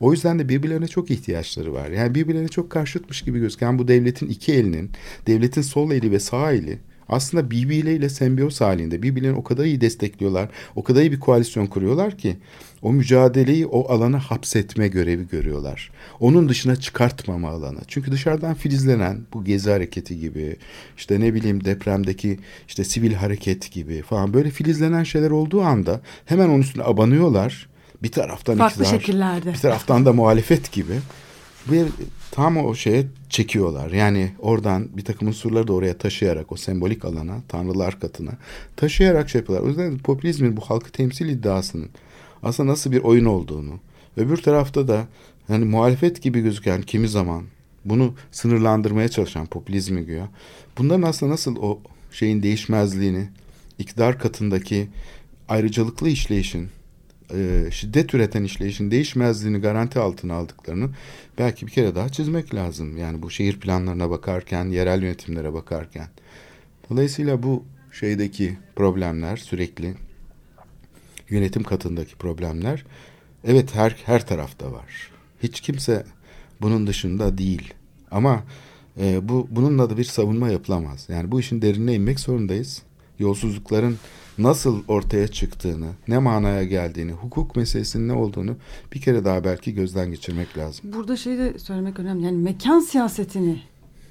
O 0.00 0.12
yüzden 0.12 0.38
de 0.38 0.48
birbirlerine 0.48 0.88
çok 0.88 1.10
ihtiyaçları 1.10 1.72
var. 1.72 1.88
Yani 1.88 2.14
birbirlerine 2.14 2.48
çok 2.48 2.70
karşıtmış 2.70 3.22
gibi 3.22 3.38
gözüken 3.38 3.78
bu 3.78 3.88
devletin 3.88 4.28
iki 4.28 4.52
elinin, 4.52 4.90
devletin 5.26 5.62
sol 5.62 5.90
eli 5.90 6.10
ve 6.10 6.20
sağ 6.20 6.52
eli 6.52 6.78
aslında 7.08 7.50
birbirleriyle 7.50 8.08
sembiyoz 8.08 8.60
halinde. 8.60 9.02
Birbirlerini 9.02 9.36
o 9.36 9.44
kadar 9.44 9.64
iyi 9.64 9.80
destekliyorlar, 9.80 10.48
o 10.76 10.82
kadar 10.82 11.00
iyi 11.00 11.12
bir 11.12 11.20
koalisyon 11.20 11.66
kuruyorlar 11.66 12.18
ki 12.18 12.36
o 12.82 12.92
mücadeleyi 12.92 13.66
o 13.66 13.92
alana 13.92 14.18
hapsetme 14.18 14.88
görevi 14.88 15.28
görüyorlar. 15.28 15.90
Onun 16.20 16.48
dışına 16.48 16.76
çıkartmama 16.76 17.48
alanı. 17.48 17.78
Çünkü 17.88 18.12
dışarıdan 18.12 18.54
filizlenen 18.54 19.20
bu 19.32 19.44
gezi 19.44 19.70
hareketi 19.70 20.20
gibi, 20.20 20.56
işte 20.96 21.20
ne 21.20 21.34
bileyim 21.34 21.64
depremdeki 21.64 22.38
işte 22.68 22.84
sivil 22.84 23.14
hareket 23.14 23.72
gibi 23.72 24.02
falan 24.02 24.34
böyle 24.34 24.50
filizlenen 24.50 25.04
şeyler 25.04 25.30
olduğu 25.30 25.62
anda 25.62 26.00
hemen 26.26 26.48
onun 26.48 26.60
üstüne 26.60 26.84
abanıyorlar. 26.84 27.68
Bir 28.02 28.12
taraftan 28.12 28.58
Farklı 28.58 28.82
iktidar, 28.82 28.98
şekillerde. 29.00 29.52
bir 29.52 29.58
taraftan 29.58 30.06
da 30.06 30.12
muhalefet 30.12 30.72
gibi. 30.72 30.92
Ve 31.70 31.84
tam 32.30 32.56
o 32.56 32.74
şeye 32.74 33.06
çekiyorlar. 33.28 33.90
Yani 33.90 34.32
oradan 34.38 34.88
bir 34.96 35.04
takım 35.04 35.28
unsurları 35.28 35.68
da 35.68 35.72
oraya 35.72 35.98
taşıyarak 35.98 36.52
o 36.52 36.56
sembolik 36.56 37.04
alana, 37.04 37.40
tanrılar 37.48 38.00
katına 38.00 38.30
taşıyarak 38.76 39.30
şey 39.30 39.40
yapıyorlar. 39.40 39.66
O 39.66 39.68
yüzden 39.68 39.98
popülizmin 39.98 40.56
bu 40.56 40.60
halkı 40.60 40.92
temsil 40.92 41.28
iddiasının 41.28 41.88
aslında 42.42 42.72
nasıl 42.72 42.92
bir 42.92 43.02
oyun 43.02 43.24
olduğunu, 43.24 43.80
öbür 44.16 44.36
tarafta 44.36 44.88
da 44.88 45.06
hani 45.48 45.64
muhalefet 45.64 46.22
gibi 46.22 46.40
gözüken 46.40 46.82
kimi 46.82 47.08
zaman 47.08 47.44
bunu 47.84 48.14
sınırlandırmaya 48.32 49.08
çalışan 49.08 49.46
popülizmi 49.46 50.04
güya. 50.04 50.28
Bunların 50.78 51.02
aslında 51.02 51.32
nasıl 51.32 51.56
o 51.56 51.80
şeyin 52.12 52.42
değişmezliğini, 52.42 53.28
iktidar 53.78 54.18
katındaki 54.18 54.88
ayrıcalıklı 55.48 56.08
işleyişin, 56.08 56.68
e, 57.34 57.70
şiddet 57.70 58.14
üreten 58.14 58.44
işleyişin 58.44 58.90
değişmezliğini 58.90 59.58
garanti 59.58 59.98
altına 59.98 60.34
aldıklarını 60.34 60.90
belki 61.38 61.66
bir 61.66 61.72
kere 61.72 61.94
daha 61.94 62.08
çizmek 62.08 62.54
lazım. 62.54 62.96
Yani 62.96 63.22
bu 63.22 63.30
şehir 63.30 63.60
planlarına 63.60 64.10
bakarken, 64.10 64.64
yerel 64.64 65.02
yönetimlere 65.02 65.52
bakarken. 65.52 66.08
Dolayısıyla 66.90 67.42
bu 67.42 67.64
şeydeki 67.92 68.58
problemler 68.76 69.36
sürekli 69.36 69.94
yönetim 71.30 71.62
katındaki 71.62 72.16
problemler 72.16 72.84
evet 73.44 73.74
her 73.74 73.96
her 74.04 74.26
tarafta 74.26 74.72
var. 74.72 75.10
Hiç 75.42 75.60
kimse 75.60 76.04
bunun 76.60 76.86
dışında 76.86 77.38
değil. 77.38 77.74
Ama 78.10 78.42
e, 79.00 79.28
bu 79.28 79.48
bununla 79.50 79.90
da 79.90 79.98
bir 79.98 80.04
savunma 80.04 80.48
yapılamaz. 80.48 81.06
Yani 81.08 81.30
bu 81.30 81.40
işin 81.40 81.62
derinine 81.62 81.94
inmek 81.94 82.20
zorundayız. 82.20 82.82
Yolsuzlukların 83.18 83.98
nasıl 84.38 84.82
ortaya 84.88 85.28
çıktığını, 85.28 85.86
ne 86.08 86.18
manaya 86.18 86.64
geldiğini, 86.64 87.12
hukuk 87.12 87.56
meselesinin 87.56 88.08
ne 88.08 88.12
olduğunu 88.12 88.56
bir 88.92 89.00
kere 89.00 89.24
daha 89.24 89.44
belki 89.44 89.74
gözden 89.74 90.10
geçirmek 90.10 90.58
lazım. 90.58 90.92
Burada 90.92 91.16
şeyi 91.16 91.38
de 91.38 91.58
söylemek 91.58 91.98
önemli. 91.98 92.24
Yani 92.24 92.38
mekan 92.38 92.80
siyasetini 92.80 93.62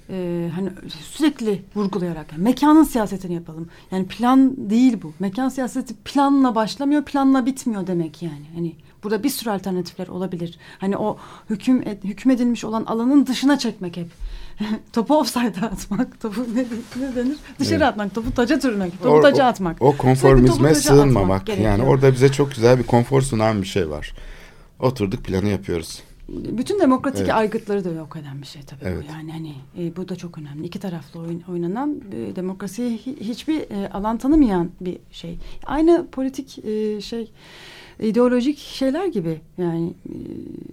e, 0.09 0.49
hani 0.55 0.69
sürekli 0.89 1.61
vurgulayarak 1.75 2.31
yani 2.31 2.43
mekanın 2.43 2.83
siyasetini 2.83 3.33
yapalım. 3.33 3.69
Yani 3.91 4.07
plan 4.07 4.69
değil 4.69 5.01
bu. 5.01 5.13
Mekan 5.19 5.49
siyaseti 5.49 5.93
planla 5.95 6.55
başlamıyor, 6.55 7.03
planla 7.03 7.45
bitmiyor 7.45 7.87
demek 7.87 8.21
yani. 8.21 8.45
Hani 8.55 8.75
burada 9.03 9.23
bir 9.23 9.29
sürü 9.29 9.49
alternatifler 9.49 10.07
olabilir. 10.07 10.59
Hani 10.79 10.97
o 10.97 11.17
hüküm 11.49 11.81
hükmedilmiş 12.03 12.65
olan 12.65 12.85
alanın 12.85 13.27
dışına 13.27 13.59
çekmek 13.59 13.97
hep. 13.97 14.07
topu 14.93 15.15
offside'a 15.19 15.65
atmak, 15.65 16.21
topu 16.21 16.45
ne, 16.55 16.65
ne 17.01 17.15
denir? 17.15 17.37
Dışarı 17.59 17.75
Evet. 17.75 17.87
atmak, 17.87 18.15
topu 18.15 18.31
taca 18.33 18.61
sürmek, 18.61 19.03
topu 19.03 19.15
O- 19.17 19.21
taca 19.21 19.43
o- 19.43 19.47
atmak. 19.47 19.81
O 19.81 19.85
Sürekli 19.85 19.97
konformizme 20.01 20.75
sığınmamak. 20.75 21.59
Yani 21.59 21.83
orada 21.83 22.13
bize 22.13 22.31
çok 22.31 22.51
güzel 22.55 22.77
bir 22.79 22.83
konfor 22.83 23.21
sunan 23.21 23.61
bir 23.61 23.67
şey 23.67 23.89
var. 23.89 24.13
Oturduk 24.79 25.23
planı 25.23 25.47
yapıyoruz. 25.47 26.03
Bütün 26.29 26.79
demokratik 26.79 27.21
Evet. 27.21 27.33
aygıtları 27.33 27.85
da 27.85 27.89
yok 27.89 28.15
eden 28.21 28.41
bir 28.41 28.47
şey 28.47 28.61
tabii 28.61 28.79
Evet. 28.85 29.03
bu. 29.09 29.13
Yani 29.13 29.31
hani 29.31 29.53
e, 29.79 29.95
bu 29.95 30.09
da 30.09 30.15
çok 30.15 30.37
önemli. 30.37 30.65
İki 30.67 30.79
taraflı 30.79 31.19
oyun, 31.19 31.43
oynanan 31.51 32.01
e, 32.11 32.35
demokrasiye 32.35 32.89
hi- 32.89 33.19
hiçbir 33.19 33.59
e, 33.61 33.89
alan 33.93 34.17
tanımayan 34.17 34.69
bir 34.81 34.97
şey. 35.11 35.37
Aynı 35.65 36.07
politik 36.11 36.65
e, 36.65 37.01
şey 37.01 37.31
ideolojik 38.01 38.57
şeyler 38.57 39.05
gibi 39.05 39.41
yani 39.57 39.87
e, 39.87 40.13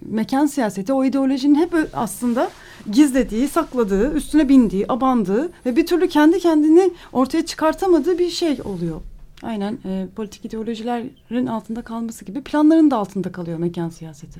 mekan 0.05 0.45
siyaseti 0.45 0.93
o 0.93 1.05
ideolojinin 1.05 1.55
hep 1.55 1.75
aslında 1.93 2.49
gizlediği, 2.91 3.47
sakladığı, 3.47 4.13
üstüne 4.13 4.49
bindiği, 4.49 4.85
abandığı 4.89 5.51
ve 5.65 5.75
bir 5.75 5.85
türlü 5.85 6.07
kendi 6.07 6.39
kendini 6.39 6.91
ortaya 7.13 7.45
çıkartamadığı 7.45 8.19
bir 8.19 8.29
şey 8.29 8.57
oluyor. 8.65 9.01
Aynen 9.43 9.77
e, 9.85 10.07
politik 10.15 10.45
ideolojilerin 10.45 11.45
altında 11.45 11.81
kalması 11.81 12.25
gibi 12.25 12.41
planların 12.41 12.91
da 12.91 12.97
altında 12.97 13.31
kalıyor 13.31 13.59
mekan 13.59 13.89
siyaseti. 13.89 14.39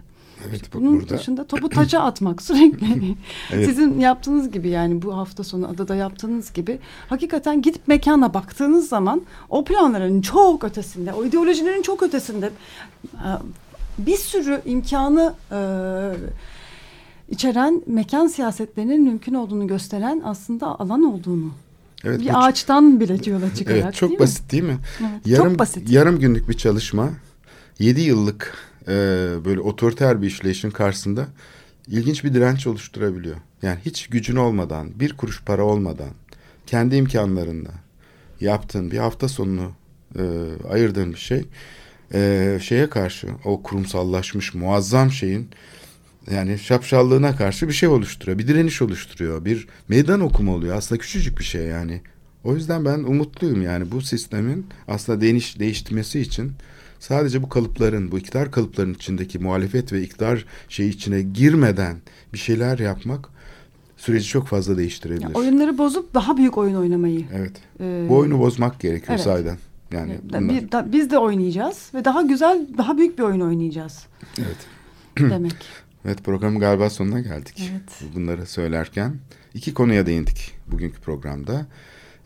Evet 0.49 0.73
bu- 0.73 0.77
Bunun 0.79 0.99
burada 1.01 1.17
dışında 1.17 1.47
topu 1.47 1.69
taca 1.69 1.99
atmak 1.99 2.41
sürekli. 2.41 3.15
Evet. 3.51 3.65
Sizin 3.65 3.99
yaptığınız 3.99 4.51
gibi 4.51 4.69
yani 4.69 5.01
bu 5.01 5.17
hafta 5.17 5.43
sonu 5.43 5.67
adada 5.67 5.95
yaptığınız 5.95 6.53
gibi 6.53 6.79
hakikaten 7.09 7.61
gidip 7.61 7.87
mekana 7.87 8.33
baktığınız 8.33 8.89
zaman 8.89 9.21
o 9.49 9.63
planların 9.65 10.21
çok 10.21 10.63
ötesinde, 10.63 11.13
o 11.13 11.25
ideolojilerin 11.25 11.81
çok 11.81 12.03
ötesinde 12.03 12.49
bir 13.97 14.17
sürü 14.17 14.61
imkanı 14.65 15.33
e, 15.51 15.59
içeren 17.29 17.81
mekan 17.87 18.27
siyasetlerinin 18.27 19.01
mümkün 19.03 19.33
olduğunu 19.33 19.67
gösteren 19.67 20.21
aslında 20.25 20.79
alan 20.79 21.03
olduğunu. 21.03 21.51
Evet, 22.03 22.19
bu 22.19 22.23
bir 22.23 22.47
ağaçtan 22.47 22.99
bile 22.99 23.31
yola 23.31 23.53
çıkarak 23.55 23.83
Evet 23.83 23.95
çok 23.95 24.09
değil 24.09 24.19
basit 24.19 24.43
mi? 24.45 24.51
değil 24.51 24.63
mi? 24.63 24.77
Evet, 24.99 25.27
Yarım, 25.27 25.49
çok 25.49 25.59
basit. 25.59 25.89
Yarım 25.89 26.19
günlük 26.19 26.49
bir 26.49 26.53
çalışma 26.53 27.09
7 27.79 28.01
yıllık 28.01 28.68
e, 28.89 28.95
böyle 29.45 29.59
otoriter 29.59 30.21
bir 30.21 30.27
işleyişin 30.27 30.71
karşısında 30.71 31.27
ilginç 31.87 32.23
bir 32.23 32.33
direnç 32.33 32.67
oluşturabiliyor. 32.67 33.37
Yani 33.61 33.79
hiç 33.85 34.07
gücün 34.07 34.35
olmadan, 34.35 34.99
bir 34.99 35.13
kuruş 35.13 35.43
para 35.43 35.63
olmadan, 35.63 36.09
kendi 36.67 36.95
imkanlarında 36.95 37.71
yaptığın 38.41 38.91
bir 38.91 38.97
hafta 38.97 39.27
sonunu 39.27 39.71
e, 40.15 40.23
ayırdığın 40.69 41.13
bir 41.13 41.19
şey 41.19 41.45
e, 42.13 42.59
şeye 42.61 42.89
karşı 42.89 43.27
o 43.45 43.63
kurumsallaşmış 43.63 44.53
muazzam 44.53 45.11
şeyin 45.11 45.49
yani 46.31 46.59
şapşallığına 46.59 47.35
karşı 47.35 47.67
bir 47.67 47.73
şey 47.73 47.89
oluşturuyor. 47.89 48.37
Bir 48.37 48.47
direniş 48.47 48.81
oluşturuyor. 48.81 49.45
Bir 49.45 49.67
meydan 49.87 50.21
okuma 50.21 50.53
oluyor. 50.53 50.75
Aslında 50.75 51.01
küçücük 51.01 51.39
bir 51.39 51.43
şey 51.43 51.65
yani. 51.65 52.01
O 52.43 52.55
yüzden 52.55 52.85
ben 52.85 52.99
umutluyum 52.99 53.61
yani 53.61 53.91
bu 53.91 54.01
sistemin 54.01 54.67
aslında 54.87 55.21
değiş, 55.21 55.59
değiştirmesi 55.59 56.19
için 56.19 56.51
sadece 56.99 57.43
bu 57.43 57.49
kalıpların, 57.49 58.11
bu 58.11 58.19
iktidar 58.19 58.51
kalıplarının 58.51 58.93
içindeki 58.93 59.39
muhalefet 59.39 59.93
ve 59.93 60.01
iktidar 60.01 60.45
şey 60.69 60.89
içine 60.89 61.21
girmeden 61.21 61.97
bir 62.33 62.37
şeyler 62.37 62.79
yapmak 62.79 63.29
süreci 63.97 64.27
çok 64.27 64.47
fazla 64.47 64.77
değiştirebilir. 64.77 65.21
Ya 65.23 65.29
oyunları 65.33 65.77
bozup 65.77 66.13
daha 66.13 66.37
büyük 66.37 66.57
oyun 66.57 66.75
oynamayı. 66.75 67.25
Evet. 67.33 67.53
e, 67.79 68.05
Bu 68.09 68.17
oyunu 68.17 68.39
bozmak 68.39 68.79
gerekiyor 68.79 69.09
evet. 69.15 69.21
sahiden. 69.21 69.57
Yani 69.91 70.17
bunlar. 70.23 70.49
bir- 70.49 70.71
da- 70.71 70.91
biz 70.91 71.11
de 71.11 71.17
oynayacağız 71.17 71.89
ve 71.93 72.05
daha 72.05 72.21
güzel, 72.21 72.67
daha 72.77 72.97
büyük 72.97 73.17
bir 73.17 73.23
oyun 73.23 73.39
oynayacağız. 73.39 74.05
Evet. 74.37 74.57
demek. 75.19 75.55
Evet 76.05 76.23
programın 76.23 76.59
galiba 76.59 76.89
sonuna 76.89 77.19
geldik. 77.19 77.71
Evet. 77.71 78.13
Bunları 78.15 78.45
söylerken 78.45 79.15
iki 79.53 79.73
konuya 79.73 80.05
değindik 80.05 80.51
bugünkü 80.67 80.99
programda. 81.01 81.65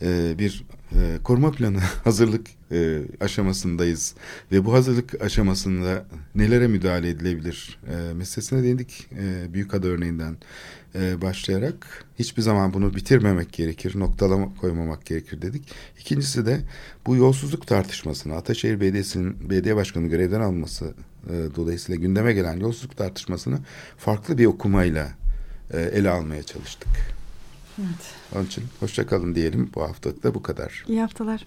Ee, 0.04 0.36
bir 0.40 0.66
e, 0.92 1.18
koruma 1.24 1.52
planı 1.52 1.80
hazırlık 2.04 2.48
e, 2.72 3.02
aşamasındayız 3.20 4.16
ve 4.52 4.66
bu 4.66 4.74
hazırlık 4.74 5.22
aşamasında 5.22 6.06
nelere 6.36 6.68
müdahale 6.68 7.10
edilebilir 7.10 7.80
e, 7.88 8.14
meselesine 8.14 8.64
değindik. 8.64 9.08
E, 9.20 9.54
Büyükada 9.54 9.88
örneğinden 9.88 10.38
e, 10.96 11.22
başlayarak 11.22 12.06
hiçbir 12.20 12.42
zaman 12.42 12.74
bunu 12.74 12.96
bitirmemek 12.96 13.54
gerekir, 13.54 14.00
noktalama 14.00 14.56
koymamak 14.56 15.06
gerekir 15.06 15.42
dedik. 15.42 15.72
İkincisi 16.00 16.46
de 16.46 16.60
bu 17.06 17.16
yolsuzluk 17.16 17.68
tartışmasını 17.68 18.36
Ataşehir 18.36 18.82
Belediyesi'nin 18.82 19.50
belediye 19.50 19.76
başkanı 19.76 20.08
görevden 20.08 20.42
alması 20.42 20.94
e, 21.30 21.34
dolayısıyla 21.56 22.02
gündeme 22.02 22.34
gelen 22.34 22.60
yolsuzluk 22.60 22.98
tartışmasını 22.98 23.60
farklı 23.98 24.38
bir 24.38 24.46
okumayla 24.46 25.12
e, 25.72 25.82
ele 25.82 26.10
almaya 26.10 26.44
çalıştık. 26.44 27.23
Evet. 27.80 28.16
Onun 28.36 28.46
için 28.46 28.64
hoşça 28.80 29.08
kalın 29.08 29.36
diyelim. 29.36 29.72
Bu 29.76 29.82
haftalık 29.82 30.24
da 30.24 30.36
bu 30.36 30.44
kadar. 30.44 30.86
İyi 30.88 31.02
haftalar. 31.02 31.46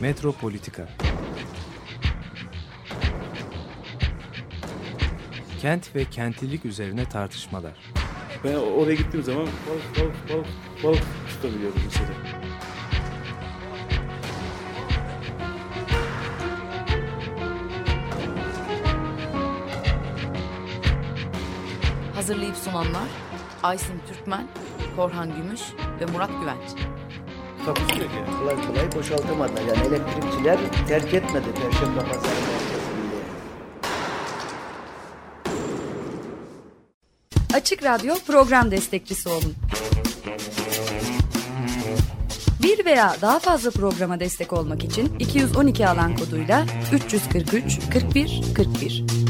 Metropolitika 0.00 0.88
Kent 5.60 5.94
ve 5.96 6.04
kentlilik 6.04 6.64
üzerine 6.64 7.04
tartışmalar. 7.08 7.72
Ben 8.44 8.54
oraya 8.54 8.94
gittiğim 8.94 9.24
zaman 9.24 9.46
balık 9.46 9.98
balık 10.00 10.30
balık 10.30 10.46
balık 10.84 11.02
tutabiliyorum 11.28 11.80
mesela. 11.84 12.47
Hazırlayıp 22.28 22.56
sunanlar 22.56 23.08
Aysin 23.62 24.00
Türkmen, 24.08 24.46
Korhan 24.96 25.36
Gümüş 25.36 25.60
ve 26.00 26.06
Murat 26.06 26.30
Güvenç. 26.40 26.86
Takusuyor 27.66 28.08
ki. 28.08 28.16
Kolay 28.38 28.66
kolay 28.66 28.92
boşaltamadılar. 28.92 29.62
Yani 29.62 29.86
elektrikçiler 29.86 30.58
terk 30.88 31.14
etmedi 31.14 31.46
Perşembe 31.54 31.98
Pazarı 31.98 32.34
merkezini. 32.34 33.08
Açık 37.54 37.82
Radyo 37.82 38.14
program 38.26 38.70
destekçisi 38.70 39.28
olun. 39.28 39.54
Bir 42.62 42.84
veya 42.84 43.16
daha 43.20 43.38
fazla 43.38 43.70
programa 43.70 44.20
destek 44.20 44.52
olmak 44.52 44.84
için 44.84 45.18
212 45.18 45.88
alan 45.88 46.16
koduyla 46.16 46.66
343 46.92 47.80
41 47.92 48.42
41 48.56 49.27